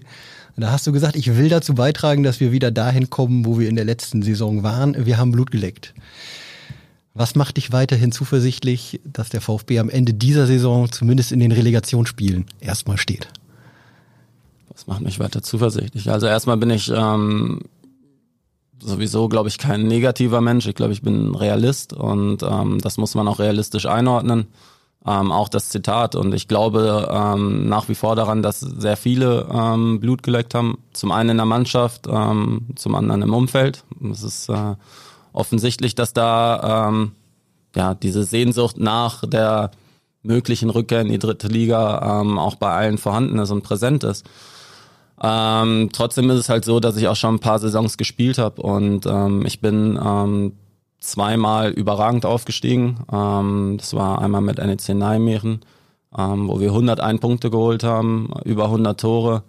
da 0.56 0.72
hast 0.72 0.88
du 0.88 0.92
gesagt, 0.92 1.14
ich 1.14 1.36
will 1.36 1.48
dazu 1.48 1.76
beitragen, 1.76 2.24
dass 2.24 2.40
wir 2.40 2.50
wieder 2.50 2.72
dahin 2.72 3.10
kommen, 3.10 3.46
wo 3.46 3.56
wir 3.56 3.68
in 3.68 3.76
der 3.76 3.84
letzten 3.84 4.22
Saison 4.22 4.64
waren. 4.64 5.06
Wir 5.06 5.18
haben 5.18 5.30
Blut 5.30 5.52
geleckt. 5.52 5.94
Was 7.14 7.36
macht 7.36 7.56
dich 7.56 7.70
weiterhin 7.70 8.10
zuversichtlich, 8.10 9.00
dass 9.04 9.28
der 9.28 9.40
VfB 9.40 9.78
am 9.78 9.88
Ende 9.88 10.14
dieser 10.14 10.48
Saison 10.48 10.90
zumindest 10.90 11.30
in 11.30 11.38
den 11.38 11.52
Relegationsspielen 11.52 12.46
erstmal 12.58 12.98
steht? 12.98 13.28
Was 14.72 14.88
macht 14.88 15.02
mich 15.02 15.20
weiter 15.20 15.44
zuversichtlich? 15.44 16.10
Also 16.10 16.26
erstmal 16.26 16.56
bin 16.56 16.70
ich 16.70 16.90
ähm, 16.92 17.60
sowieso, 18.84 19.28
glaube 19.28 19.48
ich, 19.48 19.58
kein 19.58 19.86
negativer 19.86 20.40
Mensch. 20.40 20.66
Ich 20.66 20.74
glaube, 20.74 20.92
ich 20.92 21.02
bin 21.02 21.34
Realist 21.34 21.92
und 21.92 22.42
ähm, 22.42 22.80
das 22.80 22.96
muss 22.96 23.14
man 23.14 23.26
auch 23.28 23.38
realistisch 23.38 23.86
einordnen. 23.86 24.46
Ähm, 25.06 25.32
auch 25.32 25.48
das 25.48 25.68
Zitat. 25.68 26.14
Und 26.14 26.34
ich 26.34 26.48
glaube 26.48 27.08
ähm, 27.12 27.68
nach 27.68 27.88
wie 27.88 27.94
vor 27.94 28.16
daran, 28.16 28.42
dass 28.42 28.60
sehr 28.60 28.96
viele 28.96 29.46
ähm, 29.52 30.00
Blut 30.00 30.22
geleckt 30.22 30.54
haben. 30.54 30.78
Zum 30.92 31.12
einen 31.12 31.30
in 31.30 31.36
der 31.36 31.46
Mannschaft, 31.46 32.06
ähm, 32.08 32.68
zum 32.76 32.94
anderen 32.94 33.22
im 33.22 33.34
Umfeld. 33.34 33.84
Es 34.10 34.22
ist 34.22 34.48
äh, 34.48 34.76
offensichtlich, 35.32 35.94
dass 35.94 36.14
da 36.14 36.88
ähm, 36.88 37.12
ja 37.76 37.94
diese 37.94 38.24
Sehnsucht 38.24 38.78
nach 38.78 39.26
der 39.26 39.72
möglichen 40.22 40.70
Rückkehr 40.70 41.02
in 41.02 41.08
die 41.08 41.18
dritte 41.18 41.48
Liga 41.48 42.20
ähm, 42.20 42.38
auch 42.38 42.54
bei 42.54 42.72
allen 42.72 42.96
vorhanden 42.96 43.38
ist 43.38 43.50
und 43.50 43.62
präsent 43.62 44.04
ist. 44.04 44.24
Ähm, 45.26 45.88
trotzdem 45.90 46.28
ist 46.28 46.38
es 46.38 46.48
halt 46.50 46.66
so, 46.66 46.80
dass 46.80 46.96
ich 46.96 47.08
auch 47.08 47.16
schon 47.16 47.36
ein 47.36 47.40
paar 47.40 47.58
Saisons 47.58 47.96
gespielt 47.96 48.36
habe 48.36 48.60
und 48.60 49.06
ähm, 49.06 49.46
ich 49.46 49.60
bin 49.60 49.98
ähm, 50.04 50.52
zweimal 51.00 51.70
überragend 51.70 52.26
aufgestiegen. 52.26 52.98
Ähm, 53.10 53.76
das 53.78 53.94
war 53.94 54.20
einmal 54.20 54.42
mit 54.42 54.58
NEC 54.58 54.94
Nijmegen, 54.94 55.60
ähm, 56.16 56.48
wo 56.48 56.60
wir 56.60 56.68
101 56.68 57.20
Punkte 57.20 57.48
geholt 57.50 57.84
haben, 57.84 58.34
über 58.44 58.64
100 58.64 59.00
Tore, 59.00 59.44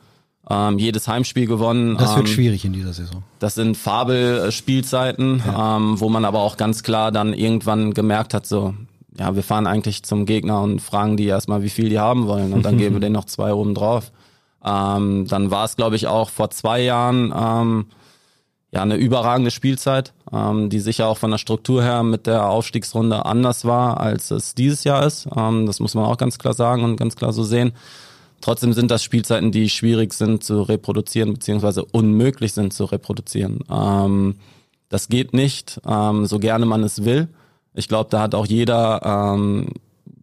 ähm, 0.50 0.78
jedes 0.80 1.10
Heimspiel 1.10 1.46
gewonnen. 1.46 1.98
Das 1.98 2.16
wird 2.16 2.28
ähm, 2.28 2.34
schwierig 2.34 2.64
in 2.64 2.72
dieser 2.72 2.94
Saison. 2.94 3.24
das 3.40 3.56
sind 3.56 3.76
Fabelspielzeiten, 3.76 5.44
ähm, 5.46 6.00
wo 6.00 6.08
man 6.08 6.24
aber 6.24 6.40
auch 6.40 6.56
ganz 6.56 6.84
klar 6.84 7.12
dann 7.12 7.34
irgendwann 7.34 7.94
gemerkt 7.94 8.34
hat, 8.34 8.46
so, 8.46 8.76
ja, 9.20 9.36
wir 9.36 9.44
fahren 9.44 9.68
eigentlich 9.68 10.04
zum 10.04 10.26
Gegner 10.26 10.62
und 10.62 10.82
fragen 10.82 11.18
die 11.18 11.26
erstmal, 11.26 11.64
wie 11.64 11.70
viel 11.70 11.90
die 11.90 12.00
haben 12.00 12.28
wollen 12.28 12.54
und 12.54 12.64
dann 12.64 12.78
geben 12.78 12.96
wir 12.96 13.00
denen 13.02 13.14
noch 13.14 13.26
zwei 13.26 13.54
oben 13.54 13.76
drauf. 13.76 14.14
Ähm, 14.66 15.28
dann 15.28 15.52
war 15.52 15.66
es, 15.66 15.76
glaube 15.76 15.96
ich, 15.96 16.08
auch 16.08 16.30
vor 16.30 16.50
zwei 16.50 16.82
Jahren 16.82 17.34
ähm, 17.36 17.86
ja 18.72 18.82
eine 18.82 18.96
überragende 18.96 19.52
Spielzeit, 19.52 20.14
ähm, 20.34 20.70
die 20.70 20.80
sicher 20.80 21.08
auch 21.08 21.18
von 21.18 21.32
der 21.32 21.38
Struktur 21.38 21.84
her 21.84 22.04
mit 22.04 22.28
der 22.28 22.50
Aufstiegsrunde 22.50 23.26
anders 23.26 23.66
war, 23.66 24.00
als 24.00 24.32
es 24.32 24.56
dieses 24.56 24.84
Jahr 24.84 25.06
ist. 25.06 25.28
Ähm, 25.36 25.66
das 25.66 25.80
muss 25.80 25.94
man 25.94 26.06
auch 26.06 26.18
ganz 26.18 26.38
klar 26.40 26.54
sagen 26.54 26.84
und 26.84 26.98
ganz 26.98 27.16
klar 27.16 27.32
so 27.32 27.44
sehen. 27.44 27.74
Trotzdem 28.42 28.74
sind 28.74 28.92
das 28.92 29.04
Spielzeiten, 29.04 29.52
die 29.52 29.70
schwierig 29.70 30.14
sind 30.14 30.44
zu 30.44 30.62
reproduzieren, 30.62 31.34
beziehungsweise 31.34 31.86
unmöglich 31.86 32.54
sind 32.54 32.74
zu 32.74 32.86
reproduzieren. 32.86 33.60
Ähm, 33.72 34.36
das 34.90 35.08
geht 35.08 35.34
nicht, 35.34 35.80
ähm, 35.88 36.26
so 36.26 36.40
gerne 36.40 36.66
man 36.66 36.84
es 36.84 37.06
will. 37.06 37.28
Ich 37.74 37.88
glaube, 37.88 38.10
da 38.10 38.22
hat 38.22 38.36
auch 38.36 38.46
jeder, 38.46 39.02
ähm, 39.04 39.70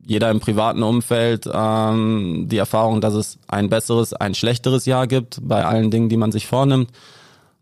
jeder 0.04 0.30
im 0.30 0.40
privaten 0.40 0.82
Umfeld 0.82 1.48
ähm, 1.52 2.46
die 2.48 2.56
Erfahrung, 2.56 3.00
dass 3.00 3.14
es 3.14 3.38
ein 3.48 3.68
besseres, 3.68 4.12
ein 4.12 4.34
schlechteres 4.34 4.86
Jahr 4.86 5.06
gibt 5.06 5.38
bei 5.42 5.64
allen 5.64 5.90
Dingen, 5.90 6.08
die 6.08 6.16
man 6.16 6.32
sich 6.32 6.46
vornimmt. 6.46 6.90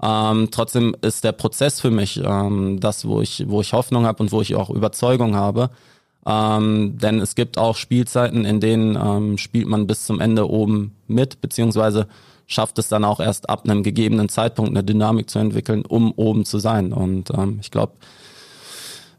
Ähm, 0.03 0.49
trotzdem 0.51 0.97
ist 1.03 1.24
der 1.24 1.32
Prozess 1.32 1.80
für 1.80 1.91
mich 1.91 2.20
ähm, 2.24 2.80
das, 2.80 3.07
wo 3.07 3.20
ich, 3.20 3.45
wo 3.49 3.61
ich 3.61 3.72
Hoffnung 3.72 4.07
habe 4.07 4.22
und 4.22 4.32
wo 4.32 4.41
ich 4.41 4.55
auch 4.55 4.70
Überzeugung 4.70 5.36
habe. 5.36 5.70
Ähm, 6.26 6.99
denn 6.99 7.20
es 7.20 7.34
gibt 7.34 7.59
auch 7.59 7.76
Spielzeiten, 7.76 8.45
in 8.45 8.61
denen 8.61 8.97
ähm, 8.97 9.38
spielt 9.38 9.66
man 9.66 9.86
bis 9.86 10.07
zum 10.07 10.20
Ende 10.20 10.49
oben 10.49 10.95
mit, 11.07 11.41
beziehungsweise 11.41 12.09
schafft 12.47 12.78
es 12.78 12.88
dann 12.88 13.05
auch 13.05 13.20
erst 13.20 13.49
ab 13.49 13.64
einem 13.64 13.82
gegebenen 13.82 14.28
Zeitpunkt 14.28 14.70
eine 14.70 14.82
Dynamik 14.82 15.30
zu 15.30 15.38
entwickeln, 15.38 15.84
um 15.86 16.12
oben 16.12 16.45
zu 16.45 16.59
sein. 16.59 16.93
Und 16.93 17.30
ähm, 17.30 17.59
ich 17.61 17.70
glaube, 17.70 17.93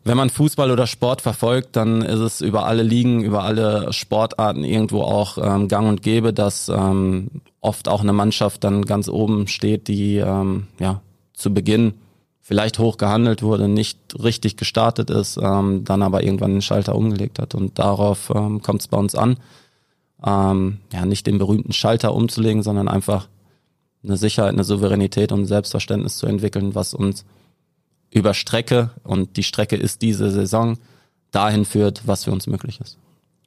wenn 0.04 0.18
man 0.18 0.30
Fußball 0.30 0.72
oder 0.72 0.88
Sport 0.88 1.22
verfolgt, 1.22 1.76
dann 1.76 2.02
ist 2.02 2.20
es 2.20 2.42
über 2.42 2.66
alle 2.66 2.84
Ligen, 2.84 3.24
über 3.24 3.44
alle 3.44 3.94
Sportarten 3.94 4.64
irgendwo 4.64 5.02
auch 5.02 5.38
ähm, 5.38 5.68
gang 5.68 5.88
und 5.88 6.02
gäbe, 6.02 6.34
dass 6.34 6.70
ähm, 6.70 7.30
oft 7.60 7.88
auch 7.88 8.02
eine 8.02 8.14
Mannschaft 8.14 8.64
dann 8.64 8.86
ganz 8.86 9.10
oben 9.10 9.48
steht, 9.48 9.88
die 9.88 10.18
ähm, 10.18 10.68
ja 10.80 11.02
zu 11.34 11.54
Beginn 11.54 11.94
vielleicht 12.40 12.80
hoch 12.80 12.98
gehandelt 12.98 13.44
wurde, 13.44 13.68
nicht 13.68 14.00
richtig 14.22 14.58
gestartet 14.58 15.10
ist, 15.10 15.38
ähm, 15.42 15.84
dann 15.86 16.02
aber 16.02 16.24
irgendwann 16.24 16.54
den 16.54 16.62
Schalter 16.62 16.96
umgelegt 16.96 17.40
hat. 17.40 17.54
Und 17.54 17.78
darauf 17.78 18.32
ähm, 18.36 18.62
kommt 18.62 18.82
es 18.82 18.88
bei 18.88 18.98
uns 18.98 19.14
an, 19.14 19.38
ähm, 20.26 20.80
ja 20.92 21.06
nicht 21.06 21.28
den 21.28 21.38
berühmten 21.38 21.74
Schalter 21.74 22.14
umzulegen, 22.16 22.64
sondern 22.64 22.88
einfach 22.88 23.28
eine 24.04 24.18
Sicherheit, 24.18 24.54
eine 24.54 24.64
Souveränität 24.64 25.32
und 25.32 25.42
ein 25.42 25.46
Selbstverständnis 25.46 26.18
zu 26.18 26.26
entwickeln, 26.26 26.74
was 26.74 26.96
uns 26.96 27.24
über 28.12 28.34
Strecke, 28.34 28.92
und 29.04 29.38
die 29.38 29.44
Strecke 29.44 29.76
ist 29.76 30.02
diese 30.02 30.30
Saison, 30.32 30.78
dahin 31.32 31.66
führt, 31.66 32.02
was 32.06 32.26
für 32.26 32.32
uns 32.32 32.46
möglich 32.48 32.80
ist. 32.82 32.98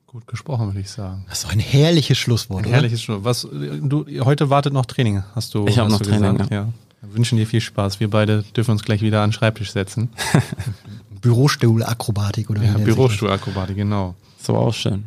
Gut 0.07 0.27
gesprochen, 0.27 0.69
würde 0.69 0.81
ich 0.81 0.91
sagen. 0.91 1.25
Das 1.29 1.39
ist 1.39 1.45
doch 1.45 1.53
ein 1.53 1.59
herrliches 1.61 2.17
Schlusswort, 2.19 2.61
Ein 2.61 2.67
oder? 2.67 2.75
herrliches 2.77 3.03
Schluss. 3.03 3.25
Was, 3.25 3.43
du, 3.51 4.07
heute 4.25 4.49
wartet 4.49 4.73
noch 4.73 4.87
Training, 4.87 5.23
hast 5.35 5.55
du 5.55 5.67
Ich 5.67 5.79
hab 5.79 5.87
hast 5.87 5.93
noch 5.93 5.99
du 6.01 6.09
Training, 6.09 6.33
gesagt. 6.39 6.53
Ja. 6.53 6.69
Wir 7.03 7.15
wünschen 7.15 7.37
dir 7.37 7.47
viel 7.47 7.61
Spaß. 7.61 8.01
Wir 8.01 8.09
beide 8.09 8.43
dürfen 8.57 8.71
uns 8.71 8.83
gleich 8.83 9.03
wieder 9.03 9.23
an 9.23 9.29
den 9.31 9.35
Schreibtisch 9.35 9.73
setzen. 9.73 10.09
Bürostuhl-Akrobatik 11.21 12.49
oder 12.51 12.62
wie 12.62 12.67
Ja, 12.67 12.79
Bürostuhlakrobatik, 12.79 13.77
genau. 13.77 14.15
Das 14.39 14.49
war 14.49 14.61
auch 14.61 14.75
schön. 14.75 15.05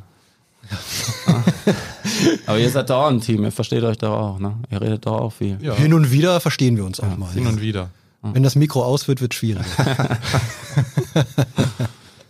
Aber 2.46 2.60
ihr 2.60 2.70
seid 2.70 2.90
doch 2.90 3.04
auch 3.04 3.08
ein 3.10 3.22
Team, 3.22 3.44
ihr 3.44 3.52
versteht 3.52 3.84
euch 3.84 3.98
doch 3.98 4.12
auch, 4.14 4.40
ne? 4.40 4.56
Ihr 4.70 4.82
redet 4.82 5.06
doch 5.06 5.14
auch 5.22 5.32
viel. 5.34 5.58
Ja? 5.62 5.76
Hin 5.76 5.94
und 5.94 6.12
wieder 6.12 6.40
verstehen 6.40 6.76
wir 6.78 6.86
uns 6.86 7.00
auch 7.00 7.18
mal. 7.18 7.32
hin 7.32 7.48
und 7.48 7.62
wieder. 7.62 7.90
Wenn 8.22 8.44
das 8.44 8.56
Mikro 8.56 8.84
aus 8.84 9.08
wird, 9.08 9.22
wird 9.22 9.34
es 9.34 9.38
schwierig. 9.38 9.66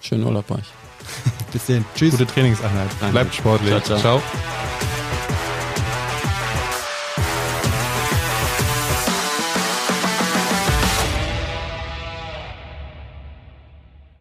Schönen 0.00 0.24
Urlaub 0.24 0.50
euch. 0.50 0.64
Bis 1.52 1.66
dann. 1.66 1.84
Tschüss. 1.94 2.12
Gute 2.12 2.26
Trainingseinheit. 2.26 2.88
Danke. 2.98 3.12
Bleibt 3.12 3.34
sportlich. 3.34 3.68
Ciao, 3.68 3.82
ciao. 3.82 3.98
ciao. 4.20 4.22